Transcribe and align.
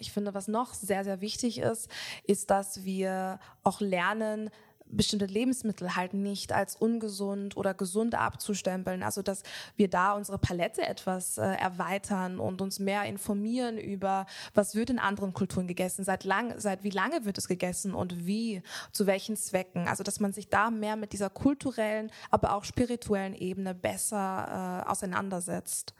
ich 0.00 0.12
finde, 0.12 0.34
was 0.34 0.48
noch 0.48 0.74
sehr, 0.74 1.04
sehr 1.04 1.20
wichtig 1.20 1.58
ist, 1.58 1.88
ist, 2.24 2.50
dass 2.50 2.84
wir 2.84 3.38
auch 3.62 3.80
lernen, 3.80 4.50
bestimmte 4.90 5.26
Lebensmittel 5.26 5.96
halt 5.96 6.14
nicht 6.14 6.52
als 6.52 6.76
ungesund 6.76 7.56
oder 7.56 7.74
gesund 7.74 8.14
abzustempeln. 8.14 9.02
Also 9.02 9.22
dass 9.22 9.42
wir 9.76 9.88
da 9.88 10.12
unsere 10.12 10.38
Palette 10.38 10.82
etwas 10.82 11.38
äh, 11.38 11.42
erweitern 11.42 12.38
und 12.38 12.60
uns 12.60 12.78
mehr 12.78 13.04
informieren 13.04 13.78
über, 13.78 14.26
was 14.54 14.74
wird 14.74 14.90
in 14.90 14.98
anderen 14.98 15.32
Kulturen 15.32 15.66
gegessen, 15.66 16.04
seit 16.04 16.24
lang, 16.24 16.54
seit 16.58 16.82
wie 16.82 16.90
lange 16.90 17.24
wird 17.24 17.38
es 17.38 17.48
gegessen 17.48 17.94
und 17.94 18.26
wie, 18.26 18.62
zu 18.92 19.06
welchen 19.06 19.36
Zwecken. 19.36 19.88
Also 19.88 20.02
dass 20.02 20.20
man 20.20 20.32
sich 20.32 20.48
da 20.48 20.70
mehr 20.70 20.96
mit 20.96 21.12
dieser 21.12 21.30
kulturellen, 21.30 22.10
aber 22.30 22.54
auch 22.54 22.64
spirituellen 22.64 23.34
Ebene 23.34 23.74
besser 23.74 24.84
äh, 24.86 24.90
auseinandersetzt. 24.90 25.94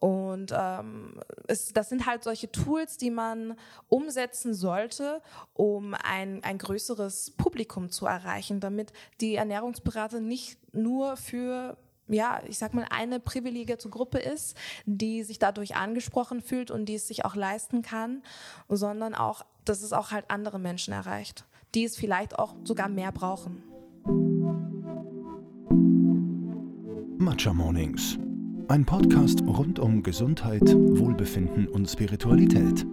Und 0.00 0.52
ähm, 0.56 1.20
es, 1.46 1.72
das 1.72 1.88
sind 1.88 2.06
halt 2.06 2.24
solche 2.24 2.50
Tools, 2.50 2.96
die 2.96 3.10
man 3.10 3.56
umsetzen 3.88 4.54
sollte, 4.54 5.22
um 5.54 5.94
ein, 5.94 6.42
ein 6.42 6.58
größeres 6.58 7.32
Publikum 7.36 7.90
zu 7.90 8.06
erreichen 8.06 8.23
erreichen, 8.24 8.60
damit 8.60 8.92
die 9.20 9.34
Ernährungsberater 9.34 10.20
nicht 10.20 10.58
nur 10.72 11.16
für 11.16 11.76
ja, 12.08 12.42
ich 12.46 12.58
sag 12.58 12.74
mal, 12.74 12.86
eine 12.90 13.20
privilegierte 13.20 13.88
Gruppe 13.88 14.18
ist, 14.18 14.56
die 14.84 15.22
sich 15.22 15.38
dadurch 15.38 15.76
angesprochen 15.76 16.42
fühlt 16.42 16.70
und 16.70 16.86
die 16.86 16.96
es 16.96 17.08
sich 17.08 17.24
auch 17.24 17.34
leisten 17.34 17.82
kann, 17.82 18.22
sondern 18.68 19.14
auch, 19.14 19.44
dass 19.64 19.82
es 19.82 19.92
auch 19.92 20.10
halt 20.10 20.26
andere 20.28 20.58
Menschen 20.58 20.92
erreicht, 20.92 21.44
die 21.74 21.84
es 21.84 21.96
vielleicht 21.96 22.38
auch 22.38 22.54
sogar 22.64 22.88
mehr 22.88 23.12
brauchen. 23.12 23.62
Matcha 27.18 27.52
Mornings. 27.52 28.18
Ein 28.68 28.84
Podcast 28.84 29.42
rund 29.42 29.78
um 29.78 30.02
Gesundheit, 30.02 30.62
Wohlbefinden 30.62 31.68
und 31.68 31.88
Spiritualität. 31.88 32.86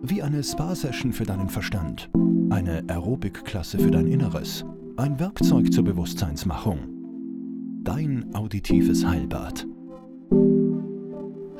Wie 0.00 0.22
eine 0.22 0.42
Spa-Session 0.42 1.12
für 1.12 1.24
deinen 1.24 1.48
Verstand, 1.48 2.08
eine 2.50 2.84
Aerobic-Klasse 2.88 3.78
für 3.78 3.90
dein 3.90 4.06
Inneres 4.06 4.64
ein 4.98 5.20
Werkzeug 5.20 5.72
zur 5.72 5.84
Bewusstseinsmachung. 5.84 6.80
Dein 7.84 8.34
auditives 8.34 9.04
Heilbad. 9.04 9.64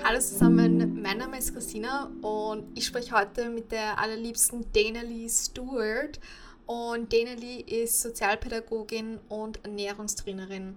Hallo 0.02 0.18
zusammen, 0.18 1.00
mein 1.00 1.18
Name 1.18 1.38
ist 1.38 1.52
Christina 1.52 2.10
und 2.20 2.64
ich 2.76 2.84
spreche 2.86 3.16
heute 3.16 3.48
mit 3.50 3.70
der 3.70 3.96
allerliebsten 4.00 4.66
Dana 4.72 5.02
Lee 5.02 5.28
Stewart. 5.28 6.18
Und 6.66 7.12
Dana 7.12 7.34
Lee 7.34 7.60
ist 7.60 8.02
Sozialpädagogin 8.02 9.20
und 9.28 9.64
Ernährungstrainerin. 9.64 10.74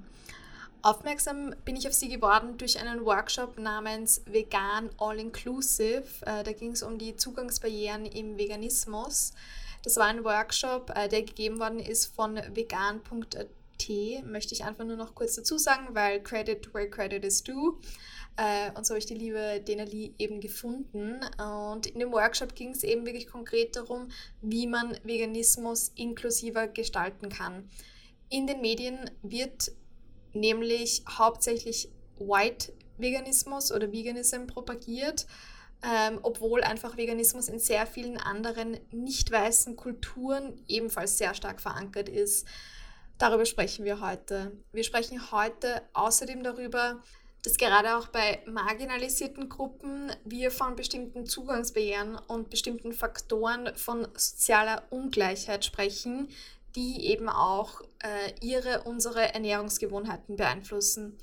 Aufmerksam 0.83 1.55
bin 1.65 1.75
ich 1.75 1.87
auf 1.87 1.93
sie 1.93 2.09
geworden 2.09 2.57
durch 2.59 2.79
einen 2.79 3.05
Workshop 3.05 3.57
namens 3.57 4.21
Vegan 4.27 4.91
All 4.99 5.17
Inclusive. 5.17 6.03
Äh, 6.27 6.43
da 6.43 6.51
ging 6.51 6.73
es 6.73 6.83
um 6.83 6.99
die 6.99 7.15
Zugangsbarrieren 7.15 8.05
im 8.05 8.37
Veganismus. 8.37 9.33
Das 9.83 9.97
war 9.97 10.05
ein 10.05 10.23
Workshop, 10.23 10.91
äh, 10.95 11.07
der 11.07 11.23
gegeben 11.23 11.59
worden 11.59 11.79
ist 11.79 12.13
von 12.15 12.35
vegan.at. 12.35 13.49
Möchte 14.25 14.53
ich 14.53 14.63
einfach 14.63 14.85
nur 14.85 14.95
noch 14.95 15.15
kurz 15.15 15.35
dazu 15.35 15.57
sagen, 15.57 15.95
weil 15.95 16.21
Credit 16.21 16.71
where 16.73 16.87
credit 16.87 17.25
is 17.25 17.43
due. 17.43 17.79
Äh, 18.37 18.71
und 18.77 18.85
so 18.85 18.91
habe 18.93 18.99
ich 18.99 19.07
die 19.07 19.15
liebe 19.15 19.59
Denali 19.67 20.13
eben 20.19 20.39
gefunden. 20.39 21.19
Und 21.39 21.87
in 21.87 21.99
dem 21.99 22.11
Workshop 22.11 22.55
ging 22.55 22.71
es 22.71 22.83
eben 22.83 23.05
wirklich 23.05 23.27
konkret 23.27 23.75
darum, 23.75 24.09
wie 24.41 24.67
man 24.67 24.97
Veganismus 25.03 25.91
inklusiver 25.95 26.67
gestalten 26.67 27.29
kann. 27.29 27.69
In 28.29 28.47
den 28.47 28.61
Medien 28.61 29.09
wird 29.23 29.71
nämlich 30.33 31.03
hauptsächlich 31.09 31.89
White 32.19 32.73
Veganismus 32.97 33.71
oder 33.71 33.91
Veganism 33.91 34.45
propagiert 34.45 35.25
ähm, 35.83 36.19
obwohl 36.21 36.63
einfach 36.63 36.97
Veganismus 36.97 37.47
in 37.47 37.59
sehr 37.59 37.87
vielen 37.87 38.17
anderen 38.17 38.79
nicht 38.91 39.31
weißen 39.31 39.75
Kulturen 39.75 40.63
ebenfalls 40.67 41.17
sehr 41.17 41.33
stark 41.33 41.61
verankert 41.61 42.09
ist. 42.09 42.47
Darüber 43.17 43.45
sprechen 43.45 43.85
wir 43.85 44.01
heute. 44.01 44.51
Wir 44.71 44.83
sprechen 44.83 45.31
heute 45.31 45.81
außerdem 45.93 46.43
darüber, 46.43 47.01
dass 47.43 47.57
gerade 47.57 47.97
auch 47.97 48.07
bei 48.07 48.43
marginalisierten 48.45 49.49
Gruppen 49.49 50.11
wir 50.23 50.51
von 50.51 50.75
bestimmten 50.75 51.25
Zugangsbarrieren 51.25 52.15
und 52.27 52.49
bestimmten 52.49 52.93
Faktoren 52.93 53.75
von 53.75 54.07
sozialer 54.15 54.83
Ungleichheit 54.91 55.65
sprechen, 55.65 56.29
die 56.75 57.07
eben 57.07 57.29
auch 57.29 57.81
äh, 58.03 58.33
ihre, 58.41 58.83
unsere 58.83 59.33
Ernährungsgewohnheiten 59.33 60.35
beeinflussen. 60.35 61.17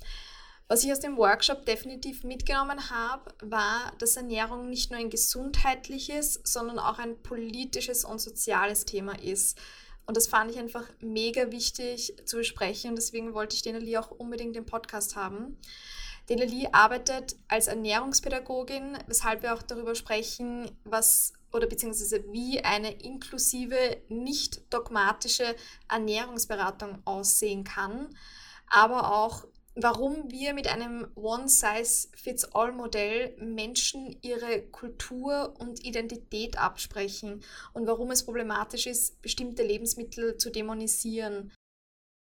Was 0.71 0.83
ich 0.83 0.91
aus 0.91 0.99
dem 0.99 1.17
Workshop 1.17 1.65
definitiv 1.65 2.23
mitgenommen 2.23 2.91
habe, 2.91 3.33
war, 3.41 3.91
dass 3.97 4.17
Ernährung 4.17 4.69
nicht 4.69 4.91
nur 4.91 4.99
ein 4.99 5.09
gesundheitliches, 5.09 6.41
sondern 6.43 6.77
auch 6.77 6.99
ein 6.99 7.19
politisches 7.23 8.05
und 8.05 8.21
soziales 8.21 8.85
Thema 8.85 9.19
ist. 9.19 9.59
Und 10.05 10.15
das 10.15 10.27
fand 10.27 10.51
ich 10.51 10.59
einfach 10.59 10.87
mega 10.99 11.51
wichtig 11.51 12.13
zu 12.23 12.37
besprechen 12.37 12.91
und 12.91 12.97
deswegen 12.97 13.33
wollte 13.33 13.55
ich 13.55 13.63
Denali 13.63 13.97
auch 13.97 14.11
unbedingt 14.11 14.55
im 14.57 14.67
Podcast 14.67 15.15
haben. 15.15 15.57
Denali 16.29 16.69
arbeitet 16.71 17.35
als 17.47 17.65
Ernährungspädagogin, 17.65 18.95
weshalb 19.07 19.41
wir 19.41 19.55
auch 19.55 19.63
darüber 19.63 19.95
sprechen, 19.95 20.69
was 20.83 21.33
oder 21.51 21.65
beziehungsweise 21.65 22.23
wie 22.31 22.63
eine 22.63 22.91
inklusive, 22.91 24.03
nicht 24.07 24.71
dogmatische 24.71 25.55
Ernährungsberatung 25.89 27.01
aussehen 27.05 27.63
kann, 27.63 28.15
aber 28.67 29.15
auch 29.15 29.47
warum 29.81 30.31
wir 30.31 30.53
mit 30.53 30.67
einem 30.67 31.07
One-Size-Fits-All-Modell 31.15 33.35
Menschen 33.39 34.17
ihre 34.21 34.61
Kultur 34.63 35.55
und 35.59 35.85
Identität 35.85 36.57
absprechen 36.57 37.43
und 37.73 37.87
warum 37.87 38.11
es 38.11 38.25
problematisch 38.25 38.87
ist, 38.87 39.21
bestimmte 39.21 39.63
Lebensmittel 39.63 40.37
zu 40.37 40.49
dämonisieren. 40.49 41.53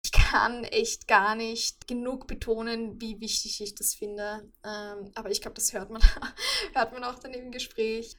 Ich 0.05 0.13
kann 0.13 0.65
echt 0.65 1.07
gar 1.07 1.35
nicht 1.35 1.87
genug 1.87 2.27
betonen, 2.27 3.01
wie 3.01 3.21
wichtig 3.21 3.61
ich 3.61 3.75
das 3.75 3.95
finde. 3.95 4.51
Ähm, 4.65 5.13
aber 5.15 5.31
ich 5.31 5.41
glaube, 5.41 5.55
das 5.55 5.73
hört 5.73 5.91
man, 5.91 6.03
hört 6.75 6.93
man 6.93 7.05
auch 7.05 7.19
dann 7.19 7.35
im 7.35 7.53
Gespräch. 7.53 8.17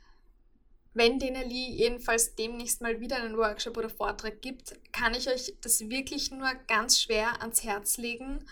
Wenn 0.93 1.19
Denali 1.19 1.71
jedenfalls 1.71 2.35
demnächst 2.35 2.81
mal 2.81 2.99
wieder 2.99 3.17
einen 3.17 3.35
Workshop 3.35 3.77
oder 3.77 3.89
Vortrag 3.89 4.41
gibt, 4.41 4.79
kann 4.91 5.15
ich 5.15 5.27
euch 5.27 5.55
das 5.61 5.89
wirklich 5.89 6.31
nur 6.31 6.53
ganz 6.67 7.01
schwer 7.01 7.41
ans 7.41 7.63
Herz 7.63 7.97
legen 7.97 8.45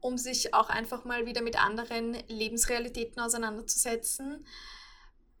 um 0.00 0.18
sich 0.18 0.54
auch 0.54 0.68
einfach 0.68 1.04
mal 1.04 1.26
wieder 1.26 1.42
mit 1.42 1.62
anderen 1.62 2.16
Lebensrealitäten 2.28 3.20
auseinanderzusetzen. 3.20 4.44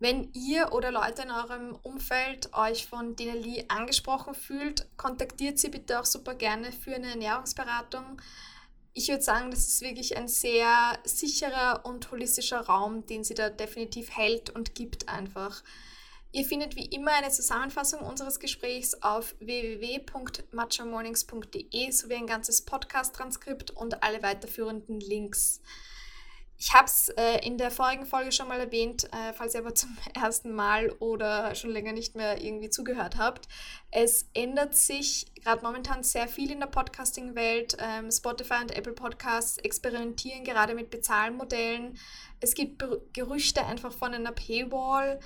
Wenn 0.00 0.32
ihr 0.32 0.72
oder 0.72 0.92
Leute 0.92 1.22
in 1.22 1.30
eurem 1.30 1.74
Umfeld 1.82 2.54
euch 2.54 2.86
von 2.86 3.16
Denali 3.16 3.64
angesprochen 3.68 4.34
fühlt, 4.34 4.86
kontaktiert 4.96 5.58
sie 5.58 5.70
bitte 5.70 5.98
auch 5.98 6.04
super 6.04 6.34
gerne 6.34 6.70
für 6.70 6.94
eine 6.94 7.10
Ernährungsberatung. 7.10 8.22
Ich 8.92 9.08
würde 9.08 9.22
sagen, 9.22 9.50
das 9.50 9.66
ist 9.66 9.80
wirklich 9.80 10.16
ein 10.16 10.28
sehr 10.28 10.98
sicherer 11.04 11.84
und 11.84 12.10
holistischer 12.12 12.60
Raum, 12.60 13.06
den 13.06 13.24
sie 13.24 13.34
da 13.34 13.50
definitiv 13.50 14.16
hält 14.16 14.50
und 14.50 14.74
gibt 14.76 15.08
einfach. 15.08 15.62
Ihr 16.30 16.44
findet 16.44 16.76
wie 16.76 16.84
immer 16.84 17.12
eine 17.12 17.30
Zusammenfassung 17.30 18.00
unseres 18.00 18.38
Gesprächs 18.38 19.02
auf 19.02 19.34
www.matchamornings.de 19.40 21.90
sowie 21.90 22.16
ein 22.16 22.26
ganzes 22.26 22.66
Podcast-Transkript 22.66 23.70
und 23.70 24.02
alle 24.02 24.22
weiterführenden 24.22 25.00
Links. 25.00 25.62
Ich 26.60 26.74
habe 26.74 26.86
es 26.86 27.08
äh, 27.10 27.38
in 27.46 27.56
der 27.56 27.70
vorigen 27.70 28.04
Folge 28.04 28.32
schon 28.32 28.48
mal 28.48 28.58
erwähnt, 28.58 29.04
äh, 29.04 29.32
falls 29.32 29.54
ihr 29.54 29.60
aber 29.60 29.76
zum 29.76 29.96
ersten 30.14 30.52
Mal 30.52 30.90
oder 30.98 31.54
schon 31.54 31.70
länger 31.70 31.92
nicht 31.92 32.16
mehr 32.16 32.42
irgendwie 32.42 32.68
zugehört 32.68 33.16
habt. 33.16 33.46
Es 33.92 34.28
ändert 34.34 34.74
sich 34.74 35.32
gerade 35.36 35.64
momentan 35.64 36.02
sehr 36.02 36.26
viel 36.26 36.50
in 36.50 36.58
der 36.58 36.66
Podcasting-Welt. 36.66 37.76
Ähm, 37.80 38.10
Spotify 38.10 38.60
und 38.60 38.76
Apple 38.76 38.92
Podcasts 38.92 39.58
experimentieren 39.58 40.42
gerade 40.42 40.74
mit 40.74 40.90
Bezahlmodellen. 40.90 41.96
Es 42.40 42.54
gibt 42.54 42.84
Gerüchte 43.14 43.64
einfach 43.64 43.92
von 43.92 44.12
einer 44.12 44.32
Paywall. 44.32 45.20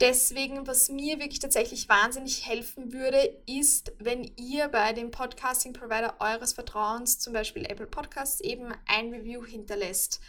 Deswegen, 0.00 0.66
was 0.66 0.88
mir 0.88 1.18
wirklich 1.20 1.38
tatsächlich 1.38 1.88
wahnsinnig 1.88 2.46
helfen 2.46 2.92
würde, 2.92 3.18
ist, 3.46 3.92
wenn 3.98 4.24
ihr 4.36 4.68
bei 4.68 4.92
dem 4.92 5.10
Podcasting-Provider 5.10 6.16
eures 6.18 6.54
Vertrauens, 6.54 7.18
zum 7.18 7.32
Beispiel 7.32 7.64
Apple 7.64 7.86
Podcasts, 7.86 8.40
eben 8.40 8.72
ein 8.86 9.10
Review 9.10 9.44
hinterlässt. 9.44 10.20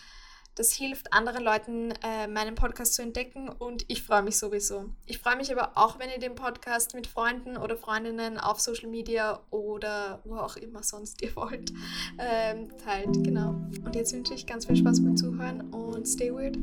Das 0.56 0.72
hilft 0.72 1.12
anderen 1.12 1.44
Leuten, 1.44 1.92
äh, 2.04 2.28
meinen 2.28 2.54
Podcast 2.54 2.94
zu 2.94 3.02
entdecken 3.02 3.50
und 3.50 3.86
ich 3.88 4.04
freue 4.04 4.22
mich 4.22 4.38
sowieso. 4.38 4.92
Ich 5.08 5.18
freue 5.18 5.36
mich 5.36 5.52
aber 5.52 5.72
auch, 5.76 5.98
wenn 5.98 6.12
ihr 6.12 6.20
den 6.20 6.36
Podcast 6.36 6.94
mit 6.94 7.08
Freunden 7.08 7.58
oder 7.58 7.76
Freundinnen 7.76 8.38
auf 8.38 8.60
Social 8.60 8.90
Media 8.90 9.42
oder 9.50 10.22
wo 10.26 10.36
auch 10.36 10.56
immer 10.56 10.84
sonst 10.84 11.24
ihr 11.24 11.36
wollt, 11.36 11.74
ähm, 12.20 12.72
teilt. 12.78 13.24
Genau. 13.24 13.56
Und 13.84 13.96
jetzt 13.96 14.14
wünsche 14.14 14.36
ich 14.36 14.46
ganz 14.46 14.68
viel 14.68 14.76
Spaß 14.76 15.04
beim 15.04 15.18
Zuhören 15.18 15.74
und 15.74 16.08
stay 16.08 16.32
weird. 16.32 16.58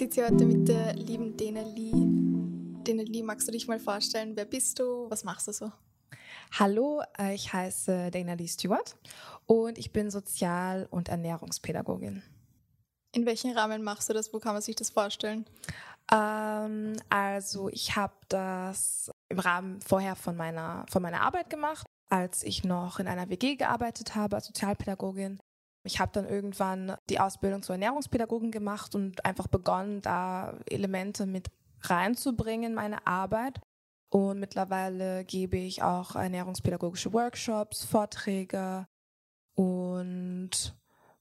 Sitze 0.00 0.22
hier 0.22 0.30
heute 0.30 0.46
mit 0.46 0.66
der 0.66 0.94
lieben 0.94 1.36
Dena 1.36 1.60
Lee. 1.60 1.92
Dena 1.92 3.02
Lee, 3.02 3.22
magst 3.22 3.46
du 3.46 3.52
dich 3.52 3.68
mal 3.68 3.78
vorstellen? 3.78 4.34
Wer 4.34 4.46
bist 4.46 4.78
du? 4.78 5.10
Was 5.10 5.24
machst 5.24 5.46
du 5.46 5.52
so? 5.52 5.70
Hallo, 6.58 7.02
äh, 7.18 7.34
ich 7.34 7.52
heiße 7.52 8.10
Dana 8.10 8.32
Lee 8.32 8.48
Stewart 8.48 8.96
und 9.44 9.76
ich 9.76 9.92
bin 9.92 10.10
Sozial- 10.10 10.88
und 10.90 11.10
Ernährungspädagogin. 11.10 12.22
In 13.12 13.26
welchem 13.26 13.50
Rahmen 13.50 13.82
machst 13.82 14.08
du 14.08 14.14
das? 14.14 14.32
Wo 14.32 14.38
kann 14.38 14.54
man 14.54 14.62
sich 14.62 14.74
das 14.74 14.88
vorstellen? 14.88 15.44
Ähm, 16.10 16.96
also 17.10 17.68
ich 17.68 17.94
habe 17.94 18.14
das 18.30 19.10
im 19.28 19.38
Rahmen 19.38 19.82
vorher 19.82 20.16
von 20.16 20.34
meiner, 20.34 20.86
von 20.88 21.02
meiner 21.02 21.20
Arbeit 21.20 21.50
gemacht, 21.50 21.86
als 22.08 22.42
ich 22.42 22.64
noch 22.64 23.00
in 23.00 23.06
einer 23.06 23.28
WG 23.28 23.56
gearbeitet 23.56 24.14
habe 24.14 24.36
als 24.36 24.46
Sozialpädagogin. 24.46 25.40
Ich 25.82 25.98
habe 25.98 26.12
dann 26.12 26.28
irgendwann 26.28 26.96
die 27.08 27.20
Ausbildung 27.20 27.62
zur 27.62 27.74
Ernährungspädagogin 27.74 28.50
gemacht 28.50 28.94
und 28.94 29.24
einfach 29.24 29.46
begonnen, 29.46 30.02
da 30.02 30.58
Elemente 30.66 31.26
mit 31.26 31.48
reinzubringen 31.82 32.70
in 32.70 32.74
meine 32.74 33.06
Arbeit. 33.06 33.60
Und 34.10 34.40
mittlerweile 34.40 35.24
gebe 35.24 35.56
ich 35.56 35.82
auch 35.82 36.16
ernährungspädagogische 36.16 37.12
Workshops, 37.12 37.84
Vorträge 37.84 38.86
und 39.54 40.74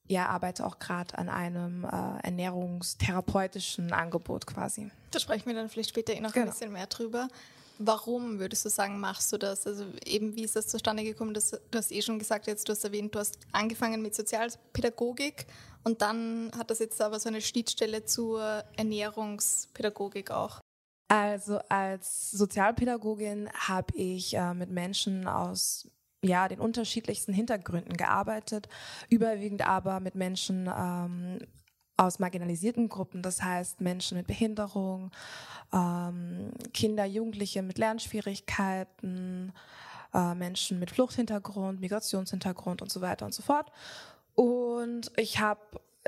ja, 0.07 0.25
arbeite 0.25 0.65
auch 0.65 0.79
gerade 0.79 1.17
an 1.17 1.29
einem 1.29 1.83
äh, 1.83 2.19
ernährungstherapeutischen 2.23 3.93
Angebot 3.93 4.47
quasi. 4.47 4.89
Da 5.11 5.19
sprechen 5.19 5.45
wir 5.45 5.53
dann 5.53 5.69
vielleicht 5.69 5.89
später 5.89 6.13
eh 6.13 6.19
noch 6.19 6.33
genau. 6.33 6.47
ein 6.47 6.51
bisschen 6.51 6.73
mehr 6.73 6.87
drüber. 6.87 7.27
Warum 7.81 8.39
würdest 8.39 8.65
du 8.65 8.69
sagen, 8.69 8.99
machst 8.99 9.31
du 9.31 9.37
das? 9.37 9.65
Also 9.65 9.85
eben, 10.05 10.35
wie 10.35 10.43
ist 10.43 10.57
das 10.57 10.67
zustande 10.67 11.03
gekommen? 11.03 11.33
Das, 11.33 11.51
du 11.51 11.77
hast 11.77 11.93
eh 11.93 12.01
schon 12.01 12.19
gesagt, 12.19 12.47
jetzt 12.47 12.67
du 12.67 12.73
hast 12.73 12.83
erwähnt, 12.83 13.15
du 13.15 13.19
hast 13.19 13.39
angefangen 13.53 14.01
mit 14.01 14.13
Sozialpädagogik 14.13 15.47
und 15.85 16.01
dann 16.01 16.51
hat 16.57 16.71
das 16.71 16.79
jetzt 16.79 17.01
aber 17.01 17.19
so 17.21 17.29
eine 17.29 17.39
Schnittstelle 17.41 18.03
zur 18.03 18.41
Ernährungspädagogik 18.75 20.29
auch. 20.29 20.59
Also 21.07 21.59
als 21.69 22.31
Sozialpädagogin 22.31 23.49
habe 23.53 23.95
ich 23.95 24.35
äh, 24.35 24.53
mit 24.53 24.69
Menschen 24.69 25.25
aus 25.27 25.89
ja, 26.21 26.49
den 26.49 26.59
unterschiedlichsten 26.59 27.31
Hintergründen 27.31 27.95
gearbeitet, 27.95 28.67
überwiegend 29.09 29.65
aber 29.65 30.01
mit 30.01 30.15
Menschen 30.15 30.69
ähm, 30.69 31.39
aus 31.99 32.17
marginalisierten 32.19 32.87
Gruppen, 32.87 33.21
das 33.21 33.43
heißt 33.43 33.81
Menschen 33.81 34.17
mit 34.17 34.25
Behinderung, 34.25 35.11
ähm, 35.73 36.51
Kinder, 36.73 37.05
Jugendliche 37.05 37.61
mit 37.61 37.77
Lernschwierigkeiten, 37.77 39.51
äh, 40.13 40.33
Menschen 40.33 40.79
mit 40.79 40.91
Fluchthintergrund, 40.91 41.81
Migrationshintergrund 41.81 42.81
und 42.81 42.89
so 42.89 43.01
weiter 43.01 43.25
und 43.25 43.33
so 43.33 43.43
fort. 43.43 43.69
Und 44.33 45.11
ich 45.17 45.41
habe 45.41 45.59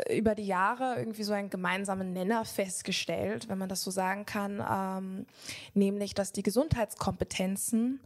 über 0.09 0.33
die 0.33 0.47
Jahre 0.47 0.95
irgendwie 0.97 1.23
so 1.23 1.33
einen 1.33 1.49
gemeinsamen 1.49 2.13
Nenner 2.13 2.45
festgestellt, 2.45 3.49
wenn 3.49 3.57
man 3.57 3.67
das 3.67 3.83
so 3.83 3.91
sagen 3.91 4.25
kann, 4.25 4.63
ähm, 4.67 5.25
nämlich 5.73 6.13
dass 6.13 6.31
die 6.31 6.43
Gesundheitskompetenzen 6.43 7.99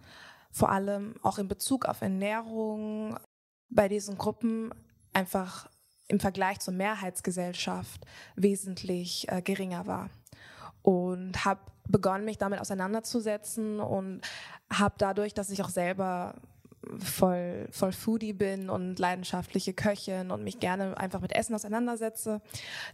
vor 0.51 0.71
allem 0.71 1.13
auch 1.21 1.37
in 1.37 1.47
Bezug 1.47 1.85
auf 1.85 2.01
Ernährung 2.01 3.19
bei 3.69 3.87
diesen 3.87 4.17
Gruppen 4.17 4.73
einfach 5.13 5.69
im 6.07 6.19
Vergleich 6.19 6.59
zur 6.59 6.73
Mehrheitsgesellschaft 6.73 8.05
wesentlich 8.35 9.27
äh, 9.29 9.41
geringer 9.41 9.87
war. 9.87 10.09
Und 10.81 11.45
habe 11.45 11.61
begonnen, 11.87 12.25
mich 12.25 12.37
damit 12.37 12.59
auseinanderzusetzen 12.59 13.79
und 13.79 14.21
habe 14.71 14.95
dadurch, 14.97 15.33
dass 15.33 15.49
ich 15.49 15.63
auch 15.63 15.69
selber 15.69 16.35
voll, 16.99 17.67
voll 17.71 17.91
Foodie 17.91 18.33
bin 18.33 18.69
und 18.69 18.99
leidenschaftliche 18.99 19.73
Köchin 19.73 20.31
und 20.31 20.43
mich 20.43 20.59
gerne 20.59 20.97
einfach 20.97 21.21
mit 21.21 21.35
Essen 21.35 21.55
auseinandersetze, 21.55 22.41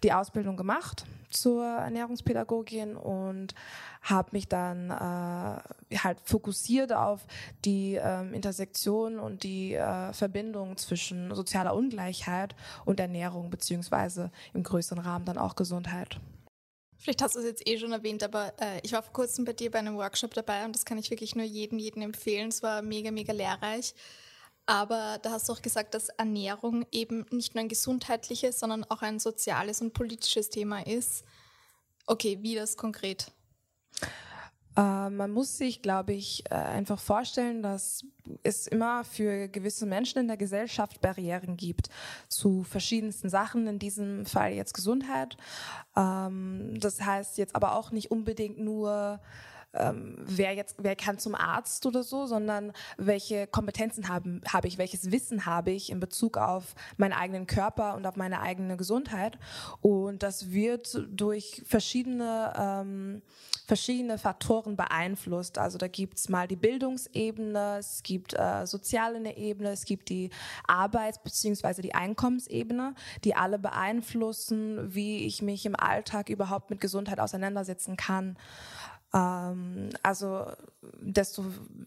die 0.03 0.13
Ausbildung 0.13 0.57
gemacht 0.57 1.05
zur 1.29 1.65
Ernährungspädagogin 1.65 2.95
und 2.95 3.55
habe 4.01 4.29
mich 4.33 4.47
dann 4.47 4.89
äh, 4.89 5.97
halt 5.97 6.19
fokussiert 6.23 6.93
auf 6.93 7.21
die 7.65 7.95
ähm, 7.95 8.33
Intersektion 8.33 9.19
und 9.19 9.43
die 9.43 9.73
äh, 9.75 10.13
Verbindung 10.13 10.77
zwischen 10.77 11.33
sozialer 11.33 11.75
Ungleichheit 11.75 12.55
und 12.85 12.99
Ernährung 12.99 13.49
beziehungsweise 13.49 14.31
im 14.53 14.63
größeren 14.63 14.99
Rahmen 14.99 15.25
dann 15.25 15.37
auch 15.37 15.55
Gesundheit. 15.55 16.19
Vielleicht 17.01 17.23
hast 17.23 17.35
du 17.35 17.39
es 17.39 17.45
jetzt 17.45 17.67
eh 17.67 17.79
schon 17.79 17.93
erwähnt, 17.93 18.21
aber 18.21 18.53
äh, 18.61 18.79
ich 18.83 18.91
war 18.93 19.01
vor 19.01 19.11
kurzem 19.11 19.43
bei 19.43 19.53
dir 19.53 19.71
bei 19.71 19.79
einem 19.79 19.97
Workshop 19.97 20.35
dabei 20.35 20.65
und 20.65 20.75
das 20.75 20.85
kann 20.85 20.99
ich 20.99 21.09
wirklich 21.09 21.35
nur 21.35 21.45
jedem, 21.45 21.79
jedem 21.79 22.03
empfehlen. 22.03 22.49
Es 22.49 22.61
war 22.61 22.83
mega, 22.83 23.09
mega 23.09 23.33
lehrreich. 23.33 23.95
Aber 24.67 25.17
da 25.23 25.31
hast 25.31 25.49
du 25.49 25.53
auch 25.53 25.63
gesagt, 25.63 25.95
dass 25.95 26.09
Ernährung 26.09 26.85
eben 26.91 27.25
nicht 27.31 27.55
nur 27.55 27.63
ein 27.63 27.69
gesundheitliches, 27.69 28.59
sondern 28.59 28.83
auch 28.83 29.01
ein 29.01 29.19
soziales 29.19 29.81
und 29.81 29.93
politisches 29.93 30.49
Thema 30.49 30.85
ist. 30.85 31.25
Okay, 32.05 32.37
wie 32.41 32.53
das 32.53 32.77
konkret? 32.77 33.31
Äh, 34.77 35.09
man 35.09 35.31
muss 35.31 35.57
sich, 35.57 35.81
glaube 35.81 36.13
ich, 36.13 36.43
äh, 36.49 36.55
einfach 36.55 36.99
vorstellen, 36.99 37.61
dass 37.61 38.05
es 38.43 38.67
immer 38.67 39.03
für 39.03 39.47
gewisse 39.47 39.85
Menschen 39.85 40.19
in 40.19 40.27
der 40.27 40.37
Gesellschaft 40.37 41.01
Barrieren 41.01 41.57
gibt 41.57 41.89
zu 42.29 42.63
verschiedensten 42.63 43.29
Sachen, 43.29 43.67
in 43.67 43.79
diesem 43.79 44.25
Fall 44.25 44.53
jetzt 44.53 44.73
Gesundheit. 44.73 45.35
Ähm, 45.95 46.79
das 46.79 47.01
heißt 47.01 47.37
jetzt 47.37 47.55
aber 47.55 47.75
auch 47.75 47.91
nicht 47.91 48.11
unbedingt 48.11 48.59
nur 48.59 49.19
ähm, 49.73 50.17
wer 50.19 50.53
jetzt, 50.53 50.75
wer 50.79 50.95
kann 50.95 51.17
zum 51.17 51.35
Arzt 51.35 51.85
oder 51.85 52.03
so, 52.03 52.25
sondern 52.25 52.73
welche 52.97 53.47
Kompetenzen 53.47 54.09
haben, 54.09 54.41
habe 54.47 54.67
ich, 54.67 54.77
welches 54.77 55.11
Wissen 55.11 55.45
habe 55.45 55.71
ich 55.71 55.89
in 55.89 55.99
Bezug 55.99 56.37
auf 56.37 56.75
meinen 56.97 57.13
eigenen 57.13 57.47
Körper 57.47 57.95
und 57.95 58.05
auf 58.05 58.15
meine 58.15 58.41
eigene 58.41 58.75
Gesundheit. 58.77 59.37
Und 59.81 60.23
das 60.23 60.51
wird 60.51 61.05
durch 61.09 61.63
verschiedene, 61.65 62.53
ähm, 62.57 63.21
verschiedene 63.65 64.17
Faktoren 64.17 64.75
beeinflusst. 64.75 65.57
Also 65.57 65.77
da 65.77 65.87
gibt's 65.87 66.27
mal 66.27 66.47
die 66.47 66.57
Bildungsebene, 66.57 67.77
es 67.79 68.03
gibt 68.03 68.33
äh, 68.33 68.65
soziale 68.65 69.21
Ebene, 69.37 69.69
es 69.71 69.85
gibt 69.85 70.09
die 70.09 70.29
Arbeits- 70.67 71.21
bzw. 71.23 71.81
die 71.81 71.95
Einkommensebene, 71.95 72.95
die 73.23 73.35
alle 73.35 73.59
beeinflussen, 73.59 74.93
wie 74.93 75.25
ich 75.25 75.41
mich 75.41 75.65
im 75.65 75.75
Alltag 75.75 76.29
überhaupt 76.29 76.69
mit 76.69 76.81
Gesundheit 76.81 77.19
auseinandersetzen 77.19 77.95
kann. 77.95 78.37
Ähm, 79.13 79.89
also 80.03 80.45
desto 80.99 81.45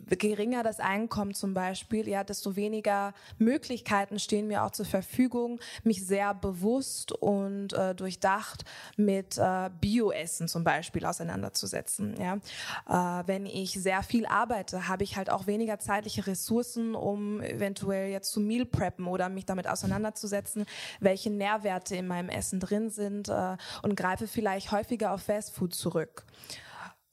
geringer 0.08 0.62
das 0.62 0.78
Einkommen 0.78 1.34
zum 1.34 1.54
Beispiel, 1.54 2.08
ja, 2.08 2.22
desto 2.22 2.56
weniger 2.56 3.12
Möglichkeiten 3.38 4.18
stehen 4.18 4.46
mir 4.46 4.64
auch 4.64 4.70
zur 4.70 4.86
Verfügung, 4.86 5.58
mich 5.82 6.06
sehr 6.06 6.34
bewusst 6.34 7.12
und 7.12 7.72
äh, 7.72 7.94
durchdacht 7.94 8.64
mit 8.96 9.38
äh, 9.38 9.70
Bioessen 9.80 10.48
zum 10.48 10.62
Beispiel 10.62 11.06
auseinanderzusetzen. 11.06 12.14
Ja. 12.20 13.20
Äh, 13.20 13.26
wenn 13.26 13.46
ich 13.46 13.72
sehr 13.72 14.02
viel 14.02 14.26
arbeite, 14.26 14.88
habe 14.88 15.02
ich 15.04 15.16
halt 15.16 15.30
auch 15.30 15.46
weniger 15.46 15.78
zeitliche 15.78 16.26
Ressourcen, 16.26 16.94
um 16.94 17.40
eventuell 17.40 18.10
jetzt 18.10 18.30
zu 18.30 18.40
Meal 18.40 18.66
preppen 18.66 19.06
oder 19.06 19.28
mich 19.28 19.46
damit 19.46 19.66
auseinanderzusetzen, 19.66 20.66
welche 21.00 21.30
Nährwerte 21.30 21.96
in 21.96 22.06
meinem 22.06 22.28
Essen 22.28 22.60
drin 22.60 22.90
sind 22.90 23.28
äh, 23.28 23.56
und 23.82 23.96
greife 23.96 24.26
vielleicht 24.28 24.70
häufiger 24.70 25.12
auf 25.12 25.22
Fastfood 25.22 25.74
zurück. 25.74 26.24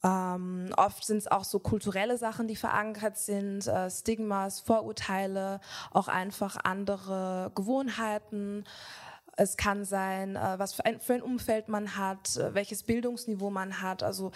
Ähm, 0.04 0.70
oft 0.76 1.04
sind 1.04 1.18
es 1.18 1.30
auch 1.30 1.44
so 1.44 1.60
kulturelle 1.60 2.18
Sachen, 2.18 2.48
die 2.48 2.56
verankert 2.56 3.16
sind, 3.18 3.66
äh, 3.68 3.88
Stigmas, 3.88 4.60
Vorurteile, 4.60 5.60
auch 5.92 6.08
einfach 6.08 6.56
andere 6.64 7.52
Gewohnheiten. 7.54 8.64
Es 9.36 9.56
kann 9.56 9.84
sein, 9.84 10.36
äh, 10.36 10.58
was 10.58 10.74
für 10.74 10.84
ein, 10.84 11.00
für 11.00 11.14
ein 11.14 11.22
Umfeld 11.22 11.68
man 11.68 11.96
hat, 11.96 12.36
äh, 12.36 12.54
welches 12.54 12.82
Bildungsniveau 12.82 13.48
man 13.50 13.80
hat. 13.80 14.02
Also 14.02 14.30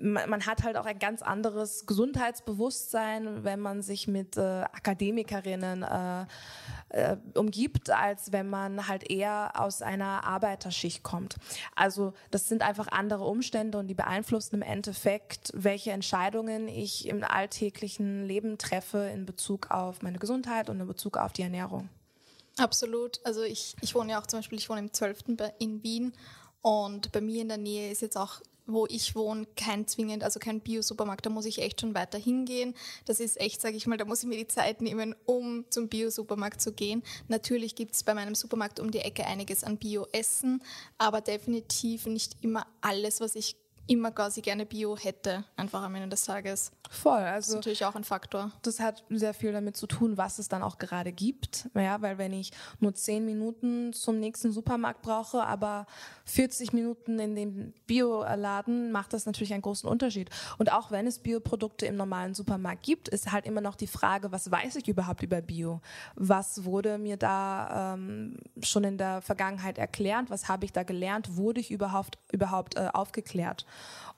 man, 0.00 0.30
man, 0.30 0.46
hat 0.46 0.62
halt 0.62 0.76
auch 0.76 0.86
ein 0.86 0.98
ganz 1.00 1.22
anderes 1.22 1.86
Gesundheitsbewusstsein, 1.86 3.42
wenn 3.42 3.58
man 3.58 3.82
sich 3.82 4.06
mit 4.06 4.36
äh, 4.36 4.40
Akademikerinnen 4.40 5.82
äh, 5.82 6.26
äh, 6.90 7.16
umgibt, 7.34 7.90
als 7.90 8.32
wenn 8.32 8.48
man 8.48 8.86
halt 8.86 9.10
eher 9.10 9.52
aus 9.54 9.82
einer 9.82 10.24
Arbeiterschicht 10.24 11.02
kommt. 11.02 11.36
Also 11.74 12.12
das 12.30 12.48
sind 12.48 12.62
einfach 12.62 12.88
andere 12.88 13.24
Umstände 13.24 13.78
und 13.78 13.88
die 13.88 13.94
beeinflussen 13.94 14.56
im 14.56 14.62
Endeffekt, 14.62 15.50
welche 15.54 15.90
Entscheidungen 15.90 16.68
ich 16.68 17.08
im 17.08 17.24
alltäglichen 17.24 18.24
Leben 18.24 18.56
treffe 18.58 19.10
in 19.12 19.26
Bezug 19.26 19.70
auf 19.70 20.02
meine 20.02 20.18
Gesundheit 20.18 20.70
und 20.70 20.80
in 20.80 20.86
Bezug 20.86 21.16
auf 21.16 21.32
die 21.32 21.42
Ernährung. 21.42 21.88
Absolut. 22.58 23.20
Also 23.24 23.42
ich, 23.42 23.76
ich 23.80 23.94
wohne 23.94 24.12
ja 24.12 24.20
auch 24.20 24.26
zum 24.26 24.40
Beispiel, 24.40 24.58
ich 24.58 24.68
wohne 24.68 24.80
im 24.80 24.92
12. 24.92 25.38
in 25.58 25.82
Wien 25.82 26.12
und 26.60 27.12
bei 27.12 27.20
mir 27.20 27.42
in 27.42 27.48
der 27.48 27.56
Nähe 27.56 27.90
ist 27.90 28.02
jetzt 28.02 28.16
auch, 28.16 28.40
wo 28.66 28.86
ich 28.86 29.14
wohne, 29.14 29.46
kein 29.56 29.86
zwingend, 29.86 30.22
also 30.22 30.38
kein 30.38 30.60
Bio-Supermarkt. 30.60 31.24
Da 31.24 31.30
muss 31.30 31.46
ich 31.46 31.62
echt 31.62 31.80
schon 31.80 31.94
weiter 31.94 32.18
hingehen. 32.18 32.74
Das 33.06 33.18
ist 33.18 33.40
echt, 33.40 33.62
sage 33.62 33.76
ich 33.76 33.86
mal, 33.86 33.96
da 33.96 34.04
muss 34.04 34.22
ich 34.22 34.28
mir 34.28 34.36
die 34.36 34.46
Zeit 34.46 34.82
nehmen, 34.82 35.14
um 35.24 35.64
zum 35.70 35.88
Bio-Supermarkt 35.88 36.60
zu 36.60 36.72
gehen. 36.72 37.02
Natürlich 37.28 37.76
gibt 37.76 37.94
es 37.94 38.02
bei 38.02 38.12
meinem 38.12 38.34
Supermarkt 38.34 38.78
um 38.78 38.90
die 38.90 38.98
Ecke 38.98 39.24
einiges 39.24 39.64
an 39.64 39.78
Bio-Essen, 39.78 40.62
aber 40.98 41.22
definitiv 41.22 42.06
nicht 42.06 42.36
immer 42.42 42.66
alles, 42.82 43.20
was 43.20 43.36
ich 43.36 43.56
immer 43.88 44.10
quasi 44.12 44.42
gerne 44.42 44.66
Bio 44.66 44.96
hätte, 44.96 45.44
einfach 45.56 45.82
am 45.82 45.94
Ende 45.94 46.08
des 46.08 46.24
Tages. 46.24 46.70
Voll, 46.90 47.18
also 47.18 47.36
das 47.36 47.48
ist 47.48 47.54
natürlich 47.54 47.84
auch 47.84 47.94
ein 47.94 48.04
Faktor. 48.04 48.52
Das 48.62 48.80
hat 48.80 49.04
sehr 49.10 49.34
viel 49.34 49.52
damit 49.52 49.76
zu 49.76 49.86
tun, 49.86 50.16
was 50.16 50.38
es 50.38 50.48
dann 50.48 50.62
auch 50.62 50.78
gerade 50.78 51.12
gibt. 51.12 51.68
Ja, 51.74 52.00
weil 52.00 52.18
wenn 52.18 52.32
ich 52.32 52.52
nur 52.80 52.94
zehn 52.94 53.24
Minuten 53.24 53.92
zum 53.92 54.20
nächsten 54.20 54.52
Supermarkt 54.52 55.02
brauche, 55.02 55.42
aber 55.42 55.86
40 56.26 56.72
Minuten 56.72 57.18
in 57.18 57.34
dem 57.34 57.72
Bioladen, 57.86 58.92
macht 58.92 59.12
das 59.12 59.26
natürlich 59.26 59.52
einen 59.52 59.62
großen 59.62 59.88
Unterschied. 59.88 60.30
Und 60.58 60.72
auch 60.72 60.90
wenn 60.90 61.06
es 61.06 61.18
Bioprodukte 61.18 61.86
im 61.86 61.96
normalen 61.96 62.34
Supermarkt 62.34 62.82
gibt, 62.82 63.08
ist 63.08 63.32
halt 63.32 63.46
immer 63.46 63.60
noch 63.60 63.74
die 63.74 63.86
Frage, 63.86 64.32
was 64.32 64.50
weiß 64.50 64.76
ich 64.76 64.88
überhaupt 64.88 65.22
über 65.22 65.40
Bio? 65.40 65.80
Was 66.14 66.64
wurde 66.64 66.98
mir 66.98 67.16
da 67.16 67.94
ähm, 67.94 68.38
schon 68.62 68.84
in 68.84 68.98
der 68.98 69.22
Vergangenheit 69.22 69.78
erklärt? 69.78 70.30
Was 70.30 70.48
habe 70.48 70.64
ich 70.64 70.72
da 70.72 70.82
gelernt? 70.82 71.36
Wurde 71.36 71.60
ich 71.60 71.70
überhaupt 71.70 72.18
überhaupt 72.32 72.76
äh, 72.76 72.88
aufgeklärt? 72.92 73.66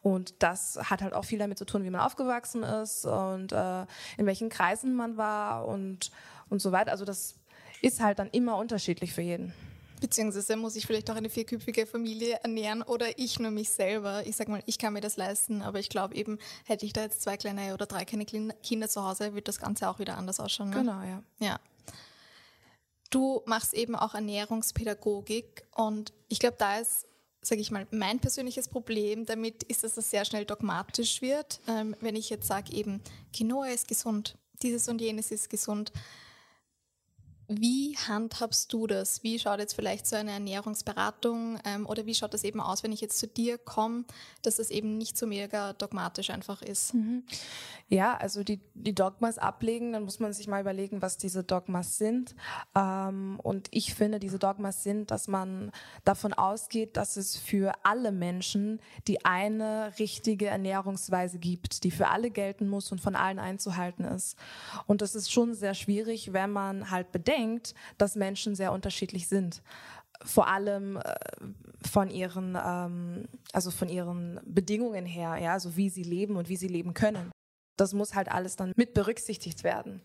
Und 0.02 0.43
das 0.43 0.79
hat 0.83 1.02
halt 1.02 1.12
auch 1.12 1.25
viel 1.25 1.38
damit 1.38 1.59
zu 1.59 1.67
tun, 1.67 1.85
wie 1.85 1.90
man 1.90 2.00
aufgewachsen 2.00 2.62
ist 2.62 3.05
und 3.05 3.52
äh, 3.52 3.83
in 4.17 4.26
welchen 4.26 4.49
Kreisen 4.49 4.95
man 4.95 5.17
war 5.17 5.67
und, 5.67 6.11
und 6.49 6.62
so 6.62 6.73
weiter. 6.73 6.93
Also 6.93 7.05
das 7.05 7.35
ist 7.83 8.00
halt 8.00 8.19
dann 8.19 8.31
immer 8.31 8.57
unterschiedlich 8.57 9.12
für 9.12 9.23
jeden. 9.23 9.52
Beziehungsweise 10.00 10.57
muss 10.57 10.76
ich 10.76 10.87
vielleicht 10.87 11.11
auch 11.11 11.17
eine 11.17 11.29
vierköpfige 11.29 11.87
Familie 11.87 12.40
ernähren 12.43 12.83
oder 12.83 13.19
ich 13.19 13.38
nur 13.38 13.50
mich 13.50 13.69
selber. 13.69 14.26
Ich 14.26 14.37
sag 14.37 14.49
mal, 14.49 14.62
ich 14.64 14.79
kann 14.79 14.95
mir 14.95 15.02
das 15.02 15.19
leisten, 15.19 15.61
aber 15.61 15.79
ich 15.79 15.90
glaube 15.90 16.14
eben, 16.14 16.38
hätte 16.64 16.87
ich 16.87 16.95
da 16.95 17.02
jetzt 17.02 17.21
zwei 17.21 17.37
kleine 17.37 17.75
oder 17.75 17.85
drei 17.85 18.07
kleine 18.07 18.25
Kinder 18.25 18.88
zu 18.88 19.05
Hause, 19.05 19.35
wird 19.35 19.49
das 19.49 19.61
Ganze 19.61 19.88
auch 19.90 19.99
wieder 19.99 20.17
anders 20.17 20.40
ausschauen. 20.40 20.71
Ne? 20.71 20.76
Genau, 20.76 21.02
ja. 21.02 21.23
Ja. 21.38 21.61
Du 23.11 23.43
machst 23.45 23.75
eben 23.75 23.95
auch 23.95 24.14
Ernährungspädagogik 24.14 25.67
und 25.75 26.14
ich 26.29 26.38
glaube, 26.38 26.57
da 26.59 26.79
ist 26.79 27.07
sage 27.42 27.61
ich 27.61 27.70
mal, 27.70 27.87
mein 27.90 28.20
persönliches 28.20 28.68
Problem 28.68 29.25
damit 29.25 29.62
ist, 29.64 29.85
dass 29.85 29.97
es 29.97 30.11
sehr 30.11 30.25
schnell 30.25 30.44
dogmatisch 30.44 31.23
wird. 31.23 31.61
Ähm, 31.66 31.97
wenn 32.00 32.16
ich 32.16 32.30
jetzt 32.30 32.47
sage, 32.47 32.73
eben 32.73 33.00
Quinoa 33.32 33.68
ist 33.68 33.88
gesund, 33.88 34.37
dieses 34.62 34.88
und 34.88 35.00
jenes 35.00 35.30
ist 35.30 35.49
gesund, 35.49 35.92
wie 37.52 37.97
handhabst 37.97 38.73
du 38.73 38.87
das? 38.87 39.25
Wie 39.25 39.38
schaut 39.40 39.59
jetzt 39.59 39.75
vielleicht 39.75 40.07
so 40.07 40.14
eine 40.14 40.30
Ernährungsberatung 40.30 41.59
ähm, 41.64 41.85
oder 41.85 42.07
wie 42.07 42.14
schaut 42.14 42.33
das 42.33 42.45
eben 42.45 42.61
aus, 42.61 42.85
wenn 42.85 42.92
ich 42.92 43.00
jetzt 43.00 43.19
zu 43.19 43.26
dir 43.26 43.59
komme, 43.59 44.04
dass 44.42 44.61
es 44.61 44.71
eben 44.71 44.99
nicht 44.99 45.19
so 45.19 45.26
mega 45.26 45.73
dogmatisch 45.73 46.30
einfach 46.30 46.62
ist? 46.62 46.95
Mhm. 46.95 47.25
Ja, 47.88 48.16
also 48.16 48.45
die, 48.45 48.61
die 48.75 48.95
Dogmas 48.95 49.37
ablegen, 49.38 49.92
dann 49.92 50.04
muss 50.04 50.21
man 50.21 50.33
sich 50.33 50.47
mal 50.47 50.61
überlegen, 50.61 51.02
was 51.02 51.19
diese 51.19 51.42
Dogmas 51.42 51.99
sind. 51.99 52.37
Ähm, 52.76 53.40
und 53.42 53.66
ich 53.73 53.95
finde, 53.95 54.21
diese 54.21 54.38
Dogmas 54.38 54.85
sind, 54.85 55.11
dass 55.11 55.26
man 55.26 55.73
davon 56.04 56.33
ausgeht, 56.33 56.97
dass 56.97 57.16
es 57.16 57.37
für 57.37 57.73
alle 57.83 58.12
Menschen 58.12 58.80
die 59.09 59.25
eine 59.25 59.92
richtige 59.99 60.47
Ernährungsweise 60.47 61.40
gibt, 61.40 61.83
die 61.83 61.90
für 61.90 62.09
alle 62.09 62.30
gelten 62.30 62.69
muss 62.69 62.92
und 62.92 63.00
von 63.00 63.16
allen 63.16 63.40
einzuhalten 63.40 64.04
ist. 64.04 64.37
Und 64.87 65.02
das 65.02 65.16
ist 65.16 65.33
schon 65.33 65.54
sehr 65.54 65.75
schwierig, 65.75 66.33
wenn 66.33 66.52
man 66.52 66.92
halt 66.92 67.11
bedenkt, 67.11 67.39
denkt, 67.40 67.75
dass 67.99 68.16
Menschen 68.16 68.54
sehr 68.54 68.73
unterschiedlich 68.73 69.28
sind. 69.28 69.62
Vor 70.23 70.49
allem 70.49 70.99
äh, 70.99 71.14
von 71.88 72.11
ihren, 72.11 72.56
ähm, 72.62 73.25
also 73.52 73.70
von 73.70 73.88
ihren 73.88 74.40
Bedingungen 74.44 75.06
her, 75.06 75.38
ja, 75.38 75.52
also 75.54 75.76
wie 75.76 75.88
sie 75.88 76.02
leben 76.02 76.37
und 76.37 76.49
wie 76.49 76.56
sie 76.56 76.68
leben 76.68 76.92
können. 76.94 77.30
Das 77.78 77.94
muss 77.94 78.14
halt 78.14 78.30
alles 78.30 78.56
dann 78.56 78.73
mit 78.76 78.92
berücksichtigt 78.92 79.64
werden. 79.64 80.02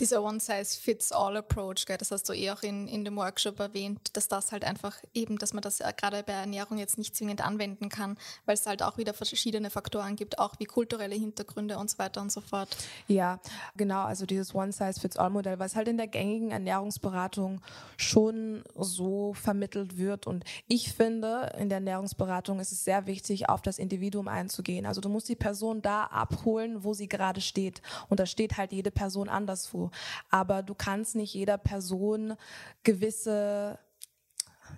Dieser 0.00 0.22
One-Size-Fits-All-Approach, 0.22 1.84
das 1.86 2.10
hast 2.10 2.28
du 2.28 2.32
eh 2.32 2.50
auch 2.50 2.62
in, 2.62 2.88
in 2.88 3.04
dem 3.04 3.16
Workshop 3.16 3.60
erwähnt, 3.60 4.16
dass 4.16 4.26
das 4.28 4.50
halt 4.50 4.64
einfach 4.64 4.96
eben, 5.14 5.38
dass 5.38 5.52
man 5.52 5.62
das 5.62 5.78
gerade 5.96 6.22
bei 6.24 6.32
Ernährung 6.32 6.78
jetzt 6.78 6.98
nicht 6.98 7.14
zwingend 7.14 7.44
anwenden 7.44 7.88
kann, 7.88 8.18
weil 8.44 8.54
es 8.54 8.66
halt 8.66 8.82
auch 8.82 8.98
wieder 8.98 9.14
verschiedene 9.14 9.70
Faktoren 9.70 10.16
gibt, 10.16 10.38
auch 10.38 10.54
wie 10.58 10.64
kulturelle 10.64 11.14
Hintergründe 11.14 11.78
und 11.78 11.90
so 11.90 11.98
weiter 11.98 12.20
und 12.20 12.32
so 12.32 12.40
fort. 12.40 12.76
Ja, 13.06 13.38
genau, 13.76 14.02
also 14.02 14.26
dieses 14.26 14.54
One-Size-Fits-All-Modell, 14.54 15.58
was 15.60 15.76
halt 15.76 15.86
in 15.86 15.96
der 15.96 16.08
gängigen 16.08 16.50
Ernährungsberatung 16.50 17.60
schon 17.96 18.64
so 18.76 19.34
vermittelt 19.34 19.96
wird. 19.96 20.26
Und 20.26 20.44
ich 20.66 20.92
finde, 20.92 21.52
in 21.58 21.68
der 21.68 21.76
Ernährungsberatung 21.76 22.58
ist 22.58 22.72
es 22.72 22.84
sehr 22.84 23.06
wichtig, 23.06 23.48
auf 23.48 23.62
das 23.62 23.78
Individuum 23.78 24.28
einzugehen. 24.28 24.86
Also 24.86 25.00
du 25.00 25.08
musst 25.08 25.28
die 25.28 25.36
Person 25.36 25.82
da 25.82 26.04
abholen, 26.04 26.82
wo 26.82 26.94
sie 26.94 27.08
gerade 27.08 27.40
steht. 27.40 27.80
Und 28.08 28.18
da 28.20 28.26
steht 28.26 28.56
halt 28.56 28.72
jede 28.72 28.90
Person 28.90 29.28
anders 29.28 29.66
vor. 29.66 29.83
Aber 30.30 30.62
du 30.62 30.74
kannst 30.74 31.16
nicht 31.16 31.34
jeder 31.34 31.58
Person 31.58 32.34
gewisse, 32.82 33.78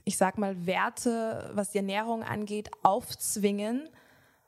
ich 0.04 0.16
sag 0.16 0.38
mal, 0.38 0.66
Werte, 0.66 1.50
was 1.54 1.70
die 1.70 1.78
Ernährung 1.78 2.22
angeht, 2.22 2.70
aufzwingen, 2.82 3.88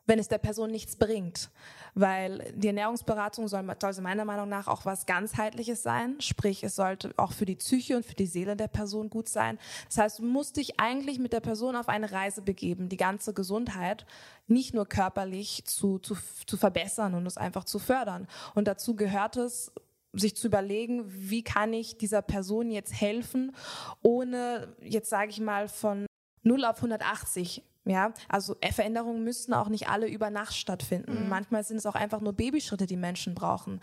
wenn 0.09 0.19
es 0.19 0.29
der 0.29 0.38
Person 0.38 0.71
nichts 0.71 0.97
bringt. 0.97 1.50
Weil 1.95 2.53
die 2.57 2.69
Ernährungsberatung 2.69 3.47
soll, 3.47 3.65
soll 3.79 4.03
meiner 4.03 4.25
Meinung 4.25 4.49
nach 4.49 4.67
auch 4.67 4.85
was 4.85 5.05
ganzheitliches 5.05 5.83
sein. 5.83 6.21
Sprich, 6.21 6.65
es 6.65 6.75
sollte 6.77 7.12
auch 7.17 7.33
für 7.33 7.45
die 7.45 7.57
Psyche 7.57 7.97
und 7.97 8.07
für 8.07 8.15
die 8.15 8.27
Seele 8.27 8.57
der 8.57 8.69
Person 8.69 9.11
gut 9.11 9.29
sein. 9.29 9.59
Das 9.88 9.99
heißt, 9.99 10.19
du 10.21 10.25
musst 10.25 10.57
dich 10.57 10.81
eigentlich 10.81 11.19
mit 11.19 11.33
der 11.33 11.41
Person 11.41 11.77
auf 11.77 11.88
eine 11.88 12.11
Reise 12.11 12.41
begeben, 12.41 12.88
die 12.88 12.97
ganze 12.97 13.35
Gesundheit 13.35 14.07
nicht 14.47 14.75
nur 14.75 14.87
körperlich 14.87 15.65
zu, 15.67 15.99
zu, 15.99 16.17
zu 16.47 16.57
verbessern 16.57 17.15
und 17.15 17.27
es 17.27 17.37
einfach 17.37 17.65
zu 17.65 17.79
fördern. 17.79 18.27
Und 18.55 18.67
dazu 18.67 18.97
gehört 18.97 19.37
es, 19.37 19.73
sich 20.12 20.37
zu 20.37 20.47
überlegen, 20.47 21.05
wie 21.07 21.43
kann 21.43 21.73
ich 21.73 21.99
dieser 21.99 22.23
Person 22.23 22.71
jetzt 22.71 22.93
helfen, 22.93 23.55
ohne 24.03 24.75
jetzt 24.81 25.11
sage 25.11 25.31
ich 25.31 25.41
mal 25.41 25.69
von 25.69 26.07
0 26.43 26.65
auf 26.65 26.77
180 26.77 27.62
ja, 27.88 28.12
also 28.29 28.55
Veränderungen 28.71 29.25
müssen 29.25 29.55
auch 29.55 29.71
nicht 29.71 29.88
alle 29.88 30.09
über 30.09 30.29
Nacht 30.29 30.55
stattfinden. 30.55 31.25
Mhm. 31.25 31.29
Manchmal 31.31 31.65
sind 31.65 31.79
es 31.79 31.87
auch 31.87 31.95
einfach 31.95 32.21
nur 32.21 32.35
Babyschritte, 32.35 32.85
die 32.85 32.99
Menschen 32.99 33.35
brauchen, 33.35 33.81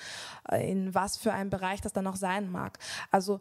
äh, 0.51 0.69
in 0.71 0.93
was 0.93 1.17
für 1.17 1.33
einem 1.33 1.49
Bereich 1.49 1.81
das 1.81 1.91
dann 1.91 2.05
auch 2.05 2.15
sein 2.15 2.51
mag. 2.51 2.77
Also 3.09 3.39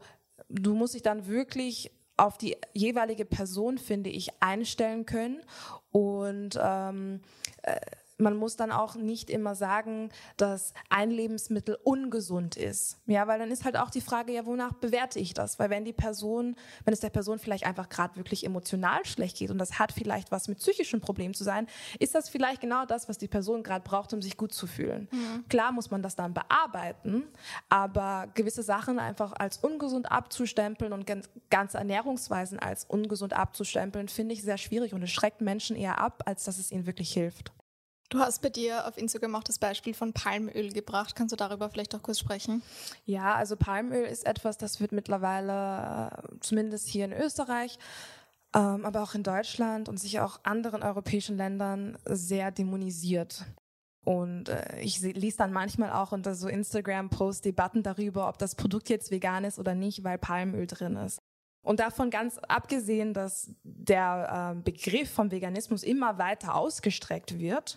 du 0.49 0.75
musst 0.75 0.95
dich 0.95 1.03
dann 1.03 1.26
wirklich 1.26 1.91
auf 2.17 2.38
die 2.38 2.57
jeweilige 2.73 3.26
Person, 3.26 3.76
finde 3.76 4.09
ich, 4.09 4.31
einstellen 4.41 5.05
können 5.05 5.43
und 5.91 6.59
ähm, 6.62 7.21
äh, 7.62 7.81
man 8.18 8.37
muss 8.37 8.56
dann 8.56 8.71
auch 8.71 8.94
nicht 8.94 9.28
immer 9.28 9.54
sagen, 9.54 10.11
dass 10.37 10.73
ein 10.88 11.11
Lebensmittel 11.11 11.78
ungesund 11.83 12.56
ist. 12.56 12.99
Ja, 13.06 13.26
weil 13.26 13.38
dann 13.38 13.50
ist 13.50 13.64
halt 13.64 13.76
auch 13.76 13.90
die 13.90 14.00
Frage, 14.00 14.33
ja, 14.33 14.47
wonach 14.47 14.73
bewerte 14.75 15.18
ich 15.18 15.35
das? 15.35 15.59
Weil 15.59 15.71
wenn 15.71 15.85
die 15.85 15.92
Person, 15.92 16.56
wenn 16.85 16.94
es 16.94 17.00
der 17.00 17.11
Person 17.11 17.38
vielleicht 17.38 17.66
einfach 17.66 17.88
gerade 17.88 18.16
wirklich 18.16 18.44
emotional 18.44 19.04
schlecht 19.04 19.38
geht 19.38 19.50
und 19.50 19.59
das 19.59 19.78
hat 19.78 19.92
vielleicht 19.92 20.30
was 20.30 20.49
mit 20.49 20.59
psychischen 20.59 21.00
Problemen 21.00 21.35
zu 21.35 21.44
sein, 21.44 21.66
ist 21.99 22.14
das 22.14 22.28
vielleicht 22.28 22.61
genau 22.61 22.85
das, 22.87 23.09
was 23.09 23.18
die 23.18 23.28
Person 23.28 23.62
gerade 23.62 23.85
braucht, 23.85 24.12
um 24.12 24.23
sich 24.23 24.37
gut 24.37 24.52
zu 24.52 24.66
fühlen. 24.66 25.09
Mhm. 25.11 25.49
Klar 25.49 25.73
muss 25.73 25.90
man 25.90 26.02
das 26.02 26.14
dann 26.14 26.35
bearbeiten, 26.35 27.25
aber 27.68 28.28
gewisse 28.35 28.62
Sachen 28.62 28.99
einfach 28.99 29.33
als 29.33 29.59
ungesund 29.59 30.11
abzustempeln 30.11 30.92
und 30.92 31.11
ganze 31.50 31.78
Ernährungsweisen 31.78 32.59
als 32.61 32.85
ungesund 32.85 33.33
abzustempeln, 33.33 34.09
finde 34.09 34.35
ich 34.35 34.42
sehr 34.42 34.59
schwierig 34.59 34.94
und 34.94 35.02
es 35.02 35.11
schreckt 35.11 35.40
Menschen 35.40 35.76
eher 35.76 35.99
ab, 35.99 36.23
als 36.26 36.44
dass 36.44 36.59
es 36.59 36.71
ihnen 36.71 36.87
wirklich 36.87 37.12
hilft. 37.12 37.52
Du 38.14 38.21
hast 38.21 38.42
bei 38.42 38.49
dir 38.49 38.87
auf 38.87 38.97
Instagram 38.97 39.35
auch 39.35 39.42
das 39.42 39.59
Beispiel 39.59 39.92
von 39.92 40.12
Palmöl 40.12 40.71
gebracht. 40.71 41.16
Kannst 41.16 41.33
du 41.33 41.37
darüber 41.37 41.68
vielleicht 41.68 41.97
auch 41.97 42.02
kurz 42.02 42.21
sprechen? 42.21 42.62
Ja, 43.06 43.35
also 43.35 43.56
Palmöl 43.56 44.04
ist 44.04 44.25
etwas, 44.25 44.56
das 44.56 44.78
wird 44.78 44.92
mittlerweile, 44.92 46.12
äh, 46.12 46.38
zumindest 46.38 46.87
hier 46.87 47.06
in 47.06 47.12
Österreich, 47.12 47.76
ähm, 48.54 48.85
aber 48.85 49.02
auch 49.02 49.16
in 49.16 49.25
Deutschland 49.25 49.88
und 49.88 49.99
sicher 49.99 50.25
auch 50.25 50.38
anderen 50.44 50.85
europäischen 50.85 51.37
Ländern 51.37 51.99
sehr 52.04 52.52
dämonisiert. 52.52 53.47
Und 54.04 54.49
äh, 54.49 54.78
ich 54.78 55.00
lese 55.00 55.38
dann 55.38 55.52
manchmal 55.52 55.90
auch 55.90 56.12
unter 56.12 56.37
so 56.37 56.47
Instagram-Posts 56.47 57.40
Debatten 57.40 57.83
darüber, 57.83 58.28
ob 58.28 58.38
das 58.38 58.54
Produkt 58.54 58.90
jetzt 58.90 59.11
vegan 59.11 59.42
ist 59.42 59.59
oder 59.59 59.75
nicht, 59.75 60.04
weil 60.04 60.18
Palmöl 60.18 60.68
drin 60.68 60.94
ist. 60.94 61.18
Und 61.64 61.80
davon 61.80 62.11
ganz 62.11 62.38
abgesehen, 62.38 63.12
dass 63.12 63.50
der 63.64 64.54
äh, 64.54 64.62
Begriff 64.62 65.11
vom 65.11 65.33
Veganismus 65.33 65.83
immer 65.83 66.16
weiter 66.18 66.54
ausgestreckt 66.54 67.40
wird, 67.40 67.76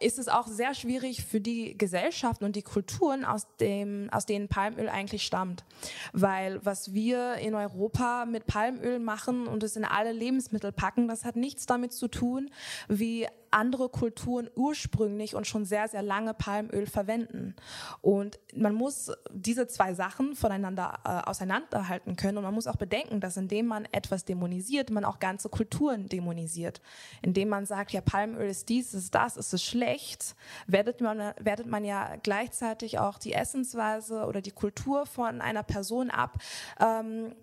ist 0.00 0.18
es 0.18 0.28
auch 0.28 0.46
sehr 0.46 0.74
schwierig 0.74 1.24
für 1.24 1.40
die 1.40 1.76
Gesellschaften 1.76 2.44
und 2.44 2.56
die 2.56 2.62
Kulturen, 2.62 3.24
aus, 3.24 3.46
dem, 3.60 4.08
aus 4.12 4.26
denen 4.26 4.48
Palmöl 4.48 4.88
eigentlich 4.88 5.24
stammt. 5.24 5.64
Weil 6.12 6.64
was 6.64 6.94
wir 6.94 7.34
in 7.34 7.54
Europa 7.54 8.24
mit 8.24 8.46
Palmöl 8.46 8.98
machen 8.98 9.46
und 9.46 9.62
es 9.62 9.76
in 9.76 9.84
alle 9.84 10.12
Lebensmittel 10.12 10.72
packen, 10.72 11.08
das 11.08 11.24
hat 11.24 11.36
nichts 11.36 11.66
damit 11.66 11.92
zu 11.92 12.08
tun, 12.08 12.50
wie 12.88 13.26
andere 13.50 13.88
Kulturen 13.88 14.48
ursprünglich 14.54 15.34
und 15.34 15.46
schon 15.46 15.64
sehr, 15.64 15.88
sehr 15.88 16.02
lange 16.02 16.34
Palmöl 16.34 16.86
verwenden. 16.86 17.54
Und 18.00 18.38
man 18.54 18.74
muss 18.74 19.10
diese 19.32 19.66
zwei 19.66 19.94
Sachen 19.94 20.34
voneinander 20.34 21.00
äh, 21.04 21.28
auseinanderhalten 21.28 22.16
können 22.16 22.38
und 22.38 22.44
man 22.44 22.54
muss 22.54 22.66
auch 22.66 22.76
bedenken, 22.76 23.20
dass 23.20 23.36
indem 23.36 23.66
man 23.66 23.86
etwas 23.92 24.24
dämonisiert, 24.24 24.90
man 24.90 25.04
auch 25.04 25.18
ganze 25.18 25.48
Kulturen 25.48 26.08
dämonisiert. 26.08 26.80
Indem 27.22 27.48
man 27.48 27.66
sagt, 27.66 27.92
ja, 27.92 28.00
Palmöl 28.00 28.48
ist 28.48 28.68
dies, 28.68 28.94
ist 28.94 29.14
das, 29.14 29.36
ist 29.36 29.52
es 29.52 29.64
schlecht, 29.64 30.34
wertet 30.66 31.00
man, 31.00 31.32
wertet 31.40 31.66
man 31.66 31.84
ja 31.84 32.16
gleichzeitig 32.22 32.98
auch 32.98 33.18
die 33.18 33.32
Essensweise 33.32 34.24
oder 34.24 34.40
die 34.40 34.50
Kultur 34.50 35.06
von 35.06 35.40
einer 35.40 35.62
Person 35.62 36.10
ab, 36.10 36.38
ähm, 36.80 37.34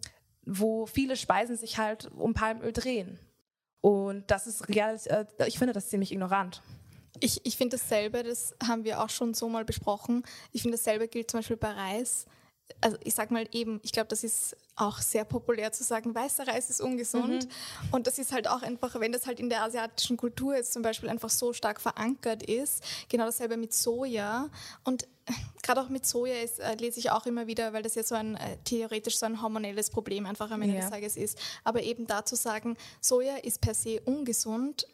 wo 0.46 0.86
viele 0.86 1.16
Speisen 1.16 1.58
sich 1.58 1.78
halt 1.78 2.12
um 2.16 2.34
Palmöl 2.34 2.72
drehen. 2.72 3.20
Und 3.86 4.32
das 4.32 4.48
ist 4.48 4.68
real, 4.68 5.00
äh, 5.06 5.26
ich 5.46 5.60
finde 5.60 5.72
das 5.72 5.90
ziemlich 5.90 6.12
ignorant. 6.12 6.64
Ich, 7.20 7.46
ich 7.46 7.56
finde 7.56 7.78
dasselbe, 7.78 8.24
das 8.24 8.56
haben 8.68 8.84
wir 8.84 9.00
auch 9.00 9.12
schon 9.12 9.36
so 9.36 9.48
mal 9.48 9.64
besprochen. 9.64 10.24
Ich 10.52 10.64
finde 10.64 10.76
dasselbe 10.76 11.08
gilt 11.08 11.30
zum 11.30 11.38
Beispiel 11.38 11.56
bei 11.56 11.70
Reis. 11.70 12.26
Also 12.82 12.98
ich 13.04 13.14
sag 13.14 13.30
mal 13.30 13.48
eben, 13.52 13.80
ich 13.84 13.92
glaube, 13.92 14.08
das 14.08 14.24
ist 14.24 14.58
auch 14.76 14.98
sehr 14.98 15.24
populär 15.24 15.72
zu 15.72 15.84
sagen, 15.84 16.16
weißer 16.16 16.48
Reis 16.48 16.72
ist 16.72 16.82
ungesund. 16.82 17.46
Mhm. 17.46 17.90
Und 17.92 18.08
das 18.08 18.18
ist 18.18 18.32
halt 18.32 18.48
auch 18.48 18.64
einfach, 18.64 19.00
wenn 19.00 19.12
das 19.12 19.28
halt 19.28 19.40
in 19.40 19.50
der 19.50 19.62
asiatischen 19.62 20.18
Kultur 20.18 20.56
jetzt 20.56 20.74
zum 20.74 20.82
Beispiel 20.82 21.08
einfach 21.08 21.30
so 21.30 21.54
stark 21.54 21.80
verankert 21.80 22.42
ist, 22.42 22.84
genau 23.08 23.26
dasselbe 23.26 23.56
mit 23.56 23.72
Soja. 23.72 24.50
Und 24.84 25.08
gerade 25.64 25.82
auch 25.82 25.90
mit 25.90 26.06
Soja 26.06 26.36
ist, 26.36 26.60
äh, 26.60 26.76
lese 26.76 27.00
ich 27.00 27.12
auch 27.12 27.26
immer 27.26 27.48
wieder, 27.48 27.74
weil 27.74 27.84
das 27.84 27.96
ja 27.96 28.04
so 28.04 28.16
ein 28.16 28.36
äh, 28.36 28.58
theoretisch 28.64 29.18
so 29.18 29.26
ein 29.26 29.42
hormonelles 29.42 29.90
Problem 29.90 30.26
einfach 30.26 30.52
am 30.52 30.62
Ende 30.62 30.76
ja. 30.76 30.82
des 30.82 30.92
Tages 30.92 31.18
ist. 31.18 31.40
Aber 31.64 31.82
eben 31.82 32.08
dazu 32.08 32.36
sagen, 32.36 32.78
Soja 33.02 33.38
ist 33.38 33.62
per 33.62 33.74
se 33.74 34.00
ungesund, 34.06 34.88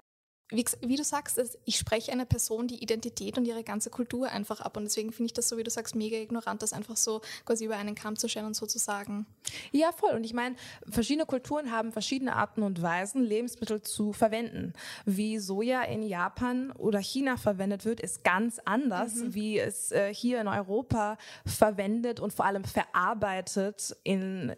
wie, 0.52 0.66
wie, 0.82 0.96
du 0.98 1.04
sagst, 1.04 1.42
ich 1.66 1.78
spreche 1.78 2.12
einer 2.12 2.26
Person 2.26 2.68
die 2.68 2.84
Identität 2.84 3.38
und 3.38 3.46
ihre 3.46 3.64
ganze 3.64 3.90
Kultur 3.90 4.30
einfach 4.30 4.62
ab. 4.62 4.78
Und 4.78 4.84
deswegen 4.84 5.12
finde 5.12 5.28
ich 5.28 5.34
das 5.34 5.48
so, 5.48 5.58
wie 5.58 5.64
du 5.64 5.70
sagst, 5.70 5.96
mega 5.96 6.18
ignorant, 6.18 6.62
das 6.62 6.74
einfach 6.74 6.98
so 6.98 7.22
quasi 7.46 7.66
über 7.66 7.78
einen 7.78 7.96
Kamm 7.96 8.18
zu 8.18 8.28
stellen 8.28 8.46
und 8.46 8.56
so 8.56 8.66
zu 8.66 8.78
sagen. 8.78 9.26
Ja, 9.72 9.92
voll. 9.92 10.12
Und 10.12 10.26
ich 10.26 10.34
meine, 10.34 10.56
verschiedene 10.90 11.26
Kulturen 11.26 11.72
haben 11.72 11.92
verschiedene 11.92 12.36
Arten 12.36 12.64
und 12.64 12.82
Weisen, 12.82 13.24
Lebensmittel 13.24 13.82
zu 13.82 14.14
verwenden. 14.14 14.74
Wie 15.06 15.40
Soja 15.40 15.84
in 15.84 16.04
Japan 16.04 16.72
oder 16.72 17.00
China 17.00 17.38
verwendet 17.38 17.86
wird, 17.86 18.02
ist 18.02 18.24
ganz 18.24 18.60
anders, 18.66 19.16
mhm. 19.16 19.34
wie 19.34 19.60
es 19.60 19.92
äh, 19.92 20.14
hier 20.14 20.42
in 20.42 20.48
Europa 20.48 21.18
verwendet 21.46 22.20
und 22.20 22.34
vor 22.34 22.46
allem 22.46 22.66
verarbeitet 22.66 23.96
in 24.04 24.54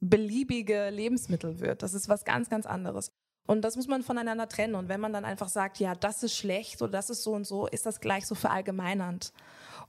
beliebige 0.00 0.90
Lebensmittel 0.90 1.60
wird. 1.60 1.82
Das 1.82 1.94
ist 1.94 2.08
was 2.08 2.24
ganz, 2.24 2.50
ganz 2.50 2.66
anderes. 2.66 3.12
Und 3.46 3.62
das 3.62 3.76
muss 3.76 3.86
man 3.86 4.02
voneinander 4.02 4.48
trennen. 4.48 4.74
Und 4.74 4.88
wenn 4.88 5.00
man 5.00 5.12
dann 5.12 5.24
einfach 5.24 5.48
sagt, 5.48 5.78
ja, 5.78 5.94
das 5.94 6.22
ist 6.22 6.34
schlecht 6.34 6.80
oder 6.80 6.92
das 6.92 7.10
ist 7.10 7.22
so 7.22 7.32
und 7.32 7.46
so, 7.46 7.66
ist 7.66 7.86
das 7.86 8.00
gleich 8.00 8.26
so 8.26 8.34
verallgemeinernd. 8.34 9.32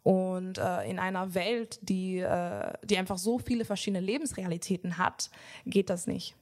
Und 0.04 0.58
äh, 0.58 0.90
in 0.90 1.00
einer 1.00 1.34
Welt, 1.34 1.80
die, 1.82 2.20
äh, 2.20 2.74
die 2.84 2.98
einfach 2.98 3.18
so 3.18 3.40
viele 3.40 3.66
verschiedene 3.66 4.02
Lebensrealitäten 4.02 4.98
hat, 4.98 5.30
geht 5.66 5.90
das 5.90 6.06
nicht. 6.06 6.36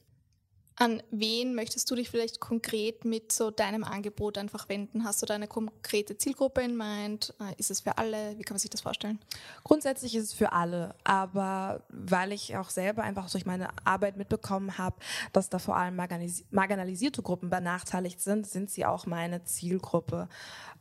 An 0.76 1.02
wen 1.12 1.54
möchtest 1.54 1.88
du 1.88 1.94
dich 1.94 2.10
vielleicht 2.10 2.40
konkret 2.40 3.04
mit 3.04 3.30
so 3.30 3.52
deinem 3.52 3.84
Angebot 3.84 4.38
einfach 4.38 4.68
wenden? 4.68 5.04
Hast 5.04 5.22
du 5.22 5.26
da 5.26 5.34
eine 5.34 5.46
konkrete 5.46 6.18
Zielgruppe 6.18 6.62
in 6.62 6.76
Mind? 6.76 7.32
Äh, 7.40 7.54
ist 7.58 7.70
es 7.70 7.82
für 7.82 7.96
alle? 7.96 8.36
Wie 8.36 8.42
kann 8.42 8.54
man 8.54 8.58
sich 8.58 8.70
das 8.70 8.80
vorstellen? 8.80 9.20
Grundsätzlich 9.62 10.16
ist 10.16 10.24
es 10.24 10.32
für 10.32 10.52
alle, 10.52 10.96
aber 11.04 11.82
weil 11.90 12.32
ich 12.32 12.56
auch 12.56 12.70
selber 12.70 13.04
einfach 13.04 13.30
durch 13.30 13.46
meine 13.46 13.68
Arbeit 13.84 14.16
mitbekommen 14.16 14.76
habe, 14.76 14.96
dass 15.32 15.48
da 15.48 15.60
vor 15.60 15.76
allem 15.76 15.94
marginalisierte 15.94 17.22
Gruppen 17.22 17.50
benachteiligt 17.50 18.20
sind, 18.20 18.46
sind 18.46 18.68
sie 18.68 18.84
auch 18.84 19.06
meine 19.06 19.44
Zielgruppe. 19.44 20.28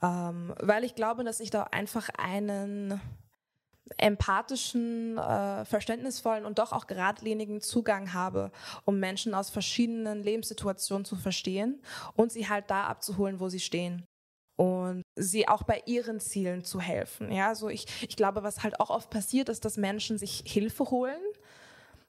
Ähm, 0.02 0.56
weil 0.60 0.84
ich 0.86 0.96
glaube, 0.96 1.24
dass 1.24 1.40
ich 1.40 1.52
da 1.52 1.64
einfach 1.64 2.10
einen 2.18 3.00
empathischen, 3.98 5.18
äh, 5.18 5.66
verständnisvollen 5.66 6.46
und 6.46 6.60
doch 6.60 6.72
auch 6.72 6.88
geradlinigen 6.88 7.62
Zugang 7.62 8.14
habe, 8.14 8.52
um 8.86 9.00
Menschen 9.00 9.34
aus 9.34 9.50
verschiedenen 9.50 10.24
Lebenssituationen 10.24 11.06
zu 11.06 11.16
verstehen 11.16 11.82
und 12.16 12.32
sie 12.32 12.48
halt 12.48 12.70
da 12.70 12.86
abzuholen, 12.86 13.40
wo 13.40 13.50
sie 13.50 13.60
stehen 13.60 14.06
und 14.56 15.04
sie 15.16 15.48
auch 15.48 15.64
bei 15.64 15.82
ihren 15.86 16.20
Zielen 16.20 16.64
zu 16.64 16.80
helfen. 16.80 17.32
Ja, 17.32 17.56
so 17.56 17.70
ich, 17.70 17.86
ich 18.08 18.16
glaube, 18.16 18.44
was 18.44 18.64
halt 18.64 18.80
auch 18.80 18.90
oft 18.90 19.10
passiert, 19.10 19.50
ist, 19.50 19.66
dass 19.66 19.78
Menschen 19.78 20.18
sich 20.18 20.44
Hilfe 20.46 20.90
holen 20.90 21.22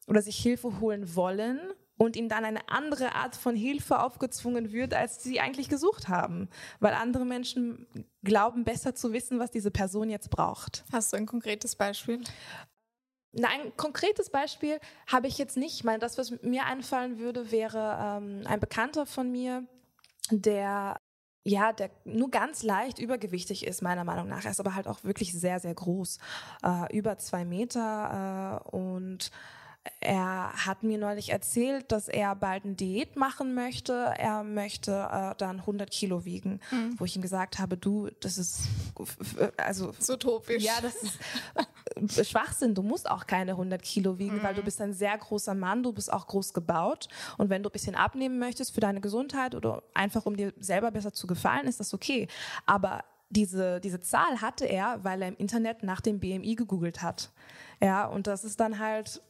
oder 0.07 0.23
sich 0.23 0.37
Hilfe 0.37 0.81
holen 0.81 1.15
wollen 1.17 1.61
und 1.97 2.17
ihnen 2.17 2.29
dann 2.29 2.45
eine 2.45 2.69
andere 2.69 3.15
Art 3.15 3.37
von 3.37 3.55
Hilfe 3.55 4.01
aufgezwungen 4.01 4.73
wird, 4.73 4.95
als 4.95 5.23
sie 5.23 5.41
eigentlich 5.41 5.69
gesucht 5.69 6.09
haben. 6.09 6.49
Weil 6.81 6.95
andere 6.95 7.25
Menschen 7.25 7.87
glauben 8.23 8.65
besser 8.65 8.95
zu 8.95 9.13
wissen, 9.13 9.39
was 9.39 9.51
diese 9.51 9.71
Person 9.71 10.11
jetzt 10.11 10.31
braucht. 10.31 10.85
Hast 10.93 11.13
du 11.13 11.17
ein 11.17 11.27
konkretes 11.27 11.77
Beispiel? 11.77 12.21
Nein, 13.33 13.61
ein 13.63 13.77
konkretes 13.77 14.31
Beispiel 14.31 14.79
habe 15.07 15.27
ich 15.27 15.39
jetzt 15.39 15.57
nicht. 15.57 15.75
Ich 15.75 15.85
meine, 15.85 15.99
das, 15.99 16.19
was 16.19 16.31
mir 16.43 16.67
einfallen 16.67 17.19
würde, 17.19 17.51
wäre 17.51 17.99
ähm, 18.01 18.43
ein 18.47 18.61
Bekannter 18.61 19.07
von 19.07 19.31
mir, 19.31 19.65
der 20.31 20.97
ja, 21.47 21.75
der 21.75 21.91
nur 22.05 22.31
ganz 22.31 22.63
leicht 22.63 22.99
übergewichtig 22.99 23.67
ist, 23.67 23.83
meiner 23.83 24.05
Meinung 24.05 24.29
nach. 24.29 24.45
Er 24.45 24.51
ist 24.51 24.61
aber 24.61 24.75
halt 24.75 24.89
auch 24.89 25.05
wirklich 25.05 25.33
sehr, 25.39 25.61
sehr 25.61 25.75
groß. 25.75 26.19
Äh, 26.65 26.97
über 26.97 27.19
zwei 27.19 27.45
Meter 27.45 28.63
äh, 28.65 28.75
und 28.75 29.31
er 30.01 30.53
hat 30.53 30.83
mir 30.83 30.99
neulich 30.99 31.31
erzählt, 31.31 31.91
dass 31.93 32.09
er 32.09 32.35
bald 32.35 32.65
eine 32.65 32.75
Diät 32.75 33.17
machen 33.17 33.55
möchte. 33.55 33.93
Er 33.93 34.43
möchte 34.43 34.93
äh, 34.93 35.35
dann 35.37 35.61
100 35.61 35.91
Kilo 35.91 36.25
wiegen, 36.25 36.61
mhm. 36.71 36.95
wo 36.99 37.05
ich 37.05 37.17
ihm 37.17 37.23
gesagt 37.23 37.59
habe, 37.59 37.77
du, 37.77 38.09
das 38.21 38.39
ist 38.39 38.69
also 39.57 39.93
so 39.99 40.17
topisch. 40.17 40.63
Ja, 40.63 40.75
das 40.81 40.95
ist 40.97 42.21
äh, 42.21 42.25
Schwachsinn. 42.25 42.75
Du 42.75 42.83
musst 42.83 43.11
auch 43.11 43.27
keine 43.27 43.53
100 43.53 43.83
Kilo 43.83 44.19
wiegen, 44.19 44.37
mhm. 44.37 44.43
weil 44.43 44.55
du 44.55 44.61
mhm. 44.61 44.67
bist 44.67 44.81
ein 44.81 44.93
sehr 44.93 45.17
großer 45.17 45.55
Mann, 45.55 45.83
du 45.83 45.93
bist 45.93 46.13
auch 46.13 46.27
groß 46.27 46.55
gebaut 46.55 47.09
und 47.39 47.51
wenn 47.51 47.63
du 47.63 47.69
ein 47.69 47.73
bisschen 47.73 47.95
abnehmen 47.95 48.39
möchtest 48.39 48.75
für 48.75 48.81
deine 48.81 49.01
Gesundheit 49.01 49.55
oder 49.55 49.83
einfach 49.95 50.27
um 50.27 50.37
dir 50.37 50.53
selber 50.59 50.91
besser 50.91 51.13
zu 51.13 51.27
gefallen, 51.27 51.67
ist 51.67 51.81
das 51.81 51.93
okay. 51.93 52.29
Aber 52.67 53.05
diese, 53.31 53.81
diese 53.81 54.01
Zahl 54.01 54.41
hatte 54.41 54.67
er, 54.67 55.03
weil 55.03 55.23
er 55.23 55.29
im 55.29 55.37
Internet 55.37 55.83
nach 55.83 56.01
dem 56.01 56.21
BMI 56.21 56.55
gegoogelt 56.55 57.03
hat. 57.03 57.33
Ja, 57.81 58.07
und 58.07 58.27
das 58.27 58.45
ist 58.45 58.61
dann 58.61 58.79
halt 58.79 59.21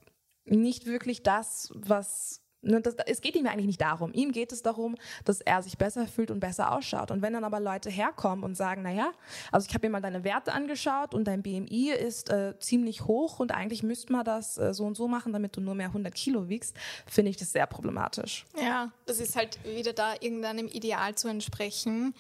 nicht 0.45 0.87
wirklich 0.87 1.23
das, 1.23 1.71
was 1.75 2.45
ne, 2.65 2.81
das, 2.81 2.97
es 3.07 3.21
geht 3.21 3.37
ihm 3.37 3.47
eigentlich 3.47 3.67
nicht 3.67 3.81
darum. 3.81 4.13
Ihm 4.13 4.33
geht 4.33 4.53
es 4.53 4.63
darum, 4.63 4.97
dass 5.25 5.41
er 5.41 5.63
sich 5.63 5.79
besser 5.79 6.07
fühlt 6.07 6.31
und 6.31 6.41
besser 6.41 6.73
ausschaut. 6.73 7.11
Und 7.11 7.23
wenn 7.23 7.33
dann 7.33 7.45
aber 7.45 7.61
Leute 7.61 7.91
herkommen 7.91 8.45
und 8.45 8.55
sagen, 8.57 8.83
naja, 8.83 9.13
also 9.53 9.67
ich 9.69 9.75
habe 9.75 9.87
mir 9.87 9.93
mal 9.93 10.01
deine 10.01 10.25
Werte 10.25 10.53
angeschaut 10.53 11.15
und 11.15 11.25
dein 11.25 11.43
BMI 11.43 11.91
ist 11.91 12.31
äh, 12.31 12.59
ziemlich 12.59 13.03
hoch 13.05 13.39
und 13.41 13.53
eigentlich 13.53 13.83
müsste 13.83 14.13
man 14.13 14.25
das 14.25 14.59
äh, 14.59 14.75
so 14.75 14.85
und 14.85 14.97
so 14.97 15.09
machen, 15.09 15.33
damit 15.33 15.57
du 15.57 15.61
nur 15.61 15.75
mehr 15.75 15.89
100 15.89 16.15
Kilo 16.15 16.49
wiegst, 16.49 16.77
finde 17.07 17.31
ich 17.31 17.37
das 17.37 17.53
sehr 17.53 17.67
problematisch. 17.67 18.47
Ja, 18.61 18.91
das 19.07 19.21
ist 19.21 19.37
halt 19.37 19.59
wieder 19.65 19.93
da 19.93 20.15
irgendeinem 20.21 20.69
Ideal 20.69 21.15
zu 21.15 21.29
entsprechen. 21.29 22.15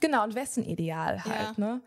Genau, 0.00 0.24
und 0.24 0.34
wessen 0.34 0.64
Ideal 0.64 1.24
halt, 1.24 1.58
ja. 1.58 1.64
ne? 1.64 1.80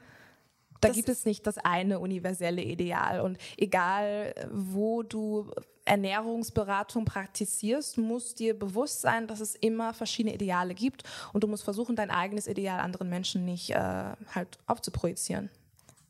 Da 0.83 0.93
gibt 0.93 1.09
es 1.09 1.25
nicht 1.25 1.45
das 1.47 1.57
eine 1.57 1.99
universelle 1.99 2.61
Ideal. 2.61 3.21
Und 3.21 3.37
egal, 3.57 4.33
wo 4.51 5.03
du 5.03 5.51
Ernährungsberatung 5.85 7.05
praktizierst, 7.05 7.97
muss 7.97 8.35
dir 8.35 8.57
bewusst 8.57 9.01
sein, 9.01 9.27
dass 9.27 9.39
es 9.39 9.55
immer 9.55 9.93
verschiedene 9.93 10.35
Ideale 10.35 10.73
gibt 10.73 11.03
und 11.33 11.43
du 11.43 11.47
musst 11.47 11.63
versuchen, 11.63 11.95
dein 11.95 12.09
eigenes 12.09 12.47
Ideal 12.47 12.79
anderen 12.79 13.09
Menschen 13.09 13.45
nicht 13.45 13.71
äh, 13.71 13.75
halt 13.75 14.57
aufzuprojizieren. 14.65 15.49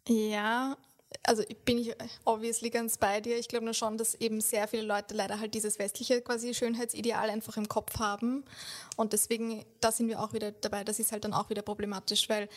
Ja, 0.08 0.78
also 1.24 1.44
bin 1.66 1.78
ich 1.78 1.96
obviously 2.26 2.70
ganz 2.70 2.98
bei 2.98 3.22
dir. 3.22 3.38
Ich 3.38 3.48
glaube 3.48 3.66
nur 3.66 3.74
schon, 3.74 3.98
dass 3.98 4.16
eben 4.16 4.42
sehr 4.42 4.68
viele 4.68 4.84
Leute 4.84 5.14
leider 5.14 5.40
halt 5.40 5.54
dieses 5.54 5.80
westliche 5.80 6.22
quasi 6.22 6.54
Schönheitsideal 6.54 7.30
einfach 7.30 7.58
im 7.58 7.68
Kopf 7.68 8.00
haben. 8.00 8.44
Und 8.96 9.14
deswegen, 9.14 9.64
da 9.80 9.92
sind 9.92 10.08
wir 10.08 10.20
auch 10.20 10.34
wieder 10.34 10.52
dabei, 10.52 10.84
das 10.84 11.00
ist 11.00 11.12
halt 11.12 11.24
dann 11.24 11.34
auch 11.34 11.50
wieder 11.50 11.62
problematisch, 11.62 12.30
weil 12.30 12.50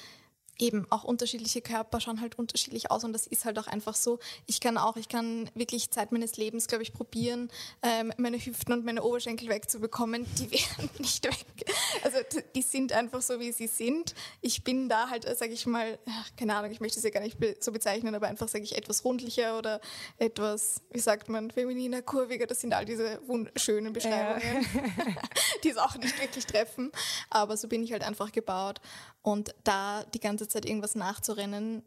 eben 0.59 0.87
auch 0.91 1.05
unterschiedliche 1.05 1.61
Körper 1.61 2.01
schauen 2.01 2.21
halt 2.21 2.39
unterschiedlich 2.39 2.91
aus 2.91 3.05
und 3.05 3.13
das 3.13 3.27
ist 3.27 3.45
halt 3.45 3.59
auch 3.59 3.67
einfach 3.67 3.95
so. 3.95 4.19
Ich 4.47 4.61
kann 4.61 4.79
auch, 4.79 4.97
ich 4.97 5.09
kann 5.09 5.51
wirklich 5.55 5.91
Zeit 5.91 6.13
meines 6.13 6.37
Lebens, 6.37 6.67
glaube 6.67 6.83
ich, 6.83 6.93
probieren, 6.93 7.51
ähm, 7.83 8.13
meine 8.17 8.39
Hüften 8.39 8.73
und 8.73 8.85
meine 8.85 9.03
Oberschenkel 9.03 9.49
wegzubekommen. 9.49 10.27
Die 10.39 10.51
werden 10.51 10.91
nicht 10.99 11.25
weg. 11.25 11.75
Also 12.03 12.19
die 12.55 12.63
sind 12.63 12.93
einfach 12.93 13.23
so, 13.23 13.41
wie 13.41 13.53
sie 13.53 13.67
sind. 13.67 14.15
Ich 14.41 14.65
bin 14.65 14.89
da 14.89 15.11
halt, 15.11 15.25
sage 15.37 15.53
ich 15.53 15.67
mal, 15.67 15.99
keine 16.37 16.55
Ahnung, 16.57 16.71
ich 16.71 16.81
möchte 16.81 16.99
es 16.99 17.05
ja 17.05 17.11
gar 17.11 17.21
nicht 17.21 17.37
so 17.61 17.73
bezeichnen, 17.73 18.15
aber 18.15 18.29
einfach 18.29 18.49
sage 18.49 18.65
ich 18.65 18.77
etwas 18.77 19.05
rundlicher 19.05 19.59
oder 19.59 19.81
etwas, 20.19 20.83
wie 20.91 21.01
sagt 21.01 21.29
man, 21.29 21.51
femininer, 21.51 22.03
kurviger. 22.03 22.47
Das 22.47 22.61
sind 22.61 22.73
all 22.73 22.85
diese 22.85 23.21
wunderschönen 23.27 23.93
Beschreibungen, 23.93 24.67
ja. 24.75 25.23
die 25.65 25.71
es 25.71 25.77
auch 25.77 25.97
nicht 25.97 26.21
wirklich 26.21 26.47
treffen. 26.47 26.93
Aber 27.31 27.57
so 27.57 27.69
bin 27.69 27.83
ich 27.83 27.93
halt 27.93 28.03
einfach 28.03 28.33
gebaut 28.33 28.81
und 29.27 29.57
da 29.65 30.05
die 30.15 30.21
ganze 30.21 30.47
Zeit 30.47 30.65
irgendwas 30.65 30.95
nachzurennen, 30.95 31.83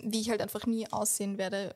wie 0.00 0.20
ich 0.20 0.28
halt 0.28 0.42
einfach 0.42 0.66
nie 0.66 0.86
aussehen 0.92 1.38
werde, 1.38 1.74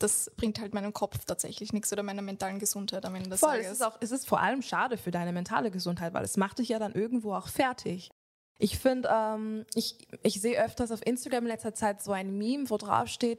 das 0.00 0.28
bringt 0.36 0.58
halt 0.60 0.74
meinem 0.74 0.92
Kopf 0.92 1.24
tatsächlich 1.24 1.72
nichts 1.72 1.92
oder 1.92 2.02
meiner 2.02 2.22
mentalen 2.22 2.58
Gesundheit 2.58 3.04
am 3.06 3.14
Ende 3.14 3.30
des 3.30 3.38
Voll, 3.38 3.50
Tages. 3.50 3.66
Es 3.66 3.72
ist, 3.74 3.82
auch, 3.82 3.96
es 4.00 4.10
ist 4.10 4.26
vor 4.26 4.40
allem 4.40 4.62
schade 4.62 4.96
für 4.96 5.12
deine 5.12 5.32
mentale 5.32 5.70
Gesundheit, 5.70 6.14
weil 6.14 6.24
es 6.24 6.36
macht 6.36 6.58
dich 6.58 6.70
ja 6.70 6.80
dann 6.80 6.94
irgendwo 6.94 7.32
auch 7.32 7.46
fertig. 7.46 8.10
Ich 8.58 8.76
finde, 8.76 9.08
ähm, 9.12 9.66
ich, 9.74 10.08
ich 10.24 10.40
sehe 10.40 10.60
öfters 10.60 10.90
auf 10.90 11.06
Instagram 11.06 11.44
in 11.44 11.50
letzter 11.50 11.74
Zeit 11.74 12.02
so 12.02 12.10
ein 12.10 12.36
Meme, 12.36 12.68
wo 12.70 12.76
drauf 12.76 13.06
steht, 13.06 13.38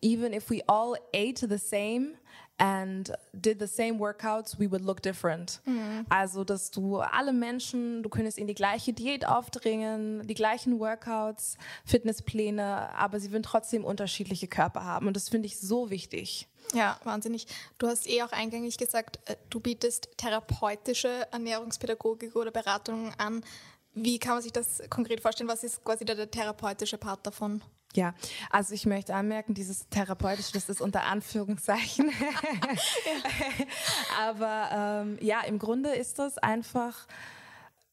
even 0.00 0.32
if 0.32 0.48
we 0.48 0.66
all 0.66 0.96
ate 1.14 1.46
the 1.46 1.58
same, 1.58 2.14
and 2.58 3.12
did 3.32 3.58
the 3.60 3.66
same 3.66 3.98
workouts, 3.98 4.58
we 4.58 4.70
would 4.70 4.82
look 4.82 5.02
different. 5.02 5.60
Mhm. 5.66 6.06
Also, 6.08 6.44
dass 6.44 6.70
du 6.70 6.98
alle 6.98 7.32
Menschen, 7.32 8.02
du 8.02 8.08
könntest 8.08 8.38
ihnen 8.38 8.46
die 8.46 8.54
gleiche 8.54 8.92
Diät 8.92 9.26
aufdringen, 9.26 10.26
die 10.26 10.34
gleichen 10.34 10.78
Workouts, 10.78 11.56
Fitnesspläne, 11.84 12.94
aber 12.94 13.20
sie 13.20 13.30
würden 13.30 13.42
trotzdem 13.42 13.84
unterschiedliche 13.84 14.48
Körper 14.48 14.84
haben. 14.84 15.06
Und 15.06 15.16
das 15.16 15.28
finde 15.28 15.46
ich 15.46 15.58
so 15.58 15.90
wichtig. 15.90 16.48
Ja, 16.74 16.98
wahnsinnig. 17.04 17.46
Du 17.78 17.86
hast 17.86 18.08
eh 18.08 18.22
auch 18.22 18.32
eingängig 18.32 18.76
gesagt, 18.76 19.20
äh, 19.26 19.36
du 19.50 19.60
bietest 19.60 20.08
therapeutische 20.16 21.28
Ernährungspädagogik 21.30 22.34
oder 22.34 22.50
Beratungen 22.50 23.12
an. 23.18 23.44
Wie 23.98 24.18
kann 24.18 24.34
man 24.34 24.42
sich 24.42 24.52
das 24.52 24.82
konkret 24.90 25.22
vorstellen? 25.22 25.48
Was 25.48 25.64
ist 25.64 25.82
quasi 25.82 26.04
der, 26.04 26.16
der 26.16 26.30
therapeutische 26.30 26.98
Part 26.98 27.26
davon? 27.26 27.62
Ja, 27.94 28.14
also 28.50 28.74
ich 28.74 28.84
möchte 28.84 29.14
anmerken, 29.14 29.54
dieses 29.54 29.88
therapeutische, 29.88 30.52
das 30.52 30.68
ist 30.68 30.82
unter 30.82 31.04
Anführungszeichen. 31.04 32.10
Aber 34.20 34.68
ähm, 34.70 35.18
ja, 35.22 35.40
im 35.40 35.58
Grunde 35.58 35.94
ist 35.94 36.18
das 36.18 36.36
einfach, 36.36 37.06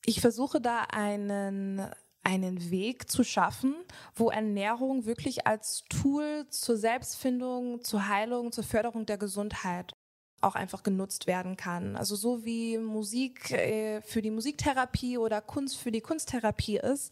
ich 0.03 0.19
versuche 0.19 0.59
da 0.59 0.81
einen 0.91 1.89
einen 2.25 2.71
Weg 2.71 3.09
zu 3.09 3.25
schaffen, 3.25 3.75
wo 4.15 4.29
Ernährung 4.29 5.05
wirklich 5.05 5.45
als 5.45 5.83
Tool 5.89 6.47
zur 6.49 6.77
Selbstfindung, 6.77 7.83
zur 7.83 8.07
Heilung, 8.07 8.53
zur 8.53 8.63
Förderung 8.63 9.05
der 9.05 9.17
Gesundheit 9.17 9.93
auch 10.43 10.55
einfach 10.55 10.83
genutzt 10.83 11.27
werden 11.27 11.57
kann. 11.57 11.95
Also 11.95 12.15
so 12.15 12.45
wie 12.45 12.77
Musik 12.77 13.51
äh, 13.51 14.01
für 14.01 14.21
die 14.21 14.31
Musiktherapie 14.31 15.17
oder 15.17 15.41
Kunst 15.41 15.77
für 15.77 15.91
die 15.91 16.01
Kunsttherapie 16.01 16.77
ist, 16.77 17.11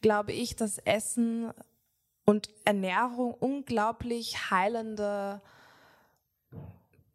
glaube 0.00 0.32
ich, 0.32 0.56
dass 0.56 0.78
Essen 0.78 1.52
und 2.24 2.48
Ernährung 2.64 3.34
unglaublich 3.34 4.50
heilende 4.50 5.40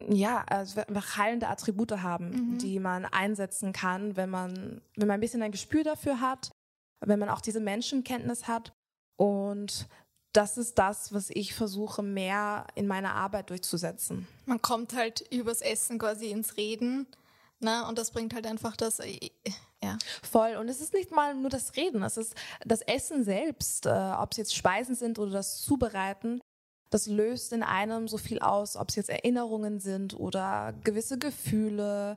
ja, 0.08 0.44
also 0.48 0.82
heilende 1.18 1.48
Attribute 1.48 2.04
haben, 2.04 2.30
mhm. 2.30 2.58
die 2.60 2.80
man 2.80 3.06
einsetzen 3.06 3.74
kann, 3.74 4.16
wenn 4.16 4.30
man, 4.30 4.82
wenn 4.96 5.08
man 5.08 5.16
ein 5.16 5.20
bisschen 5.20 5.42
ein 5.42 5.52
Gespür 5.52 5.84
dafür 5.84 6.20
hat, 6.20 6.52
wenn 7.00 7.20
man 7.20 7.30
auch 7.30 7.42
diese 7.42 7.60
Menschenkenntnis 7.60 8.48
hat. 8.48 8.74
Und 9.18 9.88
das 10.36 10.58
ist 10.58 10.78
das, 10.78 11.14
was 11.14 11.30
ich 11.30 11.54
versuche, 11.54 12.04
mehr 12.04 12.68
in 12.76 12.88
meiner 12.88 13.14
Arbeit 13.14 13.50
durchzusetzen. 13.50 14.28
Man 14.46 14.62
kommt 14.62 14.94
halt 14.96 15.22
übers 15.32 15.62
Essen 15.62 15.98
quasi 15.98 16.28
ins 16.28 16.58
Reden. 16.58 17.08
Ne? 17.60 17.86
Und 17.88 17.98
das 17.98 18.12
bringt 18.12 18.34
halt 18.34 18.46
einfach 18.46 18.76
das, 18.76 19.00
äh, 19.00 19.30
ja. 19.82 19.98
Voll. 20.22 20.56
Und 20.58 20.68
es 20.68 20.82
ist 20.82 20.94
nicht 20.94 21.12
mal 21.12 21.34
nur 21.36 21.50
das 21.50 21.76
Reden, 21.76 22.04
es 22.04 22.18
ist 22.18 22.36
das 22.66 22.82
Essen 22.82 23.24
selbst, 23.24 23.86
äh, 23.86 23.90
ob 23.90 24.32
es 24.32 24.38
jetzt 24.38 24.56
Speisen 24.56 24.96
sind 24.96 25.20
oder 25.20 25.32
das 25.32 25.62
Zubereiten. 25.62 26.42
Das 26.96 27.08
löst 27.08 27.52
in 27.52 27.62
einem 27.62 28.08
so 28.08 28.18
viel 28.18 28.40
aus, 28.40 28.78
ob 28.78 28.88
es 28.88 28.96
jetzt 28.96 29.10
Erinnerungen 29.10 29.82
sind 29.82 30.18
oder 30.18 30.74
gewisse 30.86 31.20
Gefühle 31.20 32.16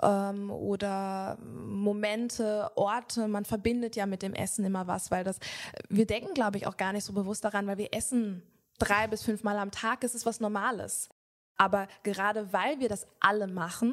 ähm, 0.00 0.48
oder 0.48 1.38
Momente, 1.40 2.70
Orte. 2.76 3.26
Man 3.26 3.44
verbindet 3.44 3.96
ja 3.96 4.06
mit 4.06 4.22
dem 4.22 4.32
Essen 4.32 4.64
immer 4.64 4.86
was, 4.86 5.10
weil 5.10 5.24
das, 5.24 5.40
wir 5.88 6.06
denken, 6.06 6.34
glaube 6.34 6.56
ich, 6.56 6.68
auch 6.68 6.76
gar 6.76 6.92
nicht 6.92 7.02
so 7.02 7.12
bewusst 7.12 7.44
daran, 7.44 7.66
weil 7.66 7.78
wir 7.78 7.92
essen 7.92 8.44
drei 8.78 9.08
bis 9.08 9.24
fünf 9.24 9.42
Mal 9.42 9.58
am 9.58 9.72
Tag, 9.72 10.04
ist 10.04 10.14
es 10.14 10.24
was 10.24 10.38
Normales. 10.38 11.08
Aber 11.56 11.88
gerade 12.04 12.52
weil 12.52 12.78
wir 12.78 12.88
das 12.88 13.08
alle 13.18 13.48
machen, 13.48 13.92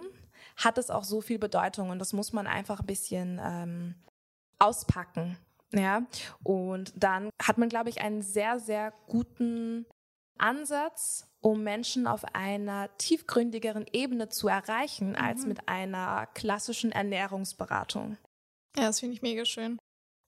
hat 0.58 0.78
es 0.78 0.92
auch 0.92 1.06
so 1.06 1.22
viel 1.22 1.40
Bedeutung 1.40 1.90
und 1.90 1.98
das 1.98 2.14
muss 2.14 2.34
man 2.34 2.46
einfach 2.46 2.82
ein 2.82 2.86
bisschen 2.86 3.42
ähm, 3.44 3.96
auspacken. 4.60 5.40
Ja, 5.74 6.04
und 6.44 6.94
dann 6.96 7.32
hat 7.42 7.58
man, 7.58 7.70
glaube 7.70 7.90
ich, 7.90 8.02
einen 8.02 8.22
sehr, 8.22 8.60
sehr 8.60 8.94
guten 9.08 9.88
Ansatz, 10.40 11.28
um 11.42 11.64
Menschen 11.64 12.08
auf 12.08 12.24
einer 12.34 12.90
tiefgründigeren 12.98 13.86
Ebene 13.92 14.30
zu 14.30 14.48
erreichen, 14.48 15.10
mhm. 15.10 15.16
als 15.16 15.46
mit 15.46 15.68
einer 15.68 16.28
klassischen 16.34 16.92
Ernährungsberatung. 16.92 18.18
Ja, 18.78 18.88
das 18.88 19.00
finde 19.00 19.16
ich 19.16 19.22
mega 19.22 19.46
schön. 19.46 19.80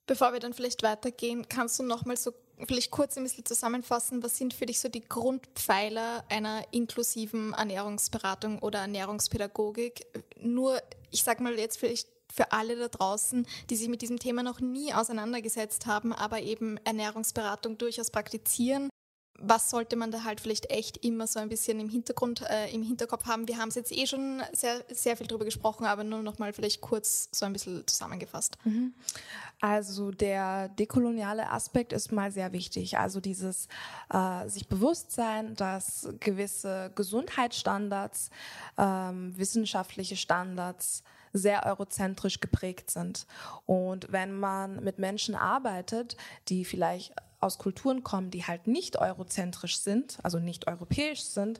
Bevor 0.07 0.33
wir 0.33 0.39
dann 0.39 0.53
vielleicht 0.53 0.83
weitergehen, 0.83 1.47
kannst 1.47 1.79
du 1.79 1.83
noch 1.83 2.05
mal 2.05 2.17
so 2.17 2.31
vielleicht 2.67 2.91
kurz 2.91 3.17
ein 3.17 3.23
bisschen 3.23 3.45
zusammenfassen, 3.45 4.23
was 4.23 4.37
sind 4.37 4.53
für 4.53 4.65
dich 4.65 4.79
so 4.79 4.89
die 4.89 5.01
Grundpfeiler 5.01 6.25
einer 6.29 6.63
inklusiven 6.71 7.53
Ernährungsberatung 7.53 8.59
oder 8.59 8.79
Ernährungspädagogik? 8.79 10.05
Nur, 10.37 10.81
ich 11.11 11.23
sag 11.23 11.39
mal 11.39 11.57
jetzt 11.57 11.79
vielleicht 11.79 12.09
für 12.31 12.51
alle 12.51 12.77
da 12.77 12.87
draußen, 12.87 13.45
die 13.69 13.75
sich 13.75 13.89
mit 13.89 14.01
diesem 14.01 14.19
Thema 14.19 14.43
noch 14.43 14.59
nie 14.59 14.93
auseinandergesetzt 14.93 15.85
haben, 15.85 16.13
aber 16.13 16.41
eben 16.41 16.77
Ernährungsberatung 16.85 17.77
durchaus 17.77 18.09
praktizieren 18.09 18.89
was 19.43 19.69
sollte 19.69 19.95
man 19.95 20.11
da 20.11 20.23
halt 20.23 20.41
vielleicht 20.41 20.69
echt 20.71 20.97
immer 21.03 21.27
so 21.27 21.39
ein 21.39 21.49
bisschen 21.49 21.79
im 21.79 21.89
Hintergrund, 21.89 22.41
äh, 22.49 22.69
im 22.71 22.83
Hinterkopf 22.83 23.25
haben? 23.25 23.47
Wir 23.47 23.57
haben 23.57 23.69
es 23.69 23.75
jetzt 23.75 23.91
eh 23.91 24.05
schon 24.05 24.41
sehr, 24.53 24.83
sehr 24.89 25.17
viel 25.17 25.27
drüber 25.27 25.45
gesprochen, 25.45 25.85
aber 25.85 26.03
nur 26.03 26.21
noch 26.21 26.39
mal 26.39 26.53
vielleicht 26.53 26.81
kurz 26.81 27.29
so 27.31 27.45
ein 27.45 27.53
bisschen 27.53 27.85
zusammengefasst. 27.87 28.57
Mhm. 28.63 28.93
Also 29.59 30.11
der 30.11 30.69
dekoloniale 30.69 31.49
Aspekt 31.49 31.93
ist 31.93 32.11
mal 32.11 32.31
sehr 32.31 32.51
wichtig. 32.51 32.97
Also 32.97 33.19
dieses 33.19 33.67
äh, 34.11 34.47
sich 34.47 34.67
bewusst 34.67 35.11
sein, 35.11 35.55
dass 35.55 36.09
gewisse 36.19 36.91
Gesundheitsstandards, 36.95 38.29
ähm, 38.77 39.37
wissenschaftliche 39.37 40.15
Standards 40.15 41.03
sehr 41.33 41.65
eurozentrisch 41.65 42.39
geprägt 42.39 42.91
sind. 42.91 43.25
Und 43.65 44.11
wenn 44.11 44.37
man 44.37 44.83
mit 44.83 44.99
Menschen 44.99 45.35
arbeitet, 45.35 46.17
die 46.49 46.65
vielleicht 46.65 47.13
aus 47.41 47.57
Kulturen 47.57 48.03
kommen, 48.03 48.31
die 48.31 48.45
halt 48.45 48.67
nicht 48.67 48.97
eurozentrisch 48.97 49.79
sind, 49.79 50.19
also 50.23 50.39
nicht 50.39 50.67
europäisch 50.67 51.23
sind, 51.23 51.59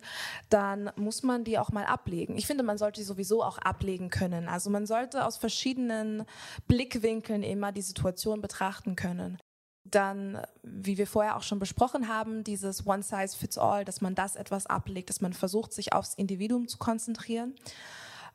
dann 0.50 0.91
muss 0.96 1.24
man 1.24 1.44
die 1.44 1.60
auch 1.60 1.72
mal 1.72 1.86
ablegen. 1.86 2.38
Ich 2.38 2.48
finde, 2.48 2.63
man 2.63 2.78
sollte 2.78 3.02
die 3.02 3.06
sowieso 3.06 3.44
auch 3.44 3.58
ablegen 3.58 4.10
können. 4.10 4.48
Also 4.48 4.70
man 4.70 4.86
sollte 4.86 5.26
aus 5.26 5.38
verschiedenen 5.38 6.26
Blickwinkeln 6.67 7.44
immer 7.44 7.72
die 7.72 7.82
Situation 7.82 8.41
betrachten 8.41 8.96
können. 8.96 9.38
Dann, 9.84 10.39
wie 10.62 10.98
wir 10.98 11.08
vorher 11.08 11.36
auch 11.36 11.44
schon 11.44 11.60
besprochen 11.60 12.08
haben, 12.08 12.44
dieses 12.44 12.86
One 12.86 13.02
Size 13.02 13.36
Fits 13.36 13.58
All, 13.58 13.84
dass 13.84 14.00
man 14.00 14.13
das 14.13 14.36
etwas 14.36 14.67
ablegt, 14.67 15.10
dass 15.10 15.22
man 15.22 15.34
versucht, 15.34 15.74
sich 15.74 15.94
aufs 15.94 16.13
Individuum 16.13 16.67
zu 16.67 16.78
konzentrieren. 16.78 17.56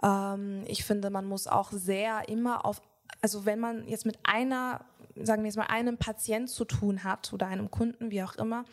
Ähm, 0.02 0.64
ich 0.66 0.84
finde, 0.84 1.10
man 1.10 1.24
muss 1.24 1.46
auch 1.46 1.70
sehr 1.70 2.28
immer 2.28 2.64
auf, 2.66 2.82
also 3.22 3.46
wenn 3.46 3.60
man 3.60 3.86
jetzt 3.86 4.06
mit 4.06 4.18
einer 4.24 4.84
sagen 5.22 5.42
wir 5.42 5.48
jetzt 5.48 5.56
mal, 5.56 5.66
einem 5.66 5.98
Patient 5.98 6.48
zu 6.48 6.64
tun 6.64 7.04
hat 7.04 7.32
oder 7.32 7.46
einem 7.46 7.70
Kunden, 7.70 8.10
wie 8.10 8.22
auch 8.22 8.34
immer, 8.36 8.64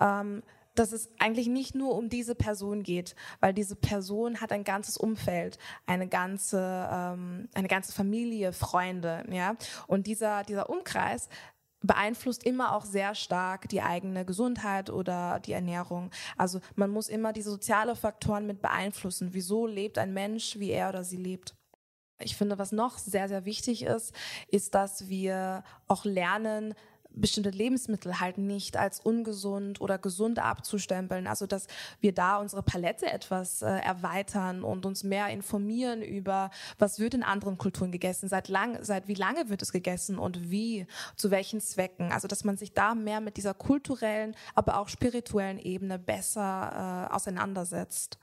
ähm, 0.00 0.42
dass 0.74 0.92
es 0.92 1.10
eigentlich 1.18 1.48
nicht 1.48 1.74
nur 1.74 1.94
um 1.94 2.08
diese 2.08 2.34
Person 2.34 2.82
geht, 2.82 3.14
weil 3.40 3.52
diese 3.52 3.76
Person 3.76 4.40
hat 4.40 4.52
ein 4.52 4.64
ganzes 4.64 4.96
Umfeld, 4.96 5.58
eine 5.86 6.08
ganze, 6.08 6.88
ähm, 6.90 7.48
eine 7.54 7.68
ganze 7.68 7.92
Familie, 7.92 8.52
Freunde, 8.52 9.24
ja. 9.30 9.56
Und 9.86 10.06
dieser, 10.06 10.44
dieser 10.44 10.70
Umkreis 10.70 11.28
beeinflusst 11.82 12.44
immer 12.44 12.74
auch 12.74 12.84
sehr 12.84 13.14
stark 13.14 13.68
die 13.68 13.82
eigene 13.82 14.24
Gesundheit 14.24 14.88
oder 14.88 15.40
die 15.40 15.52
Ernährung. 15.52 16.10
Also 16.38 16.60
man 16.76 16.90
muss 16.90 17.08
immer 17.08 17.32
diese 17.32 17.50
sozialen 17.50 17.96
Faktoren 17.96 18.46
mit 18.46 18.62
beeinflussen. 18.62 19.30
Wieso 19.32 19.66
lebt 19.66 19.98
ein 19.98 20.14
Mensch, 20.14 20.58
wie 20.58 20.70
er 20.70 20.90
oder 20.90 21.04
sie 21.04 21.16
lebt? 21.16 21.54
Ich 22.24 22.36
finde, 22.36 22.58
was 22.58 22.72
noch 22.72 22.98
sehr, 22.98 23.28
sehr 23.28 23.44
wichtig 23.44 23.82
ist, 23.82 24.12
ist, 24.48 24.74
dass 24.74 25.08
wir 25.08 25.64
auch 25.88 26.04
lernen, 26.04 26.74
bestimmte 27.14 27.50
Lebensmittel 27.50 28.20
halt 28.20 28.38
nicht 28.38 28.76
als 28.76 29.00
ungesund 29.00 29.80
oder 29.80 29.98
gesund 29.98 30.38
abzustempeln. 30.38 31.26
Also 31.26 31.46
dass 31.46 31.66
wir 32.00 32.12
da 32.12 32.38
unsere 32.38 32.62
Palette 32.62 33.06
etwas 33.06 33.62
äh, 33.62 33.66
erweitern 33.66 34.64
und 34.64 34.86
uns 34.86 35.04
mehr 35.04 35.28
informieren 35.28 36.02
über, 36.02 36.50
was 36.78 36.98
wird 36.98 37.14
in 37.14 37.22
anderen 37.22 37.58
Kulturen 37.58 37.92
gegessen, 37.92 38.28
seit 38.28 38.48
lang, 38.48 38.78
seit 38.82 39.08
wie 39.08 39.14
lange 39.14 39.48
wird 39.48 39.62
es 39.62 39.72
gegessen 39.72 40.18
und 40.18 40.50
wie, 40.50 40.86
zu 41.16 41.30
welchen 41.30 41.60
Zwecken. 41.60 42.12
Also 42.12 42.28
dass 42.28 42.44
man 42.44 42.56
sich 42.56 42.72
da 42.72 42.94
mehr 42.94 43.20
mit 43.20 43.36
dieser 43.36 43.54
kulturellen, 43.54 44.34
aber 44.54 44.78
auch 44.78 44.88
spirituellen 44.88 45.58
Ebene 45.58 45.98
besser 45.98 47.08
äh, 47.10 47.14
auseinandersetzt. 47.14 48.18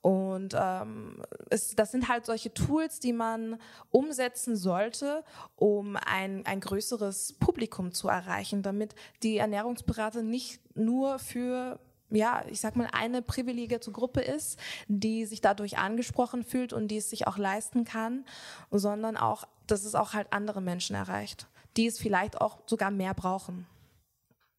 Und 0.00 0.54
ähm, 0.58 1.22
es, 1.50 1.74
das 1.76 1.92
sind 1.92 2.08
halt 2.08 2.26
solche 2.26 2.52
Tools, 2.52 2.98
die 2.98 3.12
man 3.12 3.58
umsetzen 3.90 4.56
sollte, 4.56 5.24
um 5.56 5.96
ein, 5.96 6.44
ein 6.46 6.60
größeres 6.60 7.34
Publikum 7.34 7.92
zu 7.92 8.08
erreichen 8.08 8.23
erreichen, 8.24 8.62
damit 8.62 8.94
die 9.22 9.38
Ernährungsberater 9.38 10.22
nicht 10.22 10.60
nur 10.76 11.18
für 11.18 11.78
ja, 12.10 12.44
ich 12.48 12.60
sag 12.60 12.76
mal, 12.76 12.88
eine 12.92 13.22
privilegierte 13.22 13.90
Gruppe 13.90 14.20
ist, 14.20 14.58
die 14.86 15.26
sich 15.26 15.40
dadurch 15.40 15.78
angesprochen 15.78 16.44
fühlt 16.44 16.72
und 16.72 16.88
die 16.88 16.98
es 16.98 17.10
sich 17.10 17.26
auch 17.26 17.38
leisten 17.38 17.84
kann, 17.84 18.24
sondern 18.70 19.16
auch, 19.16 19.48
dass 19.66 19.84
es 19.84 19.94
auch 19.94 20.12
halt 20.12 20.32
andere 20.32 20.60
Menschen 20.60 20.94
erreicht, 20.94 21.48
die 21.76 21.86
es 21.86 21.98
vielleicht 21.98 22.40
auch 22.40 22.58
sogar 22.66 22.90
mehr 22.90 23.14
brauchen. 23.14 23.66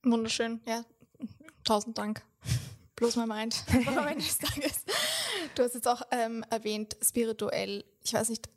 Wunderschön, 0.04 0.60
ja. 0.66 0.84
Tausend 1.64 1.98
Dank. 1.98 2.24
Bloß 2.96 3.16
mal 3.18 3.28
meint. 3.28 3.64
du 5.56 5.64
hast 5.64 5.76
jetzt 5.76 5.88
auch 5.88 6.02
ähm, 6.12 6.46
erwähnt, 6.50 6.96
spirituell. 7.02 7.84
Ich 8.04 8.14
weiß 8.14 8.30
nicht, 8.30 8.50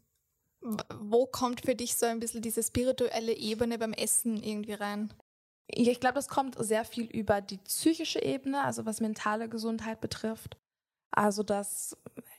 wo 0.61 1.27
kommt 1.27 1.63
für 1.63 1.75
dich 1.75 1.97
so 1.97 2.07
ein 2.07 2.21
bisschen 2.21 2.43
diese 2.43 2.63
spirituelle 2.63 3.33
Ebene 3.33 3.79
beim 3.79 3.93
Essen 3.93 4.43
irgendwie 4.43 4.75
rein? 4.75 5.13
Ich 5.69 6.01
glaube, 6.01 6.15
das 6.15 6.29
kommt 6.29 6.57
sehr 6.59 6.85
viel 6.85 7.05
über 7.05 7.41
die 7.41 7.59
psychische 7.59 8.23
Ebene, 8.23 8.65
also 8.65 8.87
was 8.87 9.01
mentale 9.01 9.49
Gesundheit 9.49 10.01
betrifft. 10.01 10.57
Also 11.11 11.43
das 11.43 11.97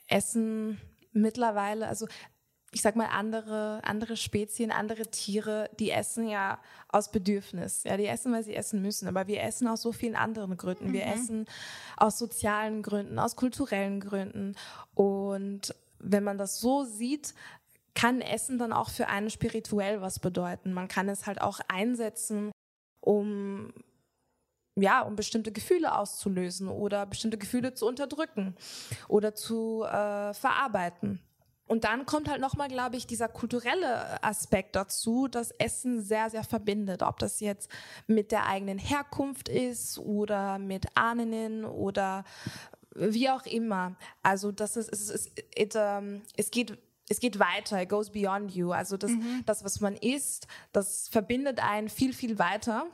Essen 0.08 0.80
mittlerweile, 1.12 1.86
also 1.86 2.06
ich 2.72 2.82
sag 2.82 2.94
mal, 2.94 3.06
andere, 3.06 3.80
andere 3.82 4.16
Spezien, 4.16 4.70
andere 4.70 5.06
Tiere, 5.10 5.70
die 5.78 5.90
essen 5.90 6.28
ja 6.28 6.60
aus 6.88 7.10
Bedürfnis. 7.10 7.82
Ja, 7.82 7.96
die 7.96 8.06
essen, 8.06 8.32
weil 8.32 8.44
sie 8.44 8.54
essen 8.54 8.80
müssen. 8.80 9.08
Aber 9.08 9.26
wir 9.26 9.42
essen 9.42 9.66
aus 9.66 9.82
so 9.82 9.90
vielen 9.90 10.14
anderen 10.14 10.56
Gründen. 10.56 10.88
Mhm. 10.88 10.92
Wir 10.92 11.06
essen 11.06 11.46
aus 11.96 12.18
sozialen 12.18 12.82
Gründen, 12.82 13.18
aus 13.18 13.34
kulturellen 13.34 13.98
Gründen. 13.98 14.54
Und 14.94 15.74
wenn 15.98 16.22
man 16.22 16.38
das 16.38 16.60
so 16.60 16.84
sieht, 16.84 17.34
kann 18.00 18.22
Essen 18.22 18.58
dann 18.58 18.72
auch 18.72 18.88
für 18.88 19.08
einen 19.08 19.28
spirituell 19.28 20.00
was 20.00 20.20
bedeuten. 20.20 20.72
Man 20.72 20.88
kann 20.88 21.08
es 21.10 21.26
halt 21.26 21.42
auch 21.42 21.60
einsetzen, 21.68 22.50
um 23.00 23.72
ja, 24.76 25.02
um 25.02 25.16
bestimmte 25.16 25.52
Gefühle 25.52 25.94
auszulösen 25.94 26.68
oder 26.68 27.04
bestimmte 27.04 27.36
Gefühle 27.36 27.74
zu 27.74 27.86
unterdrücken 27.86 28.56
oder 29.08 29.34
zu 29.34 29.84
äh, 29.84 30.32
verarbeiten. 30.32 31.20
Und 31.66 31.84
dann 31.84 32.06
kommt 32.06 32.30
halt 32.30 32.40
nochmal, 32.40 32.68
glaube 32.68 32.96
ich, 32.96 33.06
dieser 33.06 33.28
kulturelle 33.28 34.22
Aspekt 34.24 34.76
dazu, 34.76 35.28
dass 35.28 35.50
Essen 35.50 36.02
sehr, 36.02 36.30
sehr 36.30 36.44
verbindet. 36.44 37.02
Ob 37.02 37.18
das 37.18 37.40
jetzt 37.40 37.70
mit 38.06 38.32
der 38.32 38.46
eigenen 38.46 38.78
Herkunft 38.78 39.48
ist 39.48 39.98
oder 39.98 40.58
mit 40.58 40.86
Ahnen 40.96 41.64
oder 41.64 42.24
wie 42.94 43.28
auch 43.28 43.44
immer. 43.44 43.96
Also 44.22 44.50
das 44.52 44.76
ist, 44.76 44.90
es, 44.90 45.10
ist, 45.10 45.30
it, 45.54 45.76
um, 45.76 45.82
ähm, 45.82 46.22
es 46.36 46.50
geht 46.50 46.78
es 47.10 47.18
geht 47.18 47.38
weiter, 47.38 47.82
it 47.82 47.88
goes 47.88 48.08
beyond 48.10 48.54
you. 48.54 48.70
Also 48.70 48.96
das, 48.96 49.10
mhm. 49.10 49.42
das, 49.44 49.64
was 49.64 49.80
man 49.80 49.96
isst, 49.96 50.46
das 50.72 51.08
verbindet 51.08 51.58
einen 51.62 51.88
viel, 51.88 52.14
viel 52.14 52.38
weiter 52.38 52.86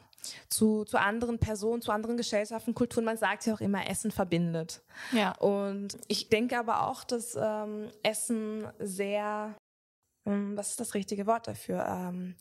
zu, 0.48 0.84
zu 0.84 0.98
anderen 0.98 1.38
Personen, 1.38 1.82
zu 1.82 1.92
anderen 1.92 2.16
Gesellschaften, 2.16 2.74
Kulturen. 2.74 3.04
Man 3.04 3.18
sagt 3.18 3.44
ja 3.44 3.54
auch 3.54 3.60
immer, 3.60 3.88
Essen 3.88 4.10
verbindet. 4.10 4.82
Ja. 5.12 5.32
Und 5.32 5.98
ich 6.08 6.30
denke 6.30 6.58
aber 6.58 6.88
auch, 6.88 7.04
dass 7.04 7.36
ähm, 7.38 7.90
Essen 8.02 8.66
sehr, 8.78 9.54
ähm, 10.26 10.56
was 10.56 10.70
ist 10.70 10.80
das 10.80 10.94
richtige 10.94 11.26
Wort 11.26 11.46
dafür? 11.46 11.84
Ähm, 11.86 12.36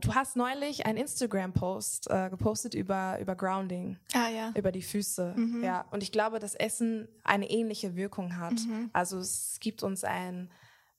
Du 0.00 0.14
hast 0.14 0.36
neulich 0.36 0.84
einen 0.84 0.98
Instagram-Post 0.98 2.10
äh, 2.10 2.28
gepostet 2.28 2.74
über, 2.74 3.18
über 3.18 3.34
Grounding. 3.34 3.98
Ah, 4.12 4.28
ja. 4.28 4.52
Über 4.54 4.70
die 4.70 4.82
Füße. 4.82 5.32
Mhm. 5.34 5.64
Ja. 5.64 5.86
Und 5.90 6.02
ich 6.02 6.12
glaube, 6.12 6.38
dass 6.38 6.54
Essen 6.54 7.08
eine 7.24 7.48
ähnliche 7.50 7.96
Wirkung 7.96 8.36
hat. 8.36 8.52
Mhm. 8.52 8.90
Also 8.92 9.18
es 9.18 9.56
gibt 9.58 9.82
uns 9.82 10.04
ein, 10.04 10.50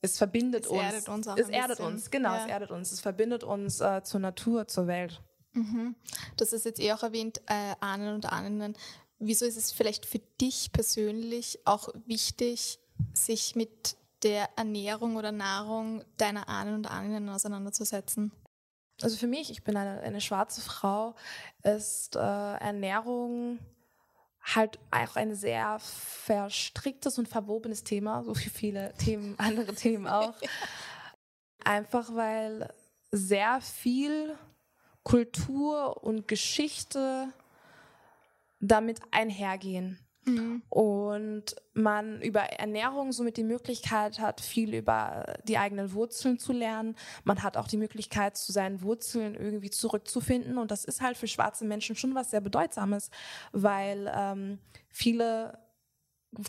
es 0.02 0.18
verbindet 0.18 0.66
es 0.66 0.72
uns. 0.72 0.82
Erdet 0.82 1.10
uns 1.10 1.28
auch 1.28 1.38
es 1.38 1.50
erdet 1.50 1.78
bisschen. 1.78 1.94
uns, 1.94 2.10
genau, 2.10 2.34
ja. 2.34 2.44
es 2.44 2.50
erdet 2.50 2.72
uns. 2.72 2.92
Es 2.92 3.00
verbindet 3.00 3.44
uns 3.44 3.82
äh, 3.82 4.02
zur 4.04 4.20
Natur, 4.20 4.68
zur 4.68 4.88
Welt. 4.88 5.22
Mhm. 5.54 5.96
Hast 6.40 6.54
es 6.54 6.64
jetzt 6.64 6.80
eh 6.80 6.92
auch 6.92 7.04
erwähnt, 7.04 7.42
äh, 7.46 7.76
Ahnen 7.80 8.16
und 8.16 8.26
Ahnen. 8.32 8.76
Wieso 9.20 9.46
ist 9.46 9.58
es 9.58 9.72
vielleicht 9.72 10.08
für 10.08 10.20
dich 10.42 10.72
persönlich 10.72 11.60
auch 11.66 11.90
wichtig, 12.08 12.80
sich 13.14 13.56
mit 13.56 13.96
der 14.24 14.50
Ernährung 14.58 15.18
oder 15.18 15.32
Nahrung 15.32 16.04
deiner 16.18 16.50
Ahnen 16.50 16.74
und 16.74 16.88
Ahnen 16.88 17.30
auseinanderzusetzen? 17.30 18.32
Also 19.02 19.18
für 19.18 19.28
mich, 19.28 19.52
ich 19.52 19.64
bin 19.64 19.78
eine, 19.78 20.02
eine 20.02 20.22
schwarze 20.22 20.62
Frau, 20.62 21.16
ist 21.64 22.16
äh, 22.16 22.20
Ernährung 22.20 23.60
halt 24.56 24.80
auch 24.92 25.16
ein 25.16 25.36
sehr 25.36 25.78
verstricktes 25.80 27.18
und 27.20 27.28
verwobenes 27.28 27.84
Thema, 27.84 28.24
so 28.24 28.38
wie 28.38 28.50
viele 28.50 28.94
Themen, 28.94 29.36
andere 29.40 29.74
Themen 29.74 30.08
auch. 30.08 30.36
Einfach 31.64 32.16
weil 32.16 32.74
sehr 33.12 33.62
viel 33.62 34.38
Kultur 35.04 36.04
und 36.04 36.28
Geschichte 36.28 37.32
damit 38.60 39.00
einhergehen. 39.12 40.00
Mhm. 40.28 40.62
Und 40.70 41.56
man 41.74 42.22
über 42.22 42.42
Ernährung 42.42 43.12
somit 43.12 43.38
die 43.38 43.44
Möglichkeit 43.44 44.20
hat, 44.20 44.42
viel 44.42 44.74
über 44.74 45.38
die 45.44 45.58
eigenen 45.58 45.94
Wurzeln 45.94 46.40
zu 46.40 46.54
lernen. 46.54 46.96
Man 47.24 47.44
hat 47.44 47.58
auch 47.58 47.68
die 47.68 47.78
Möglichkeit, 47.78 48.38
zu 48.38 48.52
seinen 48.52 48.82
Wurzeln 48.82 49.36
irgendwie 49.36 49.70
zurückzufinden. 49.70 50.58
Und 50.58 50.72
das 50.72 50.86
ist 50.86 51.02
halt 51.02 51.18
für 51.18 51.28
schwarze 51.28 51.66
Menschen 51.66 51.96
schon 51.96 52.16
was 52.16 52.32
sehr 52.32 52.42
Bedeutsames, 52.42 53.10
weil 53.52 54.12
ähm, 54.14 54.60
viele 54.90 55.58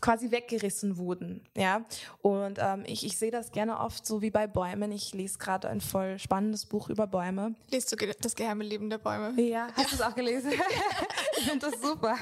quasi 0.00 0.30
weggerissen 0.30 0.96
wurden, 0.96 1.44
ja. 1.56 1.84
Und 2.22 2.58
ähm, 2.60 2.84
ich, 2.86 3.04
ich 3.04 3.16
sehe 3.16 3.30
das 3.30 3.52
gerne 3.52 3.78
oft 3.78 4.06
so 4.06 4.22
wie 4.22 4.30
bei 4.30 4.46
Bäumen. 4.46 4.92
Ich 4.92 5.14
lese 5.14 5.38
gerade 5.38 5.68
ein 5.68 5.80
voll 5.80 6.18
spannendes 6.18 6.66
Buch 6.66 6.88
über 6.88 7.06
Bäume. 7.06 7.54
Liest 7.70 7.92
du 7.92 7.96
das 8.20 8.34
geheime 8.34 8.64
Leben 8.64 8.90
der 8.90 8.98
Bäume? 8.98 9.40
Ja, 9.40 9.68
hast 9.74 9.92
du 9.92 9.96
es 9.96 10.02
auch 10.02 10.14
gelesen? 10.14 10.52
ich 11.38 11.44
finde 11.44 11.70
das 11.70 11.80
super. 11.80 12.16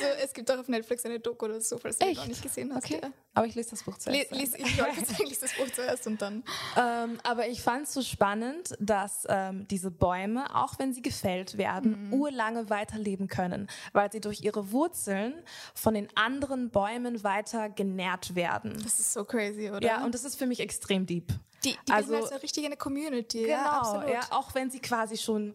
So, 0.00 0.06
es 0.22 0.32
gibt 0.32 0.50
auch 0.50 0.58
auf 0.58 0.68
Netflix 0.68 1.04
eine 1.04 1.20
Doku 1.20 1.46
oder 1.46 1.60
so, 1.60 1.78
falls 1.78 1.98
du 1.98 2.06
Echt? 2.06 2.20
noch 2.20 2.26
nicht 2.26 2.42
gesehen 2.42 2.74
hast. 2.74 2.84
Okay. 2.84 3.00
Ja. 3.02 3.10
Aber 3.34 3.46
ich 3.46 3.54
lese 3.54 3.70
das 3.70 3.82
Buch 3.82 3.98
zuerst. 3.98 4.30
Les, 4.30 4.54
ich 4.54 4.78
wollte 4.78 5.14
eigentlich 5.18 5.38
das 5.38 5.52
Buch 5.54 5.70
zuerst 5.70 6.06
und 6.06 6.22
dann. 6.22 6.42
Ähm, 6.76 7.18
aber 7.22 7.46
ich 7.48 7.60
fand 7.60 7.86
es 7.86 7.92
so 7.92 8.00
spannend, 8.00 8.74
dass 8.80 9.26
ähm, 9.28 9.68
diese 9.68 9.90
Bäume, 9.90 10.54
auch 10.56 10.78
wenn 10.78 10.94
sie 10.94 11.02
gefällt 11.02 11.58
werden, 11.58 12.06
mhm. 12.06 12.14
urlange 12.14 12.70
weiterleben 12.70 13.28
können, 13.28 13.68
weil 13.92 14.10
sie 14.10 14.20
durch 14.20 14.42
ihre 14.42 14.72
Wurzeln 14.72 15.34
von 15.74 15.92
den 15.92 16.08
anderen 16.16 16.70
Bäumen 16.70 16.85
weiter 17.24 17.68
genährt 17.68 18.34
werden. 18.34 18.72
Das 18.82 18.98
ist 19.00 19.12
so 19.12 19.24
crazy, 19.24 19.70
oder? 19.70 19.86
Ja, 19.86 20.04
und 20.04 20.14
das 20.14 20.24
ist 20.24 20.36
für 20.36 20.46
mich 20.46 20.60
extrem 20.60 21.06
deep. 21.06 21.32
Die, 21.64 21.76
die 21.88 21.92
also, 21.92 22.14
als 22.14 22.42
richtig 22.42 22.64
eine 22.64 22.76
Community. 22.76 23.42
Genau, 23.42 23.52
ja, 23.52 23.80
absolut. 23.80 24.08
ja, 24.08 24.20
auch 24.30 24.54
wenn 24.54 24.70
sie 24.70 24.80
quasi 24.80 25.16
schon 25.16 25.54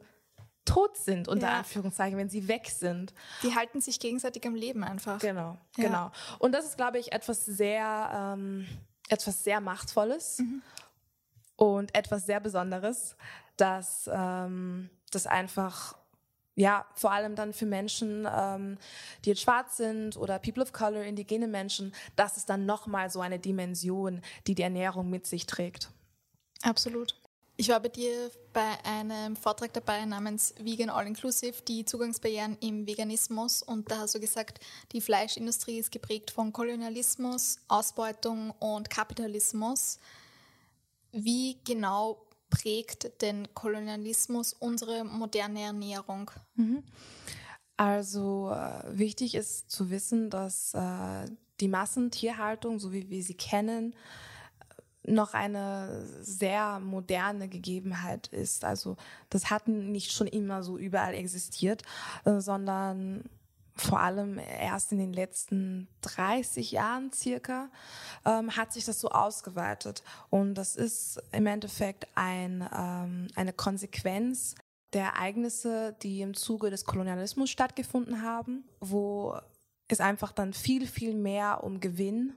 tot 0.66 0.98
sind, 0.98 1.28
unter 1.28 1.48
ja. 1.48 1.60
Anführungszeichen, 1.60 2.18
wenn 2.18 2.30
sie 2.30 2.48
weg 2.48 2.70
sind. 2.70 3.14
Die 3.44 3.56
halten 3.56 3.82
sich 3.82 4.00
gegenseitig 4.00 4.46
am 4.46 4.56
Leben 4.56 4.84
einfach. 4.84 5.20
Genau, 5.20 5.58
ja. 5.78 5.86
genau. 5.86 6.12
Und 6.40 6.54
das 6.54 6.66
ist, 6.66 6.78
glaube 6.78 7.00
ich, 7.00 7.12
etwas 7.12 7.46
sehr, 7.46 8.36
ähm, 8.36 8.68
etwas 9.10 9.44
sehr 9.44 9.60
Machtvolles 9.60 10.40
mhm. 10.40 10.62
und 11.56 11.96
etwas 11.96 12.26
sehr 12.26 12.40
Besonderes, 12.40 13.16
dass 13.58 14.10
ähm, 14.12 14.90
das 15.12 15.28
einfach 15.28 15.98
ja, 16.62 16.86
vor 16.94 17.12
allem 17.12 17.36
dann 17.36 17.54
für 17.54 17.66
Menschen, 17.66 18.28
ähm, 18.32 18.78
die 19.26 19.30
jetzt 19.30 19.42
schwarz 19.42 19.78
sind 19.78 20.16
oder 20.16 20.38
People 20.38 20.62
of 20.62 20.72
Color, 20.72 21.04
indigene 21.04 21.48
Menschen, 21.48 21.92
das 22.16 22.38
ist 22.38 22.50
dann 22.50 22.68
nochmal 22.68 23.10
so 23.10 23.20
eine 23.20 23.40
Dimension, 23.40 24.22
die 24.46 24.54
die 24.54 24.62
Ernährung 24.62 25.10
mit 25.10 25.26
sich 25.26 25.48
trägt. 25.48 25.90
Absolut. 26.62 27.20
Ich 27.58 27.70
war 27.70 27.80
bei 27.80 27.90
dir 27.90 28.32
bei 28.54 28.78
einem 28.86 29.36
Vortrag 29.36 29.74
dabei 29.74 30.06
namens 30.06 30.54
Vegan 30.60 30.92
All 30.92 31.08
Inclusive, 31.08 31.62
die 31.68 31.84
Zugangsbarrieren 31.84 32.58
im 32.62 32.86
Veganismus. 32.88 33.64
Und 33.64 33.90
da 33.90 34.00
hast 34.00 34.14
du 34.14 34.20
gesagt, 34.20 34.60
die 34.92 35.02
Fleischindustrie 35.02 35.80
ist 35.80 35.92
geprägt 35.92 36.30
von 36.30 36.54
Kolonialismus, 36.54 37.58
Ausbeutung 37.68 38.52
und 38.60 38.90
Kapitalismus. 38.90 40.00
Wie 41.12 41.58
genau 41.66 42.24
prägt 42.52 43.24
denn 43.24 43.48
Kolonialismus 43.56 44.54
unsere 44.54 45.04
moderne 45.04 45.62
Ernährung? 45.62 46.30
Mhm. 46.54 46.84
Also 47.78 48.52
äh, 48.52 48.84
wichtig 48.96 49.34
ist 49.34 49.72
zu 49.72 49.90
wissen, 49.90 50.30
dass 50.30 50.76
äh, 50.76 51.26
die 51.60 51.68
Massentierhaltung, 51.68 52.78
so 52.78 52.94
wie 52.94 53.10
wir 53.10 53.24
sie 53.24 53.34
kennen, 53.34 53.96
noch 55.04 55.34
eine 55.34 56.06
sehr 56.22 56.80
moderne 56.80 57.48
Gegebenheit 57.48 58.28
ist. 58.28 58.66
Also 58.66 58.98
das 59.30 59.50
hat 59.50 59.68
nicht 59.68 60.12
schon 60.12 60.28
immer 60.28 60.62
so 60.62 60.78
überall 60.78 61.16
existiert, 61.16 61.82
äh, 62.26 62.40
sondern 62.40 63.24
vor 63.82 64.00
allem 64.00 64.40
erst 64.40 64.92
in 64.92 65.00
den 65.00 65.14
letzten 65.14 65.88
30 66.02 66.72
Jahren 66.72 67.12
circa 67.12 67.70
ähm, 68.26 68.56
hat 68.56 68.74
sich 68.74 68.86
das 68.86 69.00
so 69.00 69.10
ausgeweitet. 69.10 70.04
Und 70.30 70.56
das 70.56 70.76
ist 70.76 71.22
im 71.32 71.48
Endeffekt 71.48 72.08
ein, 72.16 72.68
ähm, 72.76 73.28
eine 73.36 73.54
Konsequenz 73.54 74.56
der 74.94 75.06
Ereignisse, 75.06 75.96
die 76.02 76.22
im 76.22 76.34
Zuge 76.34 76.70
des 76.70 76.86
Kolonialismus 76.86 77.50
stattgefunden 77.50 78.22
haben, 78.22 78.66
wo 78.80 79.38
es 79.88 80.00
einfach 80.00 80.32
dann 80.32 80.54
viel, 80.54 80.86
viel 80.88 81.16
mehr 81.16 81.64
um 81.64 81.80
Gewinn 81.80 82.34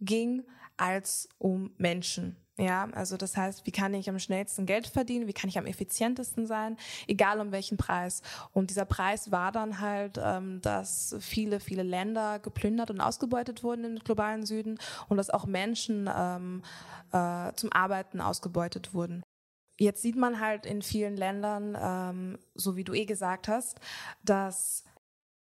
ging 0.00 0.44
als 0.76 1.28
um 1.38 1.72
Menschen. 1.78 2.36
Ja, 2.62 2.88
also 2.92 3.16
das 3.16 3.36
heißt, 3.36 3.66
wie 3.66 3.72
kann 3.72 3.92
ich 3.92 4.08
am 4.08 4.20
schnellsten 4.20 4.66
Geld 4.66 4.86
verdienen? 4.86 5.26
Wie 5.26 5.32
kann 5.32 5.50
ich 5.50 5.58
am 5.58 5.66
effizientesten 5.66 6.46
sein? 6.46 6.76
Egal 7.08 7.40
um 7.40 7.50
welchen 7.50 7.76
Preis. 7.76 8.22
Und 8.52 8.70
dieser 8.70 8.84
Preis 8.84 9.32
war 9.32 9.50
dann 9.50 9.80
halt, 9.80 10.20
ähm, 10.22 10.60
dass 10.60 11.16
viele, 11.18 11.58
viele 11.58 11.82
Länder 11.82 12.38
geplündert 12.38 12.92
und 12.92 13.00
ausgebeutet 13.00 13.64
wurden 13.64 13.84
im 13.84 13.98
globalen 13.98 14.46
Süden 14.46 14.78
und 15.08 15.16
dass 15.16 15.28
auch 15.28 15.44
Menschen 15.44 16.08
ähm, 16.16 16.62
äh, 17.10 17.52
zum 17.56 17.72
Arbeiten 17.72 18.20
ausgebeutet 18.20 18.94
wurden. 18.94 19.24
Jetzt 19.80 20.02
sieht 20.02 20.14
man 20.14 20.38
halt 20.38 20.64
in 20.64 20.82
vielen 20.82 21.16
Ländern, 21.16 21.76
ähm, 21.80 22.38
so 22.54 22.76
wie 22.76 22.84
du 22.84 22.94
eh 22.94 23.06
gesagt 23.06 23.48
hast, 23.48 23.80
dass 24.22 24.84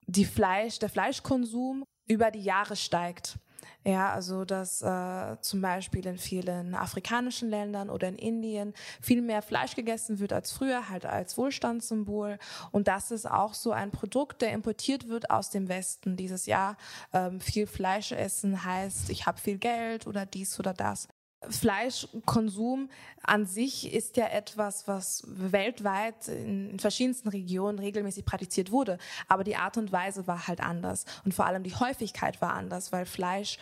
die 0.06 0.24
Fleisch, 0.24 0.78
der 0.78 0.88
Fleischkonsum 0.88 1.84
über 2.08 2.30
die 2.30 2.42
Jahre 2.42 2.76
steigt. 2.76 3.38
Ja, 3.84 4.12
also 4.12 4.44
dass 4.44 4.82
äh, 4.82 5.36
zum 5.40 5.62
Beispiel 5.62 6.06
in 6.06 6.18
vielen 6.18 6.74
afrikanischen 6.74 7.48
Ländern 7.48 7.88
oder 7.88 8.08
in 8.08 8.16
Indien 8.16 8.74
viel 9.00 9.22
mehr 9.22 9.40
Fleisch 9.40 9.74
gegessen 9.74 10.18
wird 10.18 10.34
als 10.34 10.52
früher, 10.52 10.90
halt 10.90 11.06
als 11.06 11.38
Wohlstandssymbol. 11.38 12.38
Und 12.72 12.88
das 12.88 13.10
ist 13.10 13.24
auch 13.30 13.54
so 13.54 13.72
ein 13.72 13.90
Produkt, 13.90 14.42
der 14.42 14.52
importiert 14.52 15.08
wird 15.08 15.30
aus 15.30 15.48
dem 15.48 15.68
Westen 15.68 16.16
dieses 16.16 16.44
Jahr. 16.44 16.76
Ähm, 17.14 17.40
viel 17.40 17.66
Fleisch 17.66 18.12
essen 18.12 18.64
heißt, 18.64 19.08
ich 19.08 19.24
habe 19.26 19.40
viel 19.40 19.56
Geld 19.56 20.06
oder 20.06 20.26
dies 20.26 20.58
oder 20.60 20.74
das. 20.74 21.08
Fleischkonsum 21.48 22.90
an 23.22 23.46
sich 23.46 23.92
ist 23.92 24.16
ja 24.18 24.26
etwas, 24.28 24.86
was 24.86 25.24
weltweit 25.26 26.28
in 26.28 26.78
verschiedensten 26.78 27.28
Regionen 27.28 27.78
regelmäßig 27.78 28.26
praktiziert 28.26 28.70
wurde. 28.70 28.98
Aber 29.26 29.42
die 29.42 29.56
Art 29.56 29.78
und 29.78 29.90
Weise 29.90 30.26
war 30.26 30.48
halt 30.48 30.60
anders. 30.60 31.06
Und 31.24 31.32
vor 31.32 31.46
allem 31.46 31.62
die 31.62 31.74
Häufigkeit 31.74 32.42
war 32.42 32.52
anders, 32.52 32.92
weil 32.92 33.06
Fleisch 33.06 33.58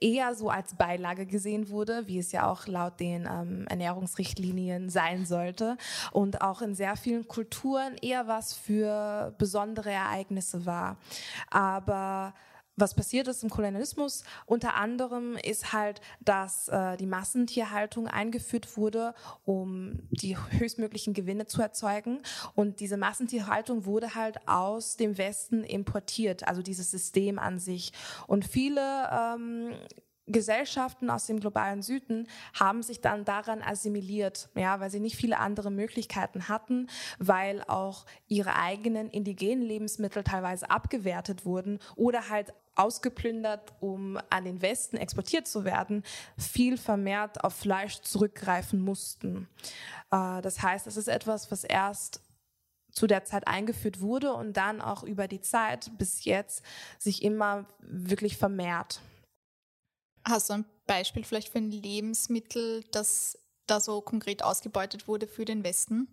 eher 0.00 0.34
so 0.34 0.48
als 0.48 0.74
Beilage 0.74 1.26
gesehen 1.26 1.68
wurde, 1.68 2.06
wie 2.06 2.18
es 2.18 2.32
ja 2.32 2.50
auch 2.50 2.66
laut 2.66 2.98
den 2.98 3.28
ähm, 3.30 3.66
Ernährungsrichtlinien 3.68 4.88
sein 4.88 5.26
sollte. 5.26 5.76
Und 6.12 6.40
auch 6.40 6.62
in 6.62 6.74
sehr 6.74 6.96
vielen 6.96 7.28
Kulturen 7.28 7.96
eher 8.00 8.26
was 8.26 8.54
für 8.54 9.34
besondere 9.36 9.90
Ereignisse 9.90 10.64
war. 10.64 10.96
Aber 11.50 12.32
was 12.78 12.94
passiert 12.94 13.28
ist 13.28 13.42
im 13.42 13.50
Kolonialismus 13.50 14.24
unter 14.46 14.74
anderem 14.74 15.36
ist 15.36 15.72
halt, 15.72 16.00
dass 16.20 16.68
äh, 16.68 16.96
die 16.96 17.06
Massentierhaltung 17.06 18.06
eingeführt 18.06 18.76
wurde, 18.76 19.14
um 19.44 20.00
die 20.10 20.36
höchstmöglichen 20.36 21.14
Gewinne 21.14 21.46
zu 21.46 21.60
erzeugen. 21.60 22.20
Und 22.54 22.80
diese 22.80 22.96
Massentierhaltung 22.96 23.84
wurde 23.84 24.14
halt 24.14 24.48
aus 24.48 24.96
dem 24.96 25.18
Westen 25.18 25.64
importiert, 25.64 26.46
also 26.46 26.62
dieses 26.62 26.90
System 26.90 27.38
an 27.38 27.58
sich. 27.58 27.92
Und 28.26 28.46
viele 28.46 29.08
ähm, 29.12 29.72
Gesellschaften 30.28 31.10
aus 31.10 31.26
dem 31.26 31.40
globalen 31.40 31.82
Süden 31.82 32.28
haben 32.58 32.82
sich 32.82 33.00
dann 33.00 33.24
daran 33.24 33.62
assimiliert, 33.62 34.48
ja, 34.54 34.80
weil 34.80 34.90
sie 34.90 35.00
nicht 35.00 35.16
viele 35.16 35.38
andere 35.38 35.70
Möglichkeiten 35.70 36.48
hatten, 36.48 36.88
weil 37.18 37.62
auch 37.66 38.04
ihre 38.28 38.56
eigenen 38.56 39.10
indigenen 39.10 39.62
Lebensmittel 39.62 40.22
teilweise 40.22 40.70
abgewertet 40.70 41.44
wurden 41.44 41.78
oder 41.96 42.28
halt 42.28 42.52
ausgeplündert, 42.78 43.72
um 43.80 44.18
an 44.30 44.44
den 44.44 44.62
Westen 44.62 44.96
exportiert 44.96 45.46
zu 45.46 45.64
werden, 45.64 46.04
viel 46.36 46.76
vermehrt 46.76 47.44
auf 47.44 47.54
Fleisch 47.54 48.00
zurückgreifen 48.00 48.80
mussten. 48.80 49.48
Äh, 50.10 50.40
das 50.42 50.62
heißt, 50.62 50.86
es 50.86 50.96
ist 50.96 51.08
etwas, 51.08 51.50
was 51.50 51.64
erst 51.64 52.22
zu 52.92 53.06
der 53.06 53.24
Zeit 53.24 53.46
eingeführt 53.46 54.00
wurde 54.00 54.32
und 54.32 54.56
dann 54.56 54.80
auch 54.80 55.02
über 55.02 55.28
die 55.28 55.40
Zeit 55.40 55.90
bis 55.98 56.24
jetzt 56.24 56.62
sich 56.98 57.22
immer 57.22 57.66
wirklich 57.80 58.36
vermehrt. 58.36 59.00
Hast 60.24 60.50
du 60.50 60.54
ein 60.54 60.64
Beispiel 60.86 61.24
vielleicht 61.24 61.50
für 61.50 61.58
ein 61.58 61.70
Lebensmittel, 61.70 62.84
das 62.90 63.38
da 63.66 63.80
so 63.80 64.00
konkret 64.00 64.42
ausgebeutet 64.42 65.06
wurde 65.06 65.26
für 65.26 65.44
den 65.44 65.62
Westen? 65.62 66.08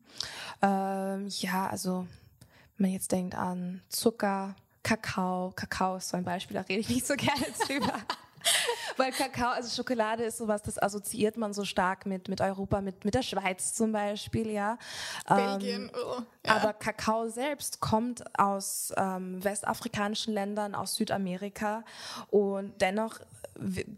Ähm, 0.62 1.28
ja, 1.30 1.68
also 1.68 2.06
wenn 2.78 2.88
man 2.88 2.92
jetzt 2.92 3.12
denkt 3.12 3.36
an 3.36 3.82
Zucker, 3.90 4.56
Kakao. 4.86 5.52
Kakao 5.56 5.98
ist 5.98 6.10
so 6.10 6.18
ein 6.18 6.24
Beispiel, 6.24 6.56
da 6.56 6.62
rede 6.62 6.80
ich 6.80 6.90
nicht 6.90 7.08
so 7.08 7.16
gerne 7.18 7.46
drüber. 7.68 7.94
Weil 8.98 9.12
Kakao, 9.12 9.50
also 9.50 9.76
Schokolade 9.76 10.24
ist 10.24 10.38
sowas, 10.38 10.62
das 10.62 10.78
assoziiert 10.78 11.36
man 11.36 11.54
so 11.54 11.66
stark 11.66 12.06
mit, 12.06 12.30
mit 12.30 12.40
Europa, 12.40 12.80
mit, 12.82 13.04
mit 13.04 13.16
der 13.16 13.24
Schweiz 13.24 13.74
zum 13.74 13.92
Beispiel, 13.92 14.52
ja. 14.52 14.78
Belgien, 15.28 15.86
ähm, 15.86 15.92
oh, 15.96 16.22
ja. 16.46 16.56
Aber 16.56 16.74
Kakao 16.74 17.28
selbst 17.28 17.80
kommt 17.80 18.24
aus 18.40 18.94
ähm, 18.96 19.44
westafrikanischen 19.44 20.36
Ländern, 20.36 20.76
aus 20.76 20.96
Südamerika 20.96 21.84
und 22.30 22.80
dennoch 22.80 23.20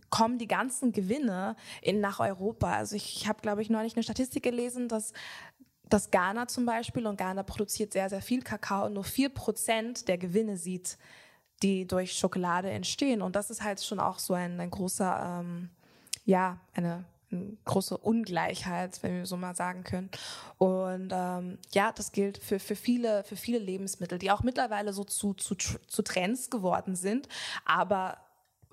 kommen 0.10 0.38
die 0.38 0.48
ganzen 0.48 0.94
Gewinne 0.94 1.56
in, 1.82 2.00
nach 2.00 2.20
Europa. 2.20 2.72
Also 2.74 2.96
ich, 2.96 3.18
ich 3.18 3.28
habe, 3.28 3.42
glaube 3.42 3.62
ich, 3.62 3.70
neulich 3.70 3.96
eine 3.96 4.04
Statistik 4.04 4.44
gelesen, 4.44 4.88
dass 4.88 5.14
dass 5.90 6.12
Ghana 6.12 6.48
zum 6.48 6.66
Beispiel, 6.66 7.06
und 7.08 7.18
Ghana 7.18 7.44
produziert 7.44 7.94
sehr, 7.94 8.10
sehr 8.10 8.22
viel 8.22 8.42
Kakao, 8.42 8.90
nur 8.90 9.04
vier 9.04 9.30
Prozent 9.30 10.08
der 10.08 10.18
Gewinne 10.18 10.58
sieht, 10.58 10.98
die 11.64 11.88
durch 11.88 12.14
Schokolade 12.14 12.70
entstehen. 12.70 13.22
Und 13.22 13.36
das 13.36 13.50
ist 13.50 13.64
halt 13.64 13.82
schon 13.82 14.00
auch 14.00 14.20
so 14.20 14.34
ein, 14.34 14.60
ein 14.60 14.70
großer, 14.70 15.42
ähm, 15.42 15.70
ja, 16.26 16.60
eine, 16.74 17.06
eine, 17.32 17.58
große 17.66 17.98
Ungleichheit, 17.98 19.02
wenn 19.02 19.18
wir 19.18 19.26
so 19.26 19.38
mal 19.38 19.56
sagen 19.56 19.84
können. 19.84 20.10
Und 20.58 21.12
ähm, 21.12 21.58
ja, 21.74 21.92
das 21.92 22.12
gilt 22.12 22.38
für, 22.38 22.60
für, 22.60 22.76
viele, 22.76 23.24
für 23.24 23.36
viele 23.36 23.60
Lebensmittel, 23.60 24.20
die 24.20 24.32
auch 24.32 24.44
mittlerweile 24.44 24.94
so 24.94 25.04
zu, 25.04 25.34
zu, 25.34 25.56
zu 25.56 26.02
Trends 26.04 26.50
geworden 26.50 26.96
sind, 26.96 27.28
aber 27.66 28.18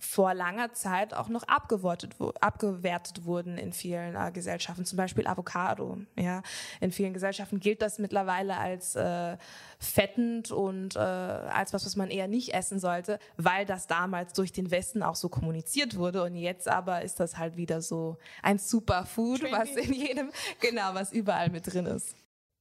vor 0.04 0.34
langer 0.34 0.72
Zeit 0.74 1.14
auch 1.14 1.28
noch 1.28 1.42
abgewertet, 1.44 2.16
abgewertet 2.40 3.24
wurden 3.24 3.58
in 3.58 3.72
vielen 3.72 4.14
äh, 4.14 4.30
Gesellschaften, 4.32 4.84
zum 4.84 4.96
Beispiel 4.96 5.26
Avocado. 5.26 5.98
Ja, 6.18 6.42
in 6.80 6.92
vielen 6.92 7.14
Gesellschaften 7.14 7.60
gilt 7.60 7.82
das 7.82 7.98
mittlerweile 7.98 8.56
als 8.56 8.94
äh, 8.94 9.36
fettend 9.78 10.50
und 10.50 10.96
äh, 10.96 10.98
als 10.98 11.72
was, 11.72 11.86
was 11.86 11.96
man 11.96 12.10
eher 12.10 12.28
nicht 12.28 12.54
essen 12.54 12.78
sollte, 12.78 13.18
weil 13.36 13.66
das 13.66 13.86
damals 13.86 14.32
durch 14.34 14.52
den 14.52 14.70
Westen 14.70 15.02
auch 15.02 15.16
so 15.16 15.28
kommuniziert 15.28 15.96
wurde. 15.96 16.22
Und 16.22 16.36
jetzt 16.36 16.68
aber 16.68 17.02
ist 17.02 17.18
das 17.20 17.36
halt 17.38 17.56
wieder 17.56 17.80
so 17.80 18.18
ein 18.42 18.58
Superfood, 18.58 19.40
Trendy. 19.40 19.58
was 19.58 19.70
in 19.70 19.92
jedem, 19.92 20.30
genau, 20.60 20.94
was 20.94 21.12
überall 21.12 21.50
mit 21.50 21.72
drin 21.72 21.86
ist. 21.86 22.14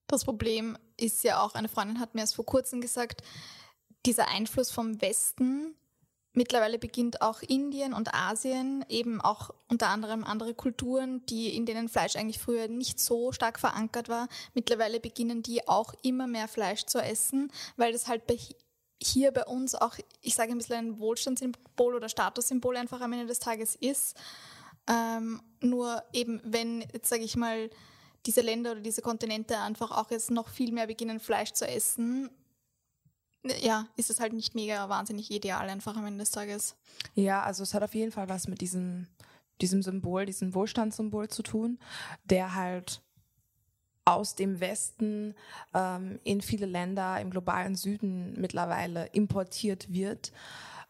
Das 0.08 0.25
Problem 0.25 0.77
ist 0.97 1.23
ja 1.23 1.41
auch, 1.41 1.56
eine 1.56 1.69
Freundin 1.69 1.99
hat 1.99 2.15
mir 2.15 2.21
erst 2.21 2.36
vor 2.36 2.45
kurzem 2.45 2.82
gesagt, 2.82 3.21
dieser 4.06 4.27
Einfluss 4.27 4.71
vom 4.71 5.01
Westen 5.01 5.75
Mittlerweile 6.34 6.80
beginnt 6.80 7.22
auch 7.22 7.43
Indien 7.43 7.93
und 7.93 8.13
Asien, 8.13 8.84
eben 8.89 9.22
auch 9.22 9.52
unter 9.69 9.89
anderem 9.89 10.24
andere 10.24 10.56
Kulturen, 10.56 11.24
die, 11.28 11.56
in 11.56 11.67
denen 11.67 11.89
Fleisch 11.89 12.15
eigentlich 12.15 12.39
früher 12.39 12.67
nicht 12.67 13.00
so 13.00 13.32
stark 13.32 13.60
verankert 13.60 14.10
war. 14.10 14.28
Mittlerweile 14.56 15.00
beginnen 15.00 15.43
die 15.43 15.67
auch 15.67 15.93
immer 16.02 16.26
mehr 16.26 16.48
Fleisch 16.48 16.86
zu 16.86 17.00
essen, 17.00 17.52
weil 17.78 17.93
das 17.93 18.08
halt 18.08 18.26
bei, 18.26 18.39
hier 19.02 19.32
bei 19.32 19.46
uns 19.46 19.76
auch, 19.76 19.96
ich 20.22 20.34
sage 20.34 20.54
ein 20.54 20.58
bisschen 20.58 20.76
ein 20.76 21.00
Wohlstandssymbol 21.00 21.96
oder 21.96 22.10
Statussymbol 22.10 22.78
einfach 22.78 23.02
am 23.02 23.13
Ende 23.13 23.28
des 23.28 23.39
Tages 23.39 23.76
ist. 23.76 24.17
Ähm, 24.89 25.39
nur 25.62 26.04
eben, 26.13 26.41
wenn, 26.43 26.82
jetzt 26.93 27.10
sage 27.10 27.24
ich 27.24 27.36
mal, 27.36 27.69
diese 28.26 28.41
Länder 28.41 28.72
oder 28.72 28.82
diese 28.82 29.02
Kontinente 29.02 29.60
einfach 29.60 29.91
auch 29.91 30.10
jetzt 30.10 30.32
noch 30.32 30.50
viel 30.50 30.72
mehr 30.72 30.88
beginnen, 30.88 31.19
Fleisch 31.19 31.52
zu 31.52 31.67
essen, 31.67 32.30
ja, 33.62 33.88
ist 33.95 34.10
es 34.10 34.19
halt 34.19 34.34
nicht 34.34 34.56
mega 34.56 34.88
wahnsinnig 34.89 35.32
ideal 35.32 35.69
einfach 35.69 35.95
am 35.97 36.06
Ende 36.06 36.19
des 36.19 36.32
Tages. 36.32 36.75
Ja, 37.15 37.43
also 37.43 37.63
es 37.63 37.73
hat 37.73 37.84
auf 37.84 37.95
jeden 37.95 38.12
Fall 38.12 38.29
was 38.29 38.47
mit 38.47 38.62
diesem, 38.62 39.08
diesem 39.62 39.82
Symbol, 39.82 40.25
diesem 40.25 40.53
Wohlstandssymbol 40.53 41.29
zu 41.29 41.43
tun, 41.43 41.79
der 42.23 42.56
halt 42.56 43.01
aus 44.06 44.36
dem 44.36 44.60
Westen 44.60 45.34
ähm, 45.73 46.19
in 46.23 46.41
viele 46.41 46.65
Länder 46.65 47.19
im 47.21 47.29
globalen 47.29 47.75
Süden 47.75 48.39
mittlerweile 48.39 49.08
importiert 49.08 49.91
wird. 49.91 50.32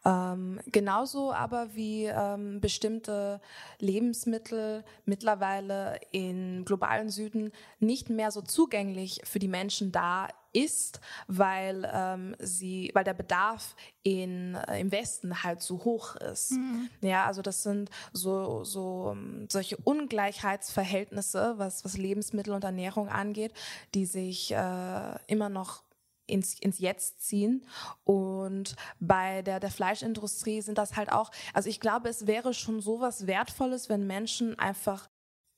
Ähm, 0.04 0.60
genauso 0.66 1.32
aber 1.32 1.74
wie 1.74 2.04
ähm, 2.04 2.60
bestimmte 2.60 3.40
Lebensmittel 3.78 4.84
mittlerweile 5.06 5.98
im 6.10 6.64
globalen 6.64 7.08
Süden 7.08 7.52
nicht 7.78 8.10
mehr 8.10 8.30
so 8.30 8.42
zugänglich 8.42 9.22
für 9.24 9.38
die 9.38 9.48
Menschen 9.48 9.92
da 9.92 10.28
ist, 10.54 11.00
weil 11.26 11.90
ähm, 11.92 12.36
sie, 12.38 12.90
weil 12.94 13.04
der 13.04 13.14
Bedarf 13.14 13.74
in, 14.02 14.54
äh, 14.54 14.80
im 14.80 14.92
Westen 14.92 15.42
halt 15.42 15.60
so 15.60 15.84
hoch 15.84 16.16
ist. 16.16 16.52
Mhm. 16.52 16.88
Ja, 17.02 17.26
also 17.26 17.42
das 17.42 17.62
sind 17.62 17.90
so, 18.12 18.64
so 18.64 19.10
um, 19.12 19.46
solche 19.50 19.76
Ungleichheitsverhältnisse, 19.76 21.54
was, 21.56 21.84
was 21.84 21.96
Lebensmittel 21.98 22.54
und 22.54 22.64
Ernährung 22.64 23.08
angeht, 23.08 23.52
die 23.94 24.06
sich 24.06 24.52
äh, 24.52 25.18
immer 25.26 25.48
noch 25.48 25.82
ins, 26.26 26.58
ins 26.58 26.78
Jetzt 26.78 27.22
ziehen. 27.22 27.66
Und 28.04 28.76
bei 29.00 29.42
der, 29.42 29.60
der 29.60 29.70
Fleischindustrie 29.70 30.62
sind 30.62 30.78
das 30.78 30.96
halt 30.96 31.12
auch, 31.12 31.30
also 31.52 31.68
ich 31.68 31.80
glaube, 31.80 32.08
es 32.08 32.26
wäre 32.26 32.54
schon 32.54 32.80
so 32.80 33.00
was 33.00 33.26
Wertvolles, 33.26 33.88
wenn 33.88 34.06
Menschen 34.06 34.58
einfach 34.58 35.08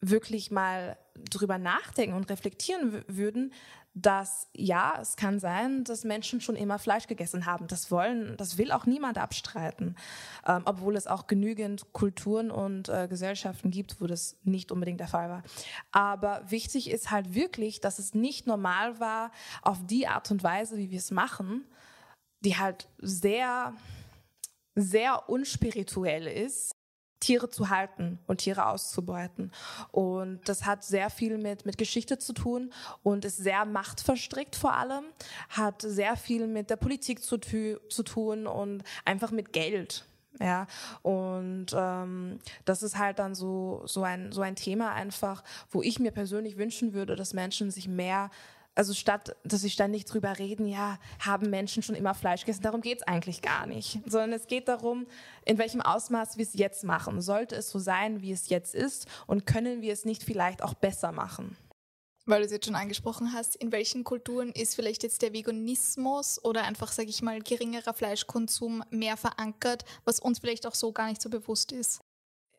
wirklich 0.01 0.51
mal 0.51 0.99
drüber 1.31 1.59
nachdenken 1.59 2.17
und 2.17 2.29
reflektieren 2.31 3.05
würden, 3.09 3.53
dass 3.99 4.49
ja, 4.55 4.99
es 5.01 5.17
kann 5.17 5.41
sein, 5.41 5.83
dass 5.83 6.05
Menschen 6.05 6.43
schon 6.43 6.55
immer 6.55 6.79
Fleisch 6.79 7.07
gegessen 7.07 7.47
haben. 7.47 7.67
Das 7.67 7.91
wollen, 7.91 8.37
das 8.37 8.59
will 8.59 8.71
auch 8.71 8.85
niemand 8.85 9.17
abstreiten, 9.17 9.97
ähm, 10.47 10.63
obwohl 10.67 10.97
es 10.97 11.07
auch 11.07 11.27
genügend 11.27 11.95
Kulturen 11.95 12.51
und 12.51 12.91
äh, 12.91 13.09
Gesellschaften 13.09 13.71
gibt, 13.71 13.99
wo 13.99 14.07
das 14.07 14.37
nicht 14.45 14.71
unbedingt 14.71 15.01
der 15.01 15.09
Fall 15.09 15.31
war. 15.31 15.43
Aber 15.93 16.43
wichtig 16.51 16.91
ist 16.91 17.11
halt 17.11 17.35
wirklich, 17.35 17.81
dass 17.81 17.99
es 17.99 18.13
nicht 18.13 18.47
normal 18.47 19.01
war, 19.01 19.31
auf 19.63 19.79
die 19.87 20.07
Art 20.07 20.31
und 20.31 20.45
Weise, 20.45 20.77
wie 20.77 20.91
wir 20.91 20.99
es 20.99 21.11
machen, 21.11 21.65
die 22.45 22.59
halt 22.59 22.91
sehr, 22.99 23.73
sehr 24.75 25.27
unspirituell 25.31 26.27
ist, 26.27 26.76
Tiere 27.21 27.49
zu 27.49 27.71
halten 27.71 28.19
und 28.27 28.39
Tiere 28.39 28.67
auszubeuten. 28.67 29.53
Und 29.91 30.41
das 30.47 30.65
hat 30.65 30.85
sehr 30.85 31.11
viel 31.11 31.39
mit, 31.39 31.67
mit 31.67 31.79
Geschichte 31.79 32.19
zu 32.19 32.33
tun 32.33 32.73
und 33.03 33.25
ist 33.25 33.39
sehr 33.39 33.65
machtverstrickt 33.65 34.57
vor 34.57 34.75
allem, 34.75 35.05
hat 35.49 35.83
sehr 35.83 36.17
viel 36.17 36.47
mit 36.47 36.71
der 36.71 36.77
Politik 36.77 37.23
zu, 37.23 37.39
zu 37.39 38.03
tun 38.03 38.47
und 38.47 38.83
einfach 39.05 39.31
mit 39.31 39.53
Geld. 39.53 40.05
Ja, 40.39 40.67
und 41.01 41.69
ähm, 41.75 42.41
das 42.67 42.83
ist 42.83 42.99
halt 42.99 43.19
dann 43.19 43.35
so, 43.35 43.83
so, 43.87 44.03
ein, 44.03 44.33
so 44.33 44.43
ein 44.43 44.55
Thema 44.55 44.93
einfach, 44.93 45.43
wo 45.71 45.83
ich 45.83 45.99
mir 45.99 46.11
persönlich 46.11 46.59
wünschen 46.59 46.93
würde, 46.93 47.17
dass 47.17 47.33
Menschen 47.33 47.71
sich 47.71 47.89
mehr 47.89 48.31
also 48.77 48.95
statt, 48.95 49.35
dass 49.43 49.63
sie 49.63 49.71
ständig 49.71 50.05
drüber 50.05 50.39
reden, 50.39 50.67
ja, 50.67 50.99
haben 51.19 51.51
Menschen 51.51 51.83
schon 51.83 51.97
immer 51.97 52.15
Fleisch 52.15 52.43
gegessen, 52.43 52.63
darum 52.63 52.83
geht 52.83 52.99
es 52.99 53.07
eigentlich 53.09 53.43
gar 53.43 53.67
nicht. 53.67 54.01
Sondern 54.05 54.35
es 54.35 54.47
geht 54.47 54.69
darum, 54.69 55.07
in 55.45 55.59
welchem 55.59 55.81
Ausmaß 55.81 56.37
wir 56.37 56.45
es 56.45 56.55
jetzt 56.55 56.85
machen. 56.85 57.21
Sollte 57.23 57.57
es 57.57 57.71
so 57.71 57.79
sein, 57.79 58.21
wie 58.21 58.33
es 58.33 58.49
jetzt 58.49 58.75
ist 58.75 59.07
und 59.27 59.47
können 59.47 59.81
wir 59.81 59.93
es 59.93 60.05
nicht 60.05 60.23
vielleicht 60.23 60.63
auch 60.63 60.75
besser 60.75 61.11
machen? 61.11 61.57
Weil 62.27 62.41
du 62.41 62.47
es 62.47 62.53
jetzt 62.53 62.67
schon 62.67 62.75
angesprochen 62.75 63.33
hast, 63.33 63.57
in 63.57 63.73
welchen 63.73 64.05
Kulturen 64.05 64.51
ist 64.51 64.75
vielleicht 64.75 65.05
jetzt 65.05 65.23
der 65.23 65.33
Veganismus 65.33 66.45
oder 66.45 66.65
einfach, 66.65 66.91
sage 66.93 67.09
ich 67.09 67.23
mal, 67.23 67.41
geringerer 67.41 67.95
Fleischkonsum 67.95 68.83
mehr 68.91 69.17
verankert, 69.17 69.85
was 70.05 70.21
uns 70.21 70.41
vielleicht 70.41 70.67
auch 70.67 70.75
so 70.75 70.93
gar 70.93 71.09
nicht 71.09 71.23
so 71.23 71.31
bewusst 71.31 71.73
ist? 71.73 72.01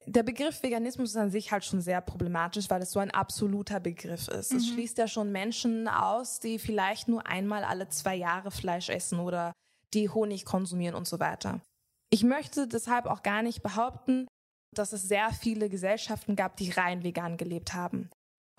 Der 0.08 0.24
Begriff 0.24 0.64
Veganismus 0.64 1.10
ist 1.12 1.18
an 1.18 1.32
sich 1.32 1.52
halt 1.52 1.66
schon 1.66 1.82
sehr 1.82 2.00
problematisch, 2.00 2.70
weil 2.70 2.82
es 2.82 2.92
so 2.92 3.00
ein 3.00 3.12
absoluter 3.12 3.82
Begriff 3.82 4.30
ist. 4.30 4.52
Mhm. 4.52 4.58
Es 4.58 4.68
schließt 4.70 4.98
ja 4.98 5.08
schon 5.08 5.32
Menschen 5.32 5.88
aus, 5.88 6.40
die 6.40 6.60
vielleicht 6.60 7.10
nur 7.10 7.28
einmal 7.28 7.64
alle 7.64 7.90
zwei 7.90 8.16
Jahre 8.16 8.50
Fleisch 8.50 8.90
essen 8.90 9.20
oder 9.20 9.54
die 9.94 10.10
Honig 10.10 10.46
konsumieren 10.46 10.96
und 10.96 11.08
so 11.08 11.20
weiter. 11.20 11.62
Ich 12.10 12.24
möchte 12.24 12.68
deshalb 12.68 13.06
auch 13.06 13.22
gar 13.22 13.42
nicht 13.42 13.62
behaupten, 13.62 14.28
dass 14.74 14.94
es 14.94 15.04
sehr 15.04 15.32
viele 15.32 15.70
Gesellschaften 15.70 16.36
gab, 16.38 16.56
die 16.56 16.72
rein 16.72 17.04
vegan 17.04 17.36
gelebt 17.36 17.74
haben. 17.74 18.10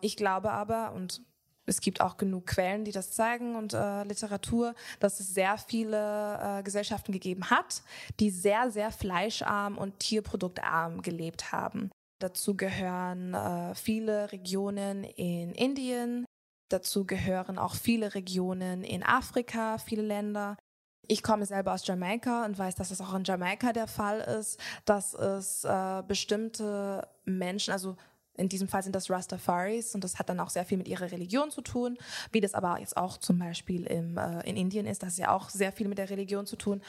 Ich 0.02 0.16
glaube 0.16 0.50
aber, 0.50 0.92
und 0.92 1.22
es 1.68 1.80
gibt 1.80 2.00
auch 2.00 2.16
genug 2.16 2.46
Quellen, 2.46 2.84
die 2.84 2.92
das 2.92 3.12
zeigen 3.12 3.54
und 3.56 3.74
äh, 3.74 4.04
Literatur, 4.04 4.74
dass 5.00 5.20
es 5.20 5.34
sehr 5.34 5.58
viele 5.58 6.38
äh, 6.58 6.62
Gesellschaften 6.62 7.12
gegeben 7.12 7.50
hat, 7.50 7.82
die 8.20 8.30
sehr, 8.30 8.70
sehr 8.70 8.90
fleischarm 8.90 9.78
und 9.78 9.98
tierproduktarm 9.98 11.02
gelebt 11.02 11.52
haben. 11.52 11.90
Dazu 12.20 12.56
gehören 12.56 13.34
äh, 13.34 13.74
viele 13.74 14.32
Regionen 14.32 15.04
in 15.04 15.52
Indien, 15.52 16.24
dazu 16.68 17.06
gehören 17.06 17.58
auch 17.58 17.74
viele 17.74 18.14
Regionen 18.14 18.82
in 18.82 19.02
Afrika, 19.02 19.78
viele 19.78 20.02
Länder. 20.02 20.56
Ich 21.06 21.22
komme 21.22 21.46
selber 21.46 21.72
aus 21.72 21.86
Jamaika 21.86 22.44
und 22.44 22.58
weiß, 22.58 22.74
dass 22.74 22.90
es 22.90 23.00
auch 23.00 23.14
in 23.14 23.24
Jamaika 23.24 23.72
der 23.72 23.86
Fall 23.86 24.20
ist, 24.20 24.60
dass 24.84 25.14
es 25.14 25.64
äh, 25.64 26.02
bestimmte 26.06 27.08
Menschen, 27.24 27.72
also 27.72 27.96
in 28.38 28.48
diesem 28.48 28.68
Fall 28.68 28.82
sind 28.82 28.94
das 28.94 29.10
Rastafaris 29.10 29.94
und 29.94 30.04
das 30.04 30.18
hat 30.18 30.28
dann 30.28 30.40
auch 30.40 30.50
sehr 30.50 30.64
viel 30.64 30.78
mit 30.78 30.88
ihrer 30.88 31.10
Religion 31.10 31.50
zu 31.50 31.60
tun, 31.60 31.98
wie 32.32 32.40
das 32.40 32.54
aber 32.54 32.78
jetzt 32.78 32.96
auch 32.96 33.18
zum 33.18 33.38
Beispiel 33.38 33.84
im, 33.84 34.16
äh, 34.16 34.40
in 34.48 34.56
Indien 34.56 34.86
ist, 34.86 35.02
das 35.02 35.10
ist 35.10 35.18
ja 35.18 35.34
auch 35.34 35.50
sehr 35.50 35.72
viel 35.72 35.88
mit 35.88 35.98
der 35.98 36.10
Religion 36.10 36.46
zu 36.46 36.56
tun, 36.56 36.80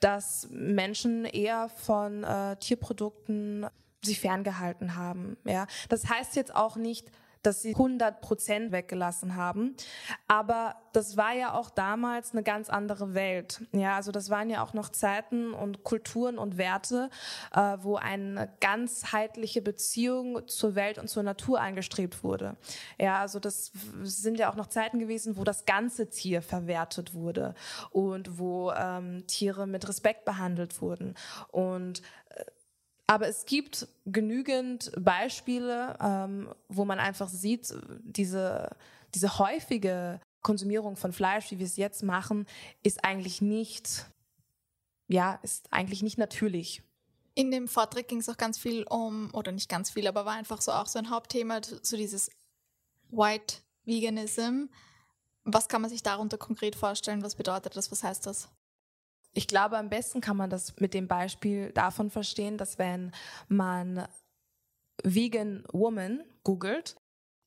dass 0.00 0.48
Menschen 0.50 1.24
eher 1.24 1.68
von 1.68 2.24
äh, 2.24 2.56
Tierprodukten 2.56 3.66
sich 4.02 4.20
ferngehalten 4.20 4.94
haben. 4.94 5.36
Ja, 5.44 5.66
das 5.88 6.08
heißt 6.08 6.36
jetzt 6.36 6.54
auch 6.54 6.76
nicht, 6.76 7.10
dass 7.42 7.62
sie 7.62 7.70
100 7.70 8.20
Prozent 8.20 8.72
weggelassen 8.72 9.36
haben. 9.36 9.76
Aber 10.26 10.76
das 10.92 11.16
war 11.16 11.32
ja 11.34 11.52
auch 11.54 11.70
damals 11.70 12.32
eine 12.32 12.42
ganz 12.42 12.68
andere 12.68 13.14
Welt. 13.14 13.62
Ja, 13.72 13.96
also 13.96 14.10
das 14.10 14.30
waren 14.30 14.50
ja 14.50 14.62
auch 14.62 14.72
noch 14.72 14.88
Zeiten 14.88 15.52
und 15.52 15.84
Kulturen 15.84 16.38
und 16.38 16.58
Werte, 16.58 17.10
äh, 17.54 17.76
wo 17.80 17.96
eine 17.96 18.52
ganzheitliche 18.60 19.62
Beziehung 19.62 20.48
zur 20.48 20.74
Welt 20.74 20.98
und 20.98 21.08
zur 21.08 21.22
Natur 21.22 21.60
angestrebt 21.60 22.24
wurde. 22.24 22.56
Ja, 22.98 23.20
also 23.20 23.38
das 23.38 23.72
sind 24.02 24.38
ja 24.38 24.50
auch 24.50 24.56
noch 24.56 24.66
Zeiten 24.66 24.98
gewesen, 24.98 25.36
wo 25.36 25.44
das 25.44 25.66
ganze 25.66 26.08
Tier 26.10 26.42
verwertet 26.42 27.14
wurde 27.14 27.54
und 27.90 28.38
wo 28.38 28.72
ähm, 28.72 29.26
Tiere 29.26 29.66
mit 29.66 29.88
Respekt 29.88 30.24
behandelt 30.24 30.80
wurden. 30.80 31.14
Und 31.48 32.02
aber 33.10 33.26
es 33.26 33.46
gibt 33.46 33.88
genügend 34.04 34.92
Beispiele, 34.98 35.96
ähm, 35.98 36.54
wo 36.68 36.84
man 36.84 37.00
einfach 37.00 37.28
sieht, 37.28 37.74
diese, 38.02 38.76
diese 39.14 39.38
häufige 39.38 40.20
Konsumierung 40.42 40.94
von 40.96 41.14
Fleisch, 41.14 41.50
wie 41.50 41.58
wir 41.58 41.64
es 41.64 41.78
jetzt 41.78 42.02
machen, 42.02 42.46
ist 42.82 43.04
eigentlich 43.04 43.40
nicht, 43.40 44.04
ja, 45.08 45.40
ist 45.42 45.72
eigentlich 45.72 46.02
nicht 46.02 46.18
natürlich. 46.18 46.82
In 47.34 47.50
dem 47.50 47.66
Vortrag 47.66 48.08
ging 48.08 48.18
es 48.18 48.28
auch 48.28 48.36
ganz 48.36 48.58
viel 48.58 48.82
um, 48.84 49.30
oder 49.32 49.52
nicht 49.52 49.70
ganz 49.70 49.90
viel, 49.90 50.06
aber 50.06 50.26
war 50.26 50.34
einfach 50.34 50.60
so 50.60 50.72
auch 50.72 50.86
so 50.86 50.98
ein 50.98 51.08
Hauptthema, 51.08 51.62
so 51.62 51.96
dieses 51.96 52.30
White 53.08 53.56
Veganism. 53.86 54.66
Was 55.44 55.68
kann 55.68 55.80
man 55.80 55.88
sich 55.88 56.02
darunter 56.02 56.36
konkret 56.36 56.76
vorstellen? 56.76 57.22
Was 57.22 57.36
bedeutet 57.36 57.74
das? 57.74 57.90
Was 57.90 58.04
heißt 58.04 58.26
das? 58.26 58.50
Ich 59.38 59.46
glaube, 59.46 59.78
am 59.78 59.88
besten 59.88 60.20
kann 60.20 60.36
man 60.36 60.50
das 60.50 60.80
mit 60.80 60.94
dem 60.94 61.06
Beispiel 61.06 61.70
davon 61.70 62.10
verstehen, 62.10 62.58
dass 62.58 62.76
wenn 62.76 63.12
man 63.46 64.04
Vegan 65.04 65.62
Woman 65.72 66.24
googelt, 66.42 66.96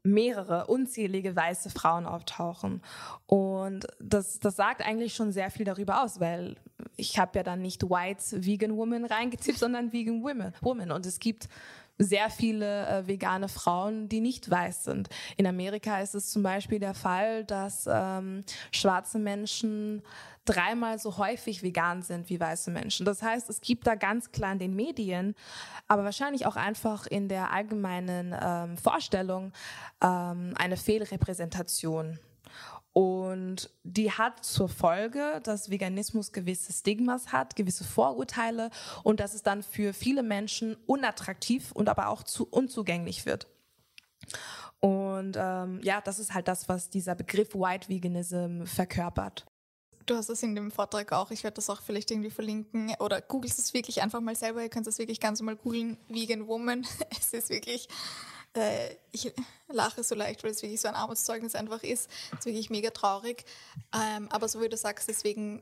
mehrere, 0.03 0.67
unzählige 0.67 1.35
weiße 1.35 1.69
Frauen 1.69 2.05
auftauchen. 2.05 2.81
Und 3.25 3.87
das, 3.99 4.39
das 4.39 4.55
sagt 4.55 4.81
eigentlich 4.81 5.13
schon 5.13 5.33
sehr 5.33 5.51
viel 5.51 5.65
darüber 5.65 6.01
aus, 6.01 6.21
weil 6.21 6.55
ich 6.95 7.19
habe 7.19 7.39
ja 7.39 7.43
dann 7.43 7.61
nicht 7.61 7.83
White 7.83 8.45
Vegan 8.45 8.77
Woman 8.77 9.03
reingetippt, 9.03 9.59
sondern 9.59 9.91
Vegan 9.91 10.23
Women. 10.23 10.53
Woman. 10.61 10.93
Und 10.93 11.05
es 11.05 11.19
gibt 11.19 11.49
sehr 11.97 12.29
viele 12.29 12.87
äh, 12.87 13.07
vegane 13.07 13.49
Frauen, 13.49 14.07
die 14.07 14.21
nicht 14.21 14.49
weiß 14.49 14.85
sind. 14.85 15.09
In 15.37 15.45
Amerika 15.45 15.99
ist 15.99 16.15
es 16.15 16.31
zum 16.31 16.41
Beispiel 16.41 16.79
der 16.79 16.93
Fall, 16.93 17.43
dass 17.43 17.85
ähm, 17.91 18.43
schwarze 18.71 19.19
Menschen 19.19 20.01
dreimal 20.45 20.99
so 20.99 21.17
häufig 21.17 21.63
vegan 21.63 22.01
sind 22.01 22.29
wie 22.29 22.39
weiße 22.39 22.71
Menschen. 22.71 23.05
Das 23.05 23.21
heißt, 23.21 23.49
es 23.49 23.61
gibt 23.61 23.87
da 23.87 23.95
ganz 23.95 24.31
klar 24.31 24.53
in 24.53 24.59
den 24.59 24.75
Medien, 24.75 25.35
aber 25.87 26.03
wahrscheinlich 26.03 26.45
auch 26.45 26.55
einfach 26.55 27.05
in 27.07 27.27
der 27.27 27.51
allgemeinen 27.51 28.35
ähm, 28.39 28.77
Vorstellung 28.77 29.53
ähm, 30.01 30.53
eine 30.57 30.77
Fehlrepräsentation. 30.77 32.19
Und 32.93 33.69
die 33.83 34.11
hat 34.11 34.43
zur 34.43 34.67
Folge, 34.67 35.39
dass 35.43 35.69
Veganismus 35.69 36.33
gewisse 36.33 36.73
Stigmas 36.73 37.31
hat, 37.31 37.55
gewisse 37.55 37.85
Vorurteile 37.85 38.69
und 39.03 39.21
dass 39.21 39.33
es 39.33 39.43
dann 39.43 39.63
für 39.63 39.93
viele 39.93 40.23
Menschen 40.23 40.75
unattraktiv 40.87 41.71
und 41.71 41.87
aber 41.87 42.09
auch 42.09 42.23
zu 42.23 42.45
unzugänglich 42.49 43.25
wird. 43.25 43.47
Und 44.81 45.37
ähm, 45.37 45.79
ja, 45.83 46.01
das 46.01 46.19
ist 46.19 46.33
halt 46.33 46.47
das, 46.47 46.67
was 46.67 46.89
dieser 46.89 47.15
Begriff 47.15 47.53
White 47.53 47.87
Veganism 47.87 48.65
verkörpert. 48.65 49.45
Du 50.05 50.15
hast 50.15 50.29
es 50.29 50.43
in 50.43 50.55
dem 50.55 50.71
Vortrag 50.71 51.11
auch, 51.11 51.31
ich 51.31 51.43
werde 51.43 51.55
das 51.55 51.69
auch 51.69 51.81
vielleicht 51.81 52.11
irgendwie 52.11 52.31
verlinken 52.31 52.93
oder 52.99 53.21
googelst 53.21 53.59
es 53.59 53.73
wirklich 53.73 54.01
einfach 54.01 54.19
mal 54.19 54.35
selber, 54.35 54.61
ihr 54.61 54.69
könnt 54.69 54.87
es 54.87 54.97
wirklich 54.97 55.19
ganz 55.19 55.39
normal 55.39 55.55
googeln, 55.57 55.97
Vegan 56.07 56.47
Woman. 56.47 56.85
Es 57.19 57.33
ist 57.33 57.49
wirklich, 57.49 57.87
äh, 58.53 58.95
ich 59.11 59.31
lache 59.67 60.03
so 60.03 60.15
leicht, 60.15 60.43
weil 60.43 60.51
es 60.51 60.61
wirklich 60.61 60.81
so 60.81 60.87
ein 60.87 60.95
Armutszeugnis 60.95 61.55
einfach 61.55 61.83
ist. 61.83 62.09
Es 62.33 62.39
ist 62.39 62.45
wirklich 62.45 62.69
mega 62.69 62.89
traurig. 62.89 63.45
Ähm, 63.93 64.27
aber 64.31 64.47
so 64.47 64.61
wie 64.61 64.69
du 64.69 64.77
sagst, 64.77 65.07
deswegen, 65.07 65.61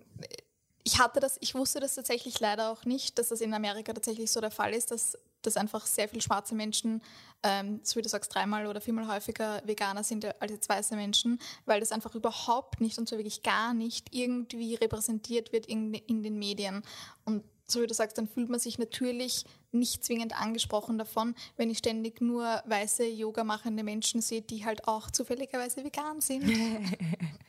ich 0.83 0.99
hatte 0.99 1.19
das, 1.19 1.37
ich 1.41 1.55
wusste 1.55 1.79
das 1.79 1.95
tatsächlich 1.95 2.39
leider 2.39 2.71
auch 2.71 2.85
nicht, 2.85 3.19
dass 3.19 3.29
das 3.29 3.41
in 3.41 3.53
Amerika 3.53 3.93
tatsächlich 3.93 4.31
so 4.31 4.41
der 4.41 4.51
Fall 4.51 4.73
ist, 4.73 4.91
dass 4.91 5.17
dass 5.41 5.57
einfach 5.57 5.85
sehr 5.85 6.09
viele 6.09 6.21
schwarze 6.21 6.55
Menschen, 6.55 7.01
ähm, 7.43 7.79
so 7.83 7.97
wie 7.97 8.01
du 8.01 8.09
sagst, 8.09 8.33
dreimal 8.33 8.67
oder 8.67 8.81
viermal 8.81 9.07
häufiger 9.07 9.61
Veganer 9.65 10.03
sind 10.03 10.25
als 10.41 10.51
jetzt 10.51 10.69
weiße 10.69 10.95
Menschen, 10.95 11.39
weil 11.65 11.79
das 11.79 11.91
einfach 11.91 12.15
überhaupt 12.15 12.81
nicht 12.81 12.97
und 12.97 13.07
so 13.07 13.17
wirklich 13.17 13.43
gar 13.43 13.73
nicht 13.73 14.13
irgendwie 14.13 14.75
repräsentiert 14.75 15.53
wird 15.53 15.65
in, 15.65 15.93
in 15.93 16.23
den 16.23 16.37
Medien. 16.37 16.83
Und 17.25 17.43
so 17.65 17.81
wie 17.81 17.87
du 17.87 17.93
sagst, 17.93 18.17
dann 18.17 18.27
fühlt 18.27 18.49
man 18.49 18.59
sich 18.59 18.79
natürlich 18.79 19.45
nicht 19.71 20.03
zwingend 20.03 20.39
angesprochen 20.39 20.97
davon, 20.97 21.35
wenn 21.55 21.69
ich 21.69 21.77
ständig 21.77 22.19
nur 22.21 22.61
weiße 22.65 23.05
Yoga 23.05 23.43
machende 23.43 23.83
Menschen 23.83 24.21
sehe, 24.21 24.41
die 24.41 24.65
halt 24.65 24.87
auch 24.87 25.11
zufälligerweise 25.11 25.83
vegan 25.83 26.21
sind. 26.21 26.43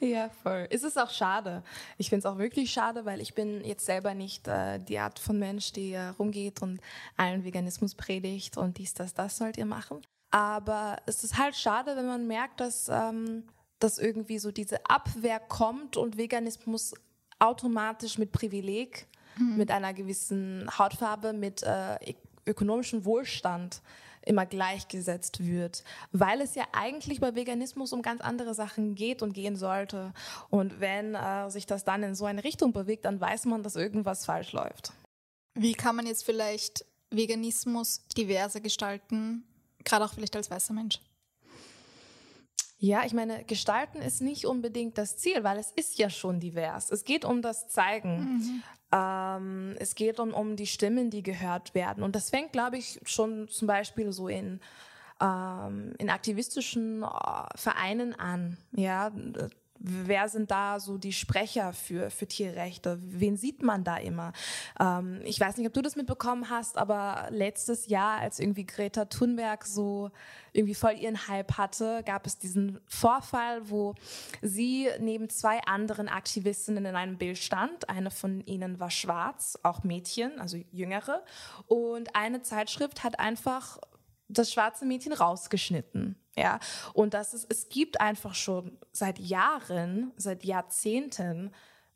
Ja, 0.00 0.28
voll. 0.42 0.66
Es 0.70 0.82
ist 0.82 0.98
auch 0.98 1.10
schade. 1.10 1.62
Ich 1.98 2.08
finde 2.08 2.26
es 2.26 2.32
auch 2.32 2.38
wirklich 2.38 2.70
schade, 2.70 3.04
weil 3.04 3.20
ich 3.20 3.34
bin 3.34 3.64
jetzt 3.64 3.86
selber 3.86 4.14
nicht 4.14 4.48
äh, 4.48 4.78
die 4.78 4.98
Art 4.98 5.18
von 5.18 5.38
Mensch, 5.38 5.72
die 5.72 5.92
äh, 5.92 6.08
rumgeht 6.08 6.62
und 6.62 6.80
allen 7.16 7.44
Veganismus 7.44 7.94
predigt 7.94 8.56
und 8.56 8.78
dies, 8.78 8.94
das, 8.94 9.14
das 9.14 9.36
sollt 9.36 9.56
ihr 9.56 9.66
machen. 9.66 10.02
Aber 10.30 10.96
es 11.06 11.22
ist 11.22 11.38
halt 11.38 11.54
schade, 11.54 11.96
wenn 11.96 12.06
man 12.06 12.26
merkt, 12.26 12.60
dass, 12.60 12.88
ähm, 12.88 13.44
dass 13.78 13.98
irgendwie 13.98 14.38
so 14.38 14.50
diese 14.50 14.84
Abwehr 14.86 15.38
kommt 15.38 15.96
und 15.96 16.16
Veganismus 16.16 16.94
automatisch 17.38 18.18
mit 18.18 18.32
Privileg, 18.32 19.06
mhm. 19.38 19.56
mit 19.56 19.70
einer 19.70 19.94
gewissen 19.94 20.68
Hautfarbe, 20.76 21.32
mit 21.32 21.62
äh, 21.62 22.14
ökonomischem 22.46 23.04
Wohlstand 23.04 23.80
immer 24.26 24.46
gleichgesetzt 24.46 25.44
wird, 25.44 25.84
weil 26.12 26.40
es 26.40 26.54
ja 26.54 26.64
eigentlich 26.72 27.20
bei 27.20 27.34
Veganismus 27.34 27.92
um 27.92 28.02
ganz 28.02 28.20
andere 28.20 28.54
Sachen 28.54 28.94
geht 28.94 29.22
und 29.22 29.32
gehen 29.32 29.56
sollte. 29.56 30.12
Und 30.50 30.80
wenn 30.80 31.14
äh, 31.14 31.50
sich 31.50 31.66
das 31.66 31.84
dann 31.84 32.02
in 32.02 32.14
so 32.14 32.24
eine 32.24 32.44
Richtung 32.44 32.72
bewegt, 32.72 33.04
dann 33.04 33.20
weiß 33.20 33.46
man, 33.46 33.62
dass 33.62 33.76
irgendwas 33.76 34.24
falsch 34.24 34.52
läuft. 34.52 34.92
Wie 35.54 35.74
kann 35.74 35.96
man 35.96 36.06
jetzt 36.06 36.24
vielleicht 36.24 36.84
Veganismus 37.10 38.06
diverser 38.16 38.60
gestalten, 38.60 39.44
gerade 39.84 40.04
auch 40.04 40.14
vielleicht 40.14 40.36
als 40.36 40.50
weißer 40.50 40.74
Mensch? 40.74 41.00
Ja, 42.78 43.04
ich 43.06 43.14
meine, 43.14 43.44
gestalten 43.44 44.02
ist 44.02 44.20
nicht 44.20 44.44
unbedingt 44.44 44.98
das 44.98 45.16
Ziel, 45.16 45.42
weil 45.42 45.58
es 45.58 45.70
ist 45.70 45.96
ja 45.96 46.10
schon 46.10 46.38
divers. 46.38 46.90
Es 46.90 47.04
geht 47.04 47.24
um 47.24 47.40
das 47.40 47.68
Zeigen. 47.68 48.18
Mhm. 48.18 48.62
Ähm, 48.94 49.74
es 49.78 49.94
geht 49.94 50.20
um, 50.20 50.32
um 50.32 50.54
die 50.54 50.66
Stimmen, 50.66 51.10
die 51.10 51.22
gehört 51.22 51.74
werden. 51.74 52.04
Und 52.04 52.14
das 52.14 52.30
fängt, 52.30 52.52
glaube 52.52 52.78
ich, 52.78 53.00
schon 53.04 53.48
zum 53.48 53.66
Beispiel 53.66 54.12
so 54.12 54.28
in 54.28 54.60
ähm, 55.20 55.94
in 55.98 56.10
aktivistischen 56.10 57.02
äh, 57.02 57.06
Vereinen 57.56 58.14
an. 58.14 58.58
Ja, 58.72 59.10
wer 59.78 60.28
sind 60.28 60.50
da 60.50 60.80
so 60.80 60.98
die 60.98 61.12
Sprecher 61.12 61.72
für, 61.72 62.10
für 62.10 62.26
Tierrechte? 62.26 62.98
Wen 63.02 63.36
sieht 63.36 63.62
man 63.62 63.84
da 63.84 63.96
immer? 63.96 64.32
Ähm, 64.80 65.20
ich 65.24 65.38
weiß 65.38 65.56
nicht, 65.56 65.66
ob 65.66 65.72
du 65.72 65.82
das 65.82 65.96
mitbekommen 65.96 66.48
hast, 66.48 66.78
aber 66.78 67.28
letztes 67.30 67.86
Jahr, 67.86 68.18
als 68.18 68.38
irgendwie 68.38 68.66
Greta 68.66 69.04
Thunberg 69.06 69.64
so 69.64 70.10
irgendwie 70.52 70.74
voll 70.74 70.94
ihren 70.98 71.28
Hype 71.28 71.58
hatte, 71.58 72.02
gab 72.06 72.26
es 72.26 72.38
diesen 72.38 72.80
Vorfall, 72.86 73.68
wo 73.68 73.94
sie 74.40 74.88
neben 75.00 75.28
zwei 75.28 75.60
anderen 75.64 76.08
Aktivistinnen 76.08 76.84
in 76.84 76.96
einem 76.96 77.18
Bild 77.18 77.38
stand. 77.38 77.88
Eine 77.88 78.10
von 78.10 78.40
ihnen 78.46 78.80
war 78.80 78.90
schwarz, 78.90 79.58
auch 79.62 79.82
Mädchen, 79.82 80.40
also 80.40 80.56
jüngere. 80.70 81.24
Und 81.66 82.14
eine 82.14 82.42
Zeitschrift 82.42 83.02
hat 83.02 83.18
einfach 83.18 83.78
das 84.28 84.52
schwarze 84.52 84.86
Mädchen 84.86 85.12
rausgeschnitten. 85.12 86.16
Ja, 86.36 86.58
und 86.94 87.14
das 87.14 87.32
ist, 87.32 87.46
es 87.48 87.68
gibt 87.68 88.00
einfach 88.00 88.34
schon 88.34 88.76
seit 88.92 89.18
Jahren, 89.18 90.12
seit 90.16 90.44
Jahrzehnten 90.44 91.52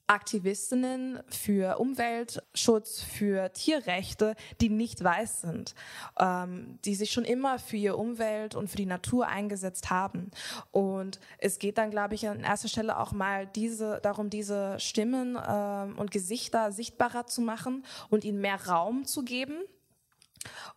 Aktivistinnen 0.08 1.20
für 1.28 1.78
Umweltschutz, 1.78 3.02
für 3.02 3.52
Tierrechte, 3.52 4.36
die 4.60 4.70
nicht 4.70 5.04
weiß 5.04 5.42
sind, 5.42 5.74
ähm, 6.18 6.78
die 6.86 6.94
sich 6.94 7.12
schon 7.12 7.26
immer 7.26 7.58
für 7.58 7.76
ihre 7.76 7.96
Umwelt 7.96 8.54
und 8.54 8.68
für 8.68 8.78
die 8.78 8.86
Natur 8.86 9.28
eingesetzt 9.28 9.90
haben. 9.90 10.30
Und 10.70 11.20
es 11.36 11.58
geht 11.58 11.76
dann, 11.76 11.90
glaube 11.90 12.14
ich, 12.14 12.26
an 12.26 12.40
erster 12.40 12.68
Stelle 12.68 12.98
auch 12.98 13.12
mal 13.12 13.46
diese, 13.46 14.00
darum, 14.02 14.30
diese 14.30 14.80
Stimmen 14.80 15.38
ähm, 15.46 15.98
und 15.98 16.10
Gesichter 16.10 16.72
sichtbarer 16.72 17.26
zu 17.26 17.42
machen 17.42 17.84
und 18.08 18.24
ihnen 18.24 18.40
mehr 18.40 18.66
Raum 18.66 19.04
zu 19.04 19.24
geben. 19.24 19.58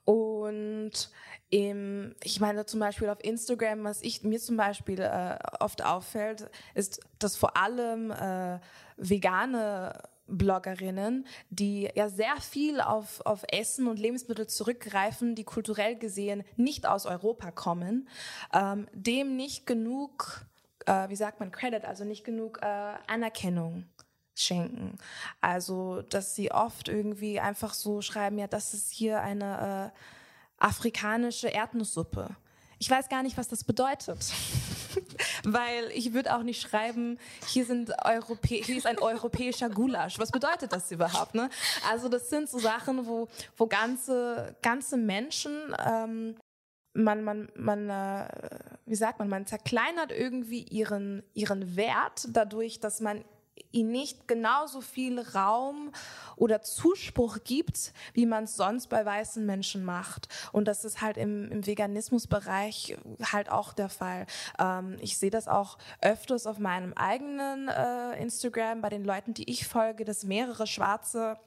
Und 0.03 1.09
im, 1.51 2.15
ich 2.23 2.39
meine 2.39 2.65
zum 2.65 2.79
Beispiel 2.79 3.09
auf 3.09 3.23
Instagram, 3.23 3.83
was 3.83 4.01
ich 4.01 4.23
mir 4.23 4.39
zum 4.39 4.57
Beispiel 4.57 5.01
äh, 5.01 5.37
oft 5.59 5.83
auffällt, 5.83 6.49
ist, 6.73 7.01
dass 7.19 7.35
vor 7.35 7.57
allem 7.57 8.09
äh, 8.09 8.59
vegane 8.95 10.01
Bloggerinnen, 10.27 11.27
die 11.49 11.89
ja 11.93 12.07
sehr 12.07 12.37
viel 12.37 12.79
auf, 12.79 13.19
auf 13.25 13.43
Essen 13.51 13.87
und 13.87 13.99
Lebensmittel 13.99 14.47
zurückgreifen, 14.47 15.35
die 15.35 15.43
kulturell 15.43 15.97
gesehen 15.97 16.43
nicht 16.55 16.87
aus 16.87 17.05
Europa 17.05 17.51
kommen, 17.51 18.07
ähm, 18.53 18.87
dem 18.93 19.35
nicht 19.35 19.67
genug, 19.67 20.45
äh, 20.85 21.09
wie 21.09 21.17
sagt 21.17 21.41
man, 21.41 21.51
Credit, 21.51 21.83
also 21.83 22.05
nicht 22.05 22.23
genug 22.23 22.59
äh, 22.61 22.93
Anerkennung 23.07 23.83
schenken. 24.35 24.97
Also, 25.41 26.01
dass 26.03 26.33
sie 26.33 26.53
oft 26.53 26.87
irgendwie 26.87 27.41
einfach 27.41 27.73
so 27.73 28.01
schreiben, 28.01 28.37
ja, 28.39 28.47
das 28.47 28.73
ist 28.73 28.89
hier 28.89 29.21
eine 29.21 29.91
äh, 29.93 29.99
afrikanische 30.61 31.47
Erdnusssuppe. 31.47 32.35
Ich 32.79 32.89
weiß 32.89 33.09
gar 33.09 33.21
nicht, 33.21 33.37
was 33.37 33.47
das 33.47 33.63
bedeutet. 33.63 34.17
Weil 35.43 35.91
ich 35.93 36.13
würde 36.13 36.35
auch 36.35 36.41
nicht 36.41 36.61
schreiben, 36.61 37.19
hier, 37.47 37.63
sind 37.63 37.93
Europä 38.03 38.63
hier 38.63 38.75
ist 38.75 38.87
ein 38.87 38.97
europäischer 38.97 39.69
Gulasch. 39.69 40.17
Was 40.17 40.31
bedeutet 40.31 40.73
das 40.73 40.91
überhaupt? 40.91 41.35
Ne? 41.35 41.49
Also 41.89 42.09
das 42.09 42.29
sind 42.29 42.49
so 42.49 42.57
Sachen, 42.57 43.05
wo, 43.05 43.27
wo 43.55 43.67
ganze, 43.67 44.55
ganze 44.61 44.97
Menschen, 44.97 45.75
ähm, 45.85 46.35
man, 46.93 47.23
man, 47.23 47.49
man 47.55 47.89
äh, 47.89 48.27
wie 48.85 48.95
sagt 48.95 49.19
man, 49.19 49.29
man 49.29 49.45
zerkleinert 49.45 50.11
irgendwie 50.11 50.63
ihren, 50.63 51.23
ihren 51.33 51.75
Wert 51.75 52.27
dadurch, 52.29 52.79
dass 52.79 52.99
man 52.99 53.23
ihnen 53.71 53.91
nicht 53.91 54.27
genauso 54.27 54.81
viel 54.81 55.19
Raum 55.19 55.91
oder 56.35 56.61
Zuspruch 56.61 57.39
gibt, 57.43 57.93
wie 58.13 58.25
man 58.25 58.45
es 58.45 58.55
sonst 58.55 58.87
bei 58.87 59.05
weißen 59.05 59.45
Menschen 59.45 59.83
macht. 59.83 60.27
Und 60.51 60.67
das 60.67 60.85
ist 60.85 61.01
halt 61.01 61.17
im, 61.17 61.49
im 61.51 61.65
Veganismusbereich 61.65 62.97
halt 63.31 63.49
auch 63.49 63.73
der 63.73 63.89
Fall. 63.89 64.25
Ähm, 64.59 64.97
ich 65.01 65.17
sehe 65.17 65.29
das 65.29 65.47
auch 65.47 65.77
öfters 66.01 66.47
auf 66.47 66.59
meinem 66.59 66.93
eigenen 66.93 67.67
äh, 67.67 68.21
Instagram 68.21 68.81
bei 68.81 68.89
den 68.89 69.03
Leuten, 69.03 69.33
die 69.33 69.49
ich 69.49 69.67
folge, 69.67 70.05
dass 70.05 70.23
mehrere 70.23 70.67
schwarze 70.67 71.37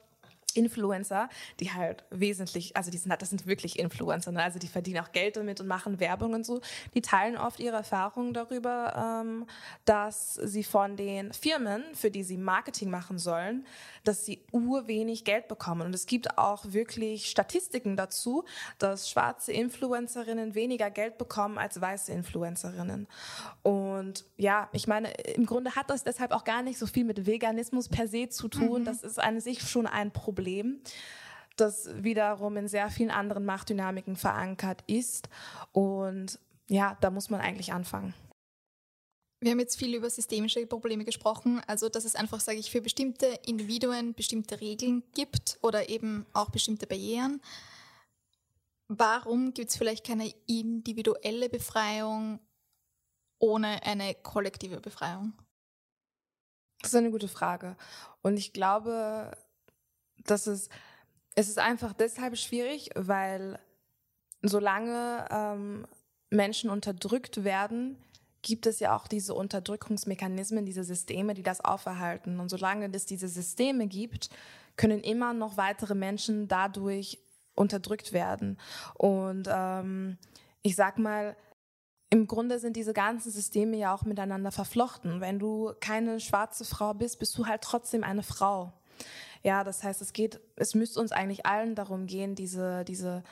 Influencer, 0.56 1.28
die 1.60 1.72
halt 1.72 2.04
wesentlich, 2.10 2.76
also 2.76 2.90
die 2.90 2.98
sind, 2.98 3.10
das 3.20 3.30
sind 3.30 3.46
wirklich 3.46 3.78
Influencer, 3.78 4.32
ne? 4.32 4.42
also 4.42 4.58
die 4.58 4.68
verdienen 4.68 5.04
auch 5.04 5.12
Geld 5.12 5.36
damit 5.36 5.60
und 5.60 5.66
machen 5.66 6.00
Werbung 6.00 6.34
und 6.34 6.46
so. 6.46 6.60
Die 6.94 7.02
teilen 7.02 7.36
oft 7.36 7.60
ihre 7.60 7.76
Erfahrungen 7.76 8.34
darüber, 8.34 9.22
ähm, 9.22 9.46
dass 9.84 10.34
sie 10.34 10.64
von 10.64 10.96
den 10.96 11.32
Firmen, 11.32 11.82
für 11.94 12.10
die 12.10 12.22
sie 12.22 12.36
Marketing 12.36 12.90
machen 12.90 13.18
sollen, 13.18 13.66
dass 14.04 14.24
sie 14.24 14.44
urwenig 14.52 15.24
Geld 15.24 15.48
bekommen. 15.48 15.82
Und 15.82 15.94
es 15.94 16.06
gibt 16.06 16.38
auch 16.38 16.64
wirklich 16.68 17.30
Statistiken 17.30 17.96
dazu, 17.96 18.44
dass 18.78 19.10
schwarze 19.10 19.52
Influencerinnen 19.52 20.54
weniger 20.54 20.90
Geld 20.90 21.18
bekommen 21.18 21.58
als 21.58 21.80
weiße 21.80 22.12
Influencerinnen. 22.12 23.08
Und 23.62 24.24
ja, 24.36 24.68
ich 24.72 24.86
meine, 24.86 25.10
im 25.34 25.46
Grunde 25.46 25.74
hat 25.74 25.90
das 25.90 26.04
deshalb 26.04 26.32
auch 26.32 26.44
gar 26.44 26.62
nicht 26.62 26.78
so 26.78 26.86
viel 26.86 27.04
mit 27.04 27.26
Veganismus 27.26 27.88
per 27.88 28.08
se 28.08 28.28
zu 28.28 28.48
tun. 28.48 28.82
Mhm. 28.82 28.84
Das 28.84 29.02
ist 29.02 29.18
an 29.18 29.40
sich 29.40 29.62
schon 29.62 29.86
ein 29.86 30.12
Problem 30.12 30.43
das 31.56 31.88
wiederum 32.02 32.56
in 32.56 32.68
sehr 32.68 32.90
vielen 32.90 33.10
anderen 33.10 33.44
Machtdynamiken 33.44 34.16
verankert 34.16 34.82
ist. 34.86 35.28
Und 35.72 36.38
ja, 36.68 36.96
da 37.00 37.10
muss 37.10 37.30
man 37.30 37.40
eigentlich 37.40 37.72
anfangen. 37.72 38.14
Wir 39.40 39.50
haben 39.50 39.60
jetzt 39.60 39.78
viel 39.78 39.94
über 39.94 40.08
systemische 40.08 40.66
Probleme 40.66 41.04
gesprochen, 41.04 41.60
also 41.66 41.90
dass 41.90 42.06
es 42.06 42.14
einfach, 42.14 42.40
sage 42.40 42.58
ich, 42.58 42.70
für 42.70 42.80
bestimmte 42.80 43.26
Individuen 43.46 44.14
bestimmte 44.14 44.60
Regeln 44.60 45.02
gibt 45.14 45.58
oder 45.60 45.90
eben 45.90 46.24
auch 46.32 46.50
bestimmte 46.50 46.86
Barrieren. 46.86 47.42
Warum 48.88 49.52
gibt 49.52 49.70
es 49.70 49.76
vielleicht 49.76 50.06
keine 50.06 50.32
individuelle 50.46 51.50
Befreiung 51.50 52.40
ohne 53.38 53.82
eine 53.82 54.14
kollektive 54.14 54.80
Befreiung? 54.80 55.34
Das 56.80 56.92
ist 56.92 56.98
eine 56.98 57.10
gute 57.10 57.28
Frage. 57.28 57.76
Und 58.22 58.38
ich 58.38 58.52
glaube, 58.52 59.36
dass 60.26 60.46
es, 60.46 60.68
es 61.34 61.48
ist 61.48 61.58
einfach 61.58 61.92
deshalb 61.92 62.36
schwierig, 62.36 62.90
weil 62.94 63.58
solange 64.42 65.26
ähm, 65.30 65.86
Menschen 66.30 66.70
unterdrückt 66.70 67.44
werden, 67.44 67.96
gibt 68.42 68.66
es 68.66 68.78
ja 68.78 68.94
auch 68.94 69.08
diese 69.08 69.34
Unterdrückungsmechanismen, 69.34 70.66
diese 70.66 70.84
Systeme, 70.84 71.34
die 71.34 71.42
das 71.42 71.64
auferhalten. 71.64 72.40
Und 72.40 72.50
solange 72.50 72.90
es 72.92 73.06
diese 73.06 73.28
Systeme 73.28 73.86
gibt, 73.86 74.28
können 74.76 75.00
immer 75.00 75.32
noch 75.32 75.56
weitere 75.56 75.94
Menschen 75.94 76.46
dadurch 76.46 77.18
unterdrückt 77.54 78.12
werden. 78.12 78.58
Und 78.94 79.48
ähm, 79.50 80.18
ich 80.62 80.76
sag 80.76 80.98
mal, 80.98 81.36
im 82.10 82.26
Grunde 82.26 82.58
sind 82.58 82.76
diese 82.76 82.92
ganzen 82.92 83.32
Systeme 83.32 83.76
ja 83.76 83.94
auch 83.94 84.04
miteinander 84.04 84.52
verflochten. 84.52 85.20
Wenn 85.20 85.38
du 85.38 85.72
keine 85.80 86.20
schwarze 86.20 86.64
Frau 86.64 86.94
bist, 86.94 87.18
bist 87.18 87.36
du 87.38 87.46
halt 87.46 87.62
trotzdem 87.62 88.04
eine 88.04 88.22
Frau. 88.22 88.72
Ja, 89.44 89.62
das 89.62 89.84
heißt, 89.84 90.02
es 90.02 90.12
geht, 90.12 90.40
es 90.56 90.74
müsste 90.74 90.98
uns 91.00 91.12
eigentlich 91.12 91.46
allen 91.46 91.74
darum 91.74 92.06
gehen, 92.06 92.34
diese, 92.34 92.84
diese, 92.84 93.22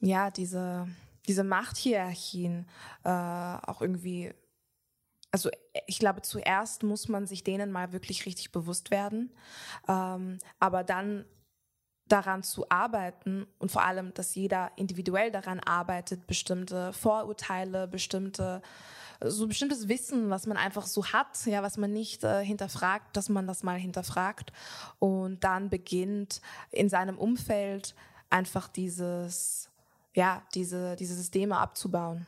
ja, 0.00 0.30
diese 0.30 0.88
diese 1.26 1.44
Machthierarchien 1.44 2.66
äh, 3.04 3.08
auch 3.08 3.80
irgendwie, 3.80 4.32
also 5.30 5.50
ich 5.86 5.98
glaube, 5.98 6.22
zuerst 6.22 6.82
muss 6.82 7.08
man 7.08 7.26
sich 7.26 7.44
denen 7.44 7.72
mal 7.72 7.92
wirklich 7.92 8.26
richtig 8.26 8.52
bewusst 8.52 8.90
werden, 8.90 9.32
ähm, 9.88 10.38
aber 10.58 10.84
dann 10.84 11.24
daran 12.08 12.42
zu 12.42 12.68
arbeiten 12.68 13.46
und 13.58 13.70
vor 13.70 13.84
allem, 13.84 14.12
dass 14.14 14.34
jeder 14.34 14.72
individuell 14.76 15.30
daran 15.30 15.60
arbeitet, 15.60 16.26
bestimmte 16.26 16.92
Vorurteile, 16.92 17.86
bestimmte 17.86 18.60
so 19.30 19.46
bestimmtes 19.46 19.88
Wissen, 19.88 20.30
was 20.30 20.46
man 20.46 20.56
einfach 20.56 20.86
so 20.86 21.06
hat, 21.06 21.46
ja, 21.46 21.62
was 21.62 21.76
man 21.76 21.92
nicht 21.92 22.24
äh, 22.24 22.44
hinterfragt, 22.44 23.16
dass 23.16 23.28
man 23.28 23.46
das 23.46 23.62
mal 23.62 23.78
hinterfragt 23.78 24.52
und 24.98 25.44
dann 25.44 25.70
beginnt 25.70 26.40
in 26.70 26.88
seinem 26.88 27.18
Umfeld 27.18 27.94
einfach 28.30 28.68
dieses 28.68 29.72
ja, 30.14 30.42
diese, 30.54 30.96
diese 30.96 31.14
Systeme 31.14 31.56
abzubauen. 31.58 32.26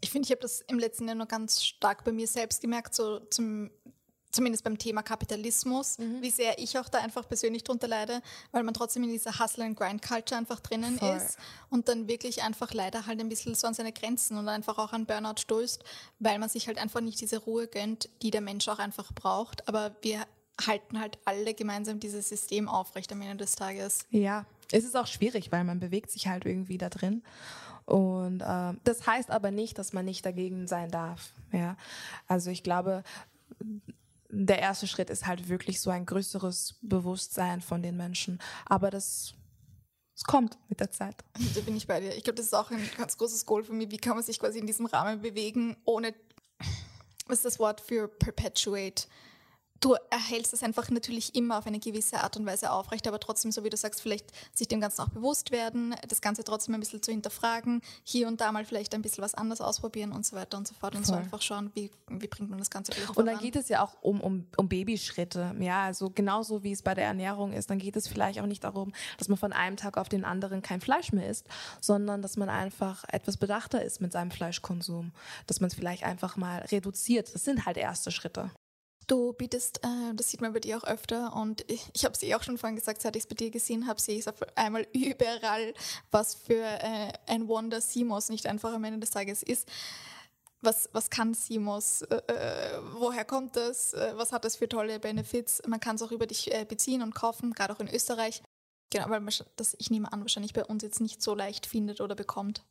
Ich 0.00 0.10
finde, 0.10 0.26
ich 0.26 0.30
habe 0.30 0.42
das 0.42 0.60
im 0.62 0.78
letzten 0.78 1.06
Jahr 1.06 1.16
nur 1.16 1.26
ganz 1.26 1.64
stark 1.64 2.04
bei 2.04 2.12
mir 2.12 2.26
selbst 2.26 2.60
gemerkt, 2.60 2.94
so 2.94 3.20
zum, 3.20 3.70
zumindest 4.30 4.64
beim 4.64 4.78
Thema 4.78 5.02
Kapitalismus, 5.02 5.98
mhm. 5.98 6.22
wie 6.22 6.30
sehr 6.30 6.58
ich 6.58 6.78
auch 6.78 6.88
da 6.88 6.98
einfach 6.98 7.26
persönlich 7.26 7.64
drunter 7.64 7.88
leide, 7.88 8.20
weil 8.52 8.62
man 8.62 8.74
trotzdem 8.74 9.04
in 9.04 9.10
dieser 9.10 9.38
Hustle-and-Grind-Culture 9.38 10.38
einfach 10.38 10.60
drinnen 10.60 10.98
Voll. 10.98 11.16
ist 11.16 11.38
und 11.70 11.88
dann 11.88 12.08
wirklich 12.08 12.42
einfach 12.42 12.72
leider 12.72 13.06
halt 13.06 13.20
ein 13.20 13.28
bisschen 13.28 13.54
so 13.54 13.66
an 13.66 13.74
seine 13.74 13.92
Grenzen 13.92 14.36
und 14.36 14.48
einfach 14.48 14.78
auch 14.78 14.92
an 14.92 15.06
Burnout 15.06 15.40
stößt, 15.40 15.82
weil 16.18 16.38
man 16.38 16.48
sich 16.48 16.66
halt 16.66 16.78
einfach 16.78 17.00
nicht 17.00 17.20
diese 17.20 17.38
Ruhe 17.38 17.66
gönnt, 17.66 18.08
die 18.22 18.30
der 18.30 18.40
Mensch 18.40 18.68
auch 18.68 18.78
einfach 18.78 19.12
braucht. 19.12 19.66
Aber 19.68 19.96
wir 20.02 20.26
halten 20.66 20.98
halt 20.98 21.18
alle 21.24 21.54
gemeinsam 21.54 22.00
dieses 22.00 22.28
System 22.28 22.68
aufrecht 22.68 23.12
am 23.12 23.22
Ende 23.22 23.36
des 23.38 23.54
Tages. 23.54 24.00
Ja, 24.10 24.44
es 24.72 24.84
ist 24.84 24.96
auch 24.96 25.06
schwierig, 25.06 25.52
weil 25.52 25.64
man 25.64 25.80
bewegt 25.80 26.10
sich 26.10 26.26
halt 26.26 26.44
irgendwie 26.44 26.78
da 26.78 26.88
drin. 26.88 27.22
Und 27.86 28.42
äh, 28.42 28.74
das 28.84 29.06
heißt 29.06 29.30
aber 29.30 29.50
nicht, 29.50 29.78
dass 29.78 29.94
man 29.94 30.04
nicht 30.04 30.26
dagegen 30.26 30.66
sein 30.66 30.90
darf. 30.90 31.32
Ja, 31.52 31.76
also 32.26 32.50
ich 32.50 32.62
glaube, 32.62 33.02
der 34.30 34.58
erste 34.58 34.86
Schritt 34.86 35.10
ist 35.10 35.26
halt 35.26 35.48
wirklich 35.48 35.80
so 35.80 35.90
ein 35.90 36.06
größeres 36.06 36.76
Bewusstsein 36.82 37.60
von 37.60 37.82
den 37.82 37.96
Menschen. 37.96 38.40
Aber 38.66 38.90
das 38.90 39.34
es 40.18 40.24
kommt 40.24 40.58
mit 40.68 40.80
der 40.80 40.90
Zeit. 40.90 41.14
Da 41.54 41.60
bin 41.60 41.76
ich 41.76 41.86
bei 41.86 42.00
dir. 42.00 42.12
Ich 42.16 42.24
glaube, 42.24 42.34
das 42.34 42.46
ist 42.46 42.54
auch 42.54 42.72
ein 42.72 42.90
ganz 42.96 43.16
großes 43.16 43.46
Goal 43.46 43.62
für 43.62 43.72
mich. 43.72 43.92
Wie 43.92 43.98
kann 43.98 44.16
man 44.16 44.24
sich 44.24 44.40
quasi 44.40 44.58
in 44.58 44.66
diesem 44.66 44.86
Rahmen 44.86 45.22
bewegen, 45.22 45.76
ohne, 45.84 46.12
was 47.28 47.38
ist 47.38 47.44
das 47.44 47.58
Wort 47.60 47.80
für 47.80 48.08
perpetuate? 48.08 49.06
Du 49.80 49.94
erhältst 50.10 50.52
es 50.52 50.62
einfach 50.62 50.90
natürlich 50.90 51.34
immer 51.34 51.58
auf 51.58 51.66
eine 51.66 51.78
gewisse 51.78 52.20
Art 52.20 52.36
und 52.36 52.46
Weise 52.46 52.70
aufrecht, 52.72 53.06
aber 53.06 53.20
trotzdem, 53.20 53.52
so 53.52 53.64
wie 53.64 53.70
du 53.70 53.76
sagst, 53.76 54.00
vielleicht 54.00 54.32
sich 54.54 54.68
dem 54.68 54.80
Ganzen 54.80 55.02
auch 55.02 55.08
bewusst 55.08 55.50
werden, 55.50 55.94
das 56.08 56.20
Ganze 56.20 56.44
trotzdem 56.44 56.74
ein 56.74 56.80
bisschen 56.80 57.02
zu 57.02 57.10
hinterfragen, 57.10 57.82
hier 58.02 58.28
und 58.28 58.40
da 58.40 58.52
mal 58.52 58.64
vielleicht 58.64 58.94
ein 58.94 59.02
bisschen 59.02 59.22
was 59.22 59.34
anderes 59.34 59.60
ausprobieren 59.60 60.12
und 60.12 60.26
so 60.26 60.36
weiter 60.36 60.58
und 60.58 60.66
so 60.66 60.74
fort 60.74 60.94
und 60.94 61.06
Voll. 61.06 61.14
so 61.14 61.20
einfach 61.20 61.42
schauen, 61.42 61.70
wie, 61.74 61.90
wie 62.08 62.26
bringt 62.26 62.50
man 62.50 62.58
das 62.58 62.70
Ganze 62.70 62.92
vielleicht 62.92 63.16
Und 63.16 63.26
dann 63.26 63.36
an. 63.36 63.42
geht 63.42 63.56
es 63.56 63.68
ja 63.68 63.84
auch 63.84 63.94
um, 64.00 64.20
um, 64.20 64.46
um 64.56 64.68
Babyschritte, 64.68 65.54
ja, 65.60 65.84
also 65.84 66.10
genauso 66.10 66.62
wie 66.62 66.72
es 66.72 66.82
bei 66.82 66.94
der 66.94 67.04
Ernährung 67.04 67.52
ist, 67.52 67.70
dann 67.70 67.78
geht 67.78 67.96
es 67.96 68.08
vielleicht 68.08 68.40
auch 68.40 68.46
nicht 68.46 68.64
darum, 68.64 68.92
dass 69.18 69.28
man 69.28 69.38
von 69.38 69.52
einem 69.52 69.76
Tag 69.76 69.96
auf 69.96 70.08
den 70.08 70.24
anderen 70.24 70.62
kein 70.62 70.80
Fleisch 70.80 71.12
mehr 71.12 71.28
isst, 71.28 71.46
sondern 71.80 72.22
dass 72.22 72.36
man 72.36 72.48
einfach 72.48 73.04
etwas 73.08 73.36
bedachter 73.36 73.84
ist 73.84 74.00
mit 74.00 74.12
seinem 74.12 74.30
Fleischkonsum, 74.30 75.12
dass 75.46 75.60
man 75.60 75.68
es 75.68 75.74
vielleicht 75.74 76.02
einfach 76.02 76.36
mal 76.36 76.58
reduziert. 76.70 77.34
Das 77.34 77.44
sind 77.44 77.66
halt 77.66 77.76
erste 77.76 78.10
Schritte. 78.10 78.50
Du 79.08 79.32
bietest, 79.32 79.82
äh, 79.84 80.14
das 80.14 80.28
sieht 80.28 80.42
man 80.42 80.52
bei 80.52 80.60
dir 80.60 80.76
auch 80.76 80.84
öfter 80.84 81.34
und 81.34 81.64
ich, 81.70 81.88
ich 81.94 82.04
habe 82.04 82.14
es 82.14 82.22
eh 82.22 82.34
auch 82.34 82.42
schon 82.42 82.58
vorhin 82.58 82.76
gesagt, 82.76 83.00
seit 83.00 83.16
ich 83.16 83.22
es 83.22 83.26
bei 83.26 83.34
dir 83.34 83.50
gesehen 83.50 83.86
habe, 83.86 83.98
sehe 83.98 84.16
ich 84.16 84.20
es 84.20 84.28
auf 84.28 84.36
einmal 84.54 84.86
überall, 84.92 85.72
was 86.10 86.34
für 86.34 86.62
äh, 86.62 87.12
ein 87.26 87.48
Wonder 87.48 87.80
Simos 87.80 88.28
nicht 88.28 88.46
einfach 88.46 88.72
am 88.72 88.84
Ende 88.84 89.00
des 89.00 89.10
Tages 89.10 89.42
ist. 89.42 89.66
Was, 90.60 90.90
was 90.92 91.08
kann 91.08 91.32
Simos? 91.32 92.02
Äh, 92.02 92.16
äh, 92.16 92.80
woher 92.92 93.24
kommt 93.24 93.56
das? 93.56 93.94
Äh, 93.94 94.12
was 94.16 94.30
hat 94.32 94.44
das 94.44 94.56
für 94.56 94.68
tolle 94.68 95.00
Benefits? 95.00 95.62
Man 95.66 95.80
kann 95.80 95.96
es 95.96 96.02
auch 96.02 96.12
über 96.12 96.26
dich 96.26 96.52
äh, 96.52 96.66
beziehen 96.66 97.00
und 97.00 97.14
kaufen, 97.14 97.54
gerade 97.54 97.72
auch 97.72 97.80
in 97.80 97.88
Österreich. 97.88 98.42
Genau, 98.90 99.08
weil 99.08 99.20
man 99.20 99.32
das, 99.56 99.74
ich 99.78 99.90
nehme 99.90 100.12
an, 100.12 100.20
wahrscheinlich 100.20 100.52
bei 100.52 100.64
uns 100.64 100.82
jetzt 100.82 101.00
nicht 101.00 101.22
so 101.22 101.34
leicht 101.34 101.64
findet 101.64 102.02
oder 102.02 102.14
bekommt. 102.14 102.62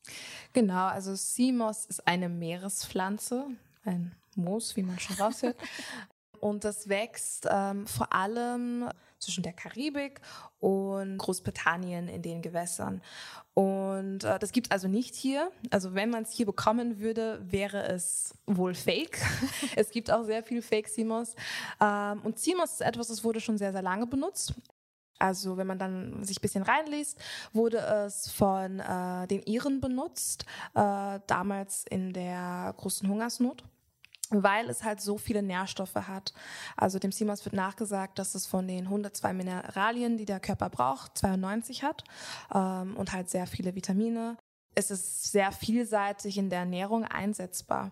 Genau, 0.53 0.85
also 0.85 1.15
Simos 1.15 1.85
ist 1.85 2.07
eine 2.07 2.29
Meerespflanze, 2.29 3.47
ein 3.85 4.15
Moos, 4.35 4.75
wie 4.75 4.83
man 4.83 4.99
schon 4.99 5.15
raushört. 5.15 5.57
Und 6.39 6.63
das 6.63 6.89
wächst 6.89 7.47
ähm, 7.49 7.87
vor 7.87 8.13
allem 8.13 8.89
zwischen 9.19 9.43
der 9.43 9.53
Karibik 9.53 10.21
und 10.59 11.17
Großbritannien 11.17 12.07
in 12.07 12.21
den 12.21 12.41
Gewässern. 12.41 13.01
Und 13.53 14.23
äh, 14.23 14.37
das 14.39 14.51
gibt 14.51 14.67
es 14.67 14.71
also 14.71 14.87
nicht 14.87 15.15
hier. 15.15 15.51
Also 15.71 15.95
wenn 15.95 16.09
man 16.09 16.23
es 16.23 16.31
hier 16.31 16.45
bekommen 16.45 16.99
würde, 16.99 17.39
wäre 17.43 17.87
es 17.87 18.35
wohl 18.45 18.75
fake. 18.75 19.19
es 19.75 19.89
gibt 19.89 20.11
auch 20.11 20.23
sehr 20.23 20.43
viel 20.43 20.61
Fake 20.61 20.87
Simos. 20.87 21.35
Ähm, 21.81 22.21
und 22.23 22.39
Simos 22.39 22.73
ist 22.73 22.81
etwas, 22.81 23.07
das 23.07 23.23
wurde 23.23 23.41
schon 23.41 23.57
sehr, 23.57 23.71
sehr 23.71 23.81
lange 23.81 24.05
benutzt. 24.05 24.53
Also 25.19 25.57
wenn 25.57 25.65
man 25.65 25.79
dann 25.79 26.23
sich 26.23 26.37
ein 26.37 26.41
bisschen 26.41 26.63
reinliest, 26.63 27.17
wurde 27.51 27.79
es 27.79 28.29
von 28.29 28.79
äh, 28.79 29.25
den 29.27 29.41
Iren 29.43 29.81
benutzt, 29.81 30.45
äh, 30.75 31.19
damals 31.25 31.85
in 31.89 32.13
der 32.13 32.73
großen 32.77 33.09
Hungersnot 33.09 33.63
weil 34.29 34.69
es 34.69 34.83
halt 34.83 35.01
so 35.01 35.17
viele 35.17 35.41
Nährstoffe 35.41 35.95
hat. 35.95 36.33
Also 36.75 36.99
dem 36.99 37.11
CMOS 37.11 37.45
wird 37.45 37.55
nachgesagt, 37.55 38.19
dass 38.19 38.35
es 38.35 38.45
von 38.45 38.67
den 38.67 38.85
102 38.85 39.33
Mineralien, 39.33 40.17
die 40.17 40.25
der 40.25 40.39
Körper 40.39 40.69
braucht, 40.69 41.17
92 41.17 41.83
hat 41.83 42.03
ähm, 42.53 42.95
und 42.97 43.13
halt 43.13 43.29
sehr 43.29 43.47
viele 43.47 43.75
Vitamine. 43.75 44.37
Es 44.75 44.91
ist 44.91 45.31
sehr 45.31 45.51
vielseitig 45.51 46.37
in 46.37 46.49
der 46.49 46.59
Ernährung 46.59 47.03
einsetzbar. 47.03 47.91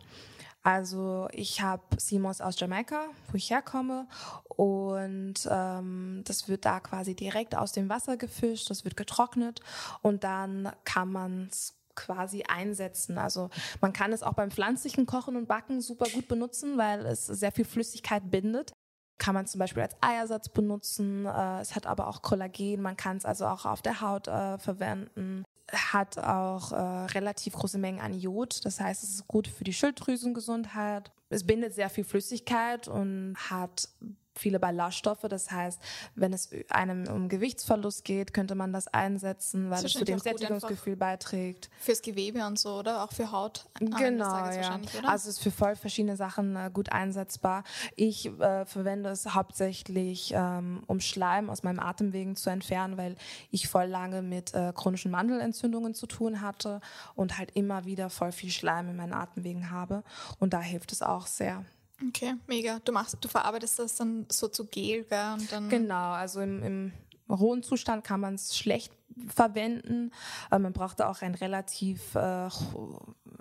Also 0.66 1.28
ich 1.32 1.62
habe 1.62 1.84
Simos 1.98 2.42
aus 2.42 2.60
Jamaika, 2.60 3.06
wo 3.32 3.38
ich 3.38 3.52
herkomme, 3.52 4.08
und 4.48 5.36
ähm, 5.48 6.24
das 6.26 6.50
wird 6.50 6.66
da 6.66 6.80
quasi 6.80 7.14
direkt 7.14 7.56
aus 7.56 7.72
dem 7.72 7.88
Wasser 7.88 8.18
gefischt, 8.18 8.72
das 8.72 8.84
wird 8.84 8.98
getrocknet 8.98 9.62
und 10.02 10.24
dann 10.24 10.72
kann 10.84 11.12
man 11.12 11.50
es 11.52 11.76
quasi 11.96 12.44
einsetzen. 12.44 13.18
Also 13.18 13.50
man 13.82 13.94
kann 13.94 14.14
es 14.14 14.24
auch 14.24 14.34
beim 14.34 14.52
pflanzlichen 14.52 15.06
Kochen 15.06 15.36
und 15.36 15.48
Backen 15.48 15.82
super 15.82 16.06
gut 16.14 16.28
benutzen, 16.28 16.78
weil 16.78 17.06
es 17.06 17.26
sehr 17.26 17.52
viel 17.52 17.66
Flüssigkeit 17.66 18.30
bindet. 18.30 18.74
Kann 19.18 19.34
man 19.34 19.48
zum 19.48 19.60
Beispiel 19.60 19.84
als 19.84 19.96
Eiersatz 20.02 20.50
benutzen. 20.50 21.26
Äh, 21.26 21.62
es 21.62 21.76
hat 21.76 21.88
aber 21.88 22.08
auch 22.08 22.22
Kollagen. 22.22 22.82
Man 22.82 22.98
kann 22.98 23.18
es 23.18 23.26
also 23.26 23.46
auch 23.46 23.66
auf 23.66 23.82
der 23.82 24.02
Haut 24.02 24.28
äh, 24.28 24.58
verwenden. 24.58 25.46
Hat 25.72 26.18
auch 26.18 26.74
äh, 26.74 26.76
relativ 26.76 27.54
große 27.54 27.78
Mengen 27.78 28.02
an 28.02 28.14
Jod. 28.14 28.66
Das 28.66 28.80
heißt, 28.80 29.04
es 29.04 29.12
ist 29.12 29.28
gut 29.28 29.48
für 29.48 29.64
die 29.64 29.74
Schilddrüsengesundheit. 29.74 31.12
Es 31.30 31.46
bindet 31.46 31.74
sehr 31.74 31.90
viel 31.90 32.04
Flüssigkeit 32.04 32.88
und 32.88 33.36
hat 33.50 33.90
viele 34.36 34.60
Ballaststoffe. 34.60 35.26
Das 35.30 35.52
heißt, 35.52 35.82
wenn 36.16 36.34
es 36.34 36.50
einem 36.70 37.08
um 37.08 37.30
Gewichtsverlust 37.30 38.04
geht, 38.04 38.34
könnte 38.34 38.56
man 38.56 38.74
das 38.74 38.88
einsetzen, 38.88 39.70
weil 39.70 39.86
es 39.86 39.94
zu 39.94 40.06
dem 40.06 40.20
Sättigungsgefühl 40.20 40.96
beiträgt. 40.96 41.70
Fürs 41.80 42.02
Gewebe 42.02 42.46
und 42.46 42.60
so, 42.60 42.80
oder? 42.80 43.04
Auch 43.04 43.12
für 43.12 43.32
Haut. 43.32 43.66
Genau, 43.80 44.50
ja. 44.50 44.80
Also 45.04 45.30
es 45.30 45.38
ist 45.38 45.40
für 45.44 45.52
voll 45.52 45.76
verschiedene 45.76 46.16
Sachen 46.16 46.56
äh, 46.56 46.70
gut 46.72 46.92
einsetzbar. 46.92 47.64
Ich 47.96 48.28
äh, 48.40 48.66
verwende 48.66 49.10
es 49.10 49.34
hauptsächlich, 49.34 50.34
ähm, 50.36 50.84
um 50.88 51.00
Schleim 51.00 51.50
aus 51.50 51.64
meinem 51.64 51.80
Atemwegen 51.80 52.36
zu 52.36 52.50
entfernen, 52.50 52.98
weil 52.98 53.16
ich 53.52 53.68
voll 53.68 53.86
lange 53.86 54.22
mit 54.22 54.54
äh, 54.54 54.74
chronischen 54.74 55.12
Mandelentzündungen 55.12 55.94
zu 55.94 56.08
tun 56.08 56.42
hatte 56.42 56.82
und 57.16 57.38
halt 57.38 57.52
immer 57.56 57.86
wieder 57.86 58.10
voll 58.10 58.32
viel 58.32 58.52
Schleim 58.52 58.90
in 58.90 58.96
meinen 58.96 59.14
Atemwegen 59.14 59.72
habe. 59.72 60.04
Und 60.40 60.54
da 60.54 60.60
hilft 60.60 60.92
es 60.92 61.02
auch 61.02 61.28
sehr. 61.28 61.64
Okay, 62.02 62.36
mega. 62.48 62.80
Du 62.84 62.92
machst, 62.92 63.18
du 63.22 63.28
verarbeitest 63.28 63.80
das 63.80 63.96
dann 63.96 64.26
so 64.30 64.48
zu 64.48 64.66
Gel, 64.66 65.04
gell? 65.06 65.34
Und 65.34 65.52
dann 65.52 65.70
genau, 65.70 66.12
also 66.12 66.42
im, 66.42 66.64
im 66.64 66.92
rohen 67.30 67.64
Zustand 67.64 68.04
kann 68.04 68.20
man 68.20 68.36
es 68.36 68.58
schlecht 68.58 68.92
verwenden. 69.28 70.12
Aber 70.50 70.60
man 70.60 70.74
braucht 70.74 71.02
auch 71.02 71.22
ein 71.22 71.36
relativ, 71.36 72.16
äh, 72.16 72.50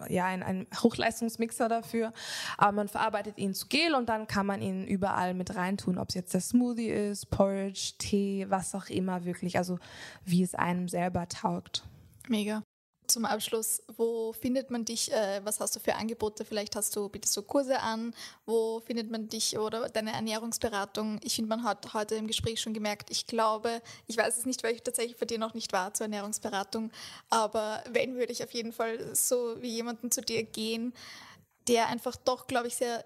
ja, 0.09 0.27
ein, 0.27 0.43
ein 0.43 0.67
Hochleistungsmixer 0.83 1.69
dafür. 1.69 2.13
Aber 2.57 2.73
man 2.73 2.89
verarbeitet 2.89 3.39
ihn 3.39 3.55
zu 3.55 3.67
Gel 3.67 3.95
und 3.95 4.09
dann 4.09 4.27
kann 4.29 4.47
man 4.47 4.63
ihn 4.63 4.87
überall 4.87 5.35
mit 5.35 5.55
reintun, 5.57 5.99
ob 5.99 6.11
es 6.11 6.15
jetzt 6.15 6.35
der 6.35 6.41
Smoothie 6.41 6.89
ist, 6.89 7.31
Porridge, 7.31 7.95
Tee, 7.99 8.47
was 8.49 8.75
auch 8.75 8.87
immer 8.87 9.25
wirklich, 9.25 9.59
also 9.59 9.79
wie 10.25 10.43
es 10.43 10.55
einem 10.55 10.89
selber 10.89 11.29
taugt. 11.29 11.85
Mega 12.29 12.64
zum 13.15 13.25
Abschluss, 13.25 13.83
wo 13.97 14.33
findet 14.33 14.71
man 14.71 14.85
dich? 14.85 15.11
Äh, 15.13 15.41
was 15.45 15.61
hast 15.61 15.75
du 15.77 15.81
für 15.81 15.95
Angebote? 15.95 16.45
Vielleicht 16.45 16.77
hast 16.77 16.95
du, 16.97 17.09
bietest 17.09 17.37
du 17.37 17.43
Kurse 17.43 17.81
an? 17.81 18.13
Wo 18.45 18.81
findet 18.81 19.11
man 19.11 19.29
dich 19.29 19.57
oder 19.57 19.89
deine 19.89 20.13
Ernährungsberatung? 20.13 21.21
Ich 21.23 21.37
finde, 21.37 21.49
man 21.49 21.63
hat 21.63 21.95
heute 21.95 22.17
im 22.17 22.27
Gespräch 22.27 22.61
schon 22.61 22.75
gemerkt, 22.75 23.11
ich 23.11 23.27
glaube, 23.27 23.81
ich 24.07 24.17
weiß 24.17 24.37
es 24.37 24.47
nicht, 24.47 24.63
weil 24.65 24.75
ich 24.75 24.83
tatsächlich 24.83 25.17
bei 25.17 25.27
dir 25.27 25.39
noch 25.39 25.55
nicht 25.55 25.73
war 25.73 25.95
zur 25.95 26.07
Ernährungsberatung, 26.07 26.91
aber 27.31 27.83
wenn, 27.89 28.17
würde 28.17 28.33
ich 28.33 28.43
auf 28.43 28.53
jeden 28.53 28.73
Fall 28.73 29.15
so 29.15 29.63
wie 29.63 29.71
jemanden 29.71 30.11
zu 30.11 30.21
dir 30.21 30.43
gehen, 30.43 30.93
der 31.69 31.87
einfach 31.89 32.17
doch, 32.17 32.47
glaube 32.49 32.67
ich, 32.67 32.75
sehr 32.77 33.05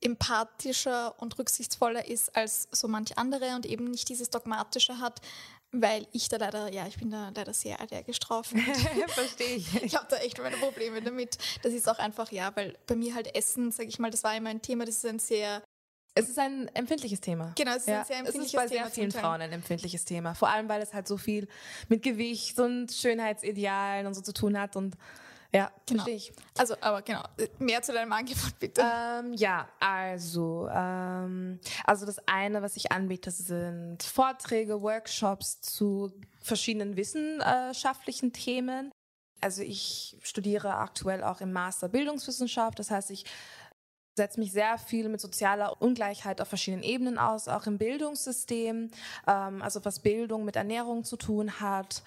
empathischer 0.00 1.14
und 1.20 1.38
rücksichtsvoller 1.38 2.08
ist 2.08 2.34
als 2.34 2.66
so 2.72 2.88
manch 2.88 3.18
andere 3.18 3.54
und 3.54 3.66
eben 3.66 3.90
nicht 3.90 4.08
dieses 4.08 4.30
Dogmatische 4.30 4.98
hat, 4.98 5.20
weil 5.72 6.06
ich 6.12 6.28
da 6.28 6.36
leider, 6.36 6.72
ja, 6.72 6.86
ich 6.86 6.98
bin 6.98 7.10
da 7.10 7.30
leider 7.34 7.52
sehr 7.52 7.80
allergisch 7.80 8.18
drauf. 8.18 8.52
Verstehe 9.08 9.56
ich. 9.56 9.82
Ich 9.82 9.94
habe 9.94 10.06
da 10.08 10.16
echt 10.16 10.38
meine 10.38 10.56
Probleme 10.56 11.00
damit. 11.00 11.38
Das 11.62 11.72
ist 11.72 11.88
auch 11.88 11.98
einfach, 11.98 12.32
ja, 12.32 12.54
weil 12.54 12.76
bei 12.86 12.96
mir 12.96 13.14
halt 13.14 13.34
Essen, 13.34 13.70
sage 13.70 13.88
ich 13.88 13.98
mal, 13.98 14.10
das 14.10 14.24
war 14.24 14.36
immer 14.36 14.50
ein 14.50 14.62
Thema, 14.62 14.84
das 14.84 14.96
ist 14.96 15.06
ein 15.06 15.18
sehr 15.18 15.62
es 16.12 16.28
ist 16.28 16.38
ein 16.40 16.68
empfindliches 16.74 17.20
Thema. 17.20 17.52
Genau, 17.56 17.70
es 17.70 17.82
ist 17.82 17.88
ja, 17.88 18.00
ein 18.00 18.04
sehr 18.04 18.18
empfindliches 18.18 18.50
Thema. 18.50 18.64
Es 18.64 18.70
ist 18.70 18.72
bei 18.72 18.76
Thema 18.76 18.90
sehr 18.90 18.94
vielen 18.94 19.12
Frauen 19.12 19.40
ein 19.42 19.52
empfindliches 19.52 20.04
Thema. 20.04 20.34
Vor 20.34 20.48
allem, 20.48 20.68
weil 20.68 20.82
es 20.82 20.92
halt 20.92 21.06
so 21.06 21.16
viel 21.16 21.46
mit 21.88 22.02
Gewicht 22.02 22.58
und 22.58 22.90
Schönheitsidealen 22.90 24.06
und 24.06 24.14
so 24.14 24.20
zu 24.20 24.32
tun 24.32 24.58
hat 24.58 24.74
und 24.74 24.96
ja, 25.52 25.70
genau. 25.86 26.04
verstehe 26.04 26.16
ich. 26.16 26.32
Also, 26.56 26.76
aber 26.80 27.02
genau, 27.02 27.22
mehr 27.58 27.82
zu 27.82 27.92
deinem 27.92 28.12
Angebot 28.12 28.58
bitte. 28.60 28.82
Ähm, 28.82 29.34
ja, 29.34 29.68
also, 29.80 30.68
ähm, 30.72 31.58
also 31.84 32.06
das 32.06 32.18
eine, 32.28 32.62
was 32.62 32.76
ich 32.76 32.92
anbiete, 32.92 33.30
sind 33.30 34.02
Vorträge, 34.02 34.80
Workshops 34.80 35.60
zu 35.60 36.12
verschiedenen 36.40 36.96
wissenschaftlichen 36.96 38.32
Themen. 38.32 38.92
Also 39.40 39.62
ich 39.62 40.16
studiere 40.22 40.74
aktuell 40.74 41.24
auch 41.24 41.40
im 41.40 41.52
Master 41.52 41.88
Bildungswissenschaft, 41.88 42.78
das 42.78 42.90
heißt, 42.90 43.10
ich 43.10 43.24
setze 44.16 44.38
mich 44.38 44.52
sehr 44.52 44.76
viel 44.76 45.08
mit 45.08 45.20
sozialer 45.20 45.80
Ungleichheit 45.80 46.40
auf 46.40 46.48
verschiedenen 46.48 46.82
Ebenen 46.82 47.18
aus, 47.18 47.48
auch 47.48 47.66
im 47.66 47.78
Bildungssystem, 47.78 48.90
ähm, 49.26 49.62
also 49.62 49.84
was 49.84 50.00
Bildung 50.00 50.44
mit 50.44 50.56
Ernährung 50.56 51.04
zu 51.04 51.16
tun 51.16 51.60
hat 51.60 52.02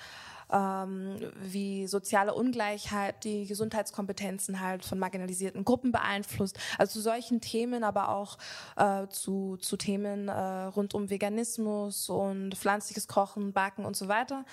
ähm, 0.52 1.18
wie 1.42 1.88
soziale 1.88 2.34
Ungleichheit 2.34 3.24
die 3.24 3.46
Gesundheitskompetenzen 3.46 4.60
halt 4.60 4.86
von 4.86 5.00
marginalisierten 5.00 5.66
Gruppen 5.66 5.92
beeinflusst. 5.92 6.58
Also 6.78 6.94
zu 6.94 7.02
solchen 7.02 7.42
Themen, 7.42 7.84
aber 7.84 8.10
auch 8.10 8.38
äh, 8.76 9.08
zu, 9.08 9.58
zu 9.58 9.78
Themen 9.78 10.28
äh, 10.28 10.34
rund 10.34 10.94
um 10.94 11.10
Veganismus 11.10 12.10
und 12.10 12.56
pflanzliches 12.56 13.08
Kochen, 13.08 13.54
Backen 13.54 13.86
und 13.86 13.96
so 13.96 14.08
weiter 14.08 14.46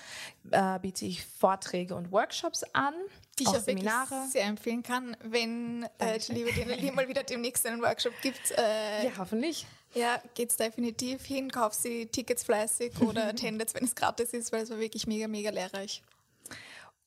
äh, 0.51 0.79
biete 0.79 1.05
ich 1.05 1.25
Vorträge 1.25 1.95
und 1.95 2.11
Workshops 2.11 2.63
an. 2.73 2.93
Die 3.39 3.43
ich 3.43 3.49
auch, 3.49 3.55
auch 3.55 3.59
Seminare. 3.59 4.27
sehr 4.29 4.45
empfehlen 4.45 4.83
kann, 4.83 5.15
wenn 5.23 5.87
äh, 5.99 6.19
die 6.19 6.33
liebe 6.33 6.51
Dina 6.51 6.91
mal 6.91 7.07
wieder 7.07 7.23
demnächst 7.23 7.65
einen 7.65 7.81
Workshop 7.81 8.13
gibt. 8.21 8.51
Äh, 8.51 9.05
ja, 9.05 9.11
hoffentlich 9.17 9.65
Ja, 9.93 10.21
geht's 10.35 10.57
definitiv 10.57 11.25
hin. 11.25 11.51
Kauf 11.51 11.73
sie 11.73 12.05
Tickets 12.07 12.43
fleißig 12.43 13.01
oder 13.01 13.27
attendet, 13.27 13.73
wenn 13.73 13.83
es 13.83 13.95
gratis 13.95 14.33
ist, 14.33 14.51
weil 14.51 14.63
es 14.63 14.69
war 14.69 14.79
wirklich 14.79 15.07
mega, 15.07 15.27
mega 15.27 15.49
lehrreich. 15.49 16.01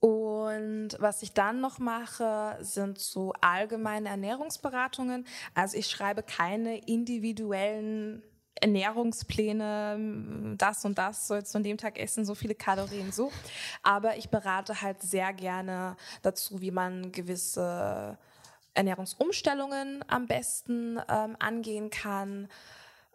Und 0.00 0.90
was 0.98 1.22
ich 1.22 1.32
dann 1.32 1.62
noch 1.62 1.78
mache, 1.78 2.58
sind 2.60 2.98
so 2.98 3.32
allgemeine 3.40 4.10
Ernährungsberatungen. 4.10 5.26
Also 5.54 5.78
ich 5.78 5.86
schreibe 5.86 6.22
keine 6.22 6.76
individuellen 6.86 8.22
Ernährungspläne, 8.60 10.56
das 10.58 10.84
und 10.84 10.98
das 10.98 11.26
sollst 11.26 11.54
du 11.54 11.58
an 11.58 11.64
dem 11.64 11.78
Tag 11.78 11.98
essen, 11.98 12.24
so 12.24 12.34
viele 12.34 12.54
Kalorien, 12.54 13.12
so. 13.12 13.32
Aber 13.82 14.16
ich 14.16 14.28
berate 14.28 14.82
halt 14.82 15.02
sehr 15.02 15.32
gerne 15.32 15.96
dazu, 16.22 16.60
wie 16.60 16.70
man 16.70 17.10
gewisse 17.10 18.18
Ernährungsumstellungen 18.74 20.04
am 20.08 20.26
besten 20.26 20.98
ähm, 21.08 21.36
angehen 21.38 21.90
kann 21.90 22.48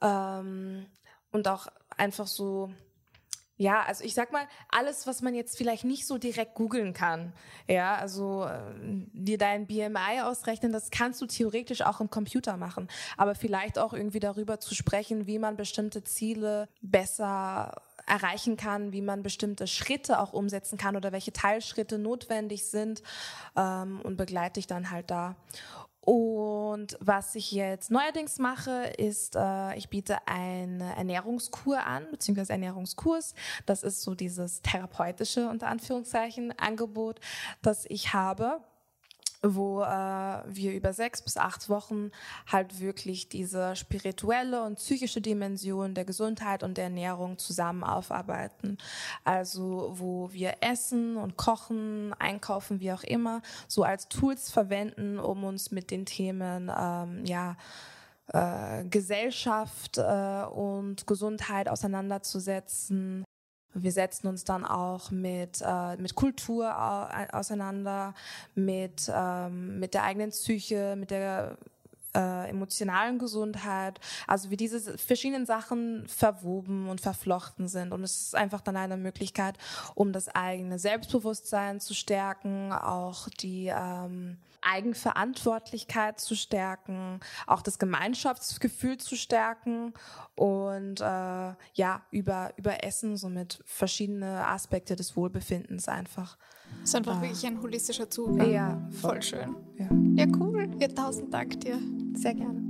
ähm, 0.01 0.85
und 1.31 1.47
auch 1.47 1.67
einfach 1.97 2.27
so 2.27 2.71
ja, 3.59 3.83
also 3.83 4.05
ich 4.05 4.13
sag 4.13 4.31
mal, 4.31 4.47
alles, 4.69 5.05
was 5.05 5.21
man 5.21 5.35
jetzt 5.35 5.57
vielleicht 5.57 5.83
nicht 5.83 6.07
so 6.07 6.17
direkt 6.17 6.55
googeln 6.55 6.93
kann, 6.93 7.33
ja, 7.67 7.97
also 7.97 8.45
äh, 8.45 8.57
dir 9.11 9.37
dein 9.37 9.67
BMI 9.67 10.21
ausrechnen, 10.23 10.71
das 10.71 10.91
kannst 10.91 11.21
du 11.21 11.25
theoretisch 11.25 11.81
auch 11.81 11.99
im 11.99 12.09
Computer 12.09 12.55
machen, 12.55 12.87
aber 13.17 13.35
vielleicht 13.35 13.77
auch 13.77 13.91
irgendwie 13.91 14.21
darüber 14.21 14.61
zu 14.61 14.75
sprechen, 14.75 15.27
wie 15.27 15.39
man 15.39 15.57
bestimmte 15.57 16.05
Ziele 16.05 16.69
besser 16.81 17.81
erreichen 18.09 18.57
kann, 18.57 18.91
wie 18.91 19.01
man 19.01 19.23
bestimmte 19.23 19.67
Schritte 19.67 20.19
auch 20.19 20.33
umsetzen 20.33 20.77
kann 20.77 20.95
oder 20.95 21.11
welche 21.11 21.31
Teilschritte 21.31 21.97
notwendig 21.99 22.65
sind 22.65 23.01
ähm, 23.55 24.01
und 24.01 24.17
begleite 24.17 24.53
dich 24.53 24.67
dann 24.67 24.91
halt 24.91 25.11
da. 25.11 25.35
Und 26.01 26.97
was 27.01 27.35
ich 27.35 27.51
jetzt 27.51 27.91
neuerdings 27.91 28.39
mache, 28.39 28.93
ist, 28.97 29.35
äh, 29.35 29.75
ich 29.75 29.89
biete 29.89 30.17
eine 30.27 30.95
Ernährungskur 30.95 31.85
an, 31.85 32.07
beziehungsweise 32.09 32.53
Ernährungskurs. 32.53 33.35
Das 33.65 33.83
ist 33.83 34.01
so 34.01 34.15
dieses 34.15 34.61
therapeutische, 34.61 35.49
unter 35.49 35.67
Anführungszeichen, 35.67 36.57
Angebot, 36.57 37.19
das 37.61 37.85
ich 37.89 38.13
habe 38.13 38.61
wo 39.41 39.81
äh, 39.81 39.85
wir 40.47 40.73
über 40.73 40.93
sechs 40.93 41.21
bis 41.21 41.37
acht 41.37 41.69
Wochen 41.69 42.11
halt 42.47 42.79
wirklich 42.79 43.29
diese 43.29 43.75
spirituelle 43.75 44.63
und 44.63 44.75
psychische 44.75 45.21
Dimension 45.21 45.93
der 45.93 46.05
Gesundheit 46.05 46.63
und 46.63 46.77
der 46.77 46.85
Ernährung 46.85 47.37
zusammen 47.37 47.83
aufarbeiten. 47.83 48.77
Also 49.23 49.91
wo 49.93 50.31
wir 50.33 50.57
essen 50.61 51.15
und 51.15 51.37
kochen, 51.37 52.13
einkaufen, 52.19 52.79
wie 52.81 52.91
auch 52.91 53.03
immer, 53.03 53.41
so 53.67 53.83
als 53.83 54.09
Tools 54.09 54.51
verwenden, 54.51 55.19
um 55.19 55.43
uns 55.43 55.71
mit 55.71 55.91
den 55.91 56.05
Themen 56.05 56.71
ähm, 56.77 57.23
ja 57.25 57.55
äh, 58.33 58.83
Gesellschaft 58.85 59.97
äh, 59.97 60.43
und 60.43 61.07
Gesundheit 61.07 61.69
auseinanderzusetzen 61.69 63.23
wir 63.73 63.91
setzen 63.91 64.27
uns 64.27 64.43
dann 64.43 64.65
auch 64.65 65.11
mit, 65.11 65.61
äh, 65.61 65.97
mit 65.97 66.15
Kultur 66.15 66.75
auseinander, 67.31 68.13
mit, 68.55 69.11
ähm, 69.13 69.79
mit 69.79 69.93
der 69.93 70.03
eigenen 70.03 70.31
Psyche, 70.31 70.95
mit 70.97 71.11
der 71.11 71.57
äh, 72.15 72.49
emotionalen 72.49 73.19
Gesundheit, 73.19 73.99
also 74.27 74.49
wie 74.49 74.57
diese 74.57 74.97
verschiedenen 74.97 75.45
Sachen 75.45 76.07
verwoben 76.07 76.89
und 76.89 77.01
verflochten 77.01 77.67
sind. 77.67 77.91
Und 77.91 78.03
es 78.03 78.21
ist 78.21 78.35
einfach 78.35 78.61
dann 78.61 78.77
eine 78.77 78.97
Möglichkeit, 78.97 79.57
um 79.95 80.11
das 80.11 80.27
eigene 80.29 80.79
Selbstbewusstsein 80.79 81.79
zu 81.79 81.93
stärken, 81.93 82.73
auch 82.73 83.29
die 83.29 83.67
ähm, 83.67 84.37
Eigenverantwortlichkeit 84.61 86.19
zu 86.19 86.35
stärken, 86.35 87.19
auch 87.47 87.61
das 87.61 87.79
Gemeinschaftsgefühl 87.79 88.97
zu 88.97 89.15
stärken 89.15 89.93
und 90.35 91.01
äh, 91.01 91.03
ja, 91.03 92.01
über, 92.11 92.51
über 92.57 92.83
Essen 92.83 93.17
somit 93.17 93.61
verschiedene 93.65 94.45
Aspekte 94.47 94.95
des 94.95 95.15
Wohlbefindens 95.15 95.87
einfach. 95.87 96.37
Das 96.81 96.89
ist 96.89 96.95
einfach 96.95 97.19
äh, 97.19 97.23
wirklich 97.23 97.45
ein 97.45 97.61
holistischer 97.61 98.09
Zugang. 98.09 98.51
Ja, 98.51 98.81
voll, 98.91 99.11
voll 99.11 99.21
schön. 99.21 99.55
Ja. 99.77 99.89
ja, 100.15 100.31
cool. 100.39 100.69
Ja, 100.79 100.87
tausend 100.87 101.33
Dank 101.33 101.59
dir. 101.61 101.79
Sehr 102.13 102.35
gerne. 102.35 102.68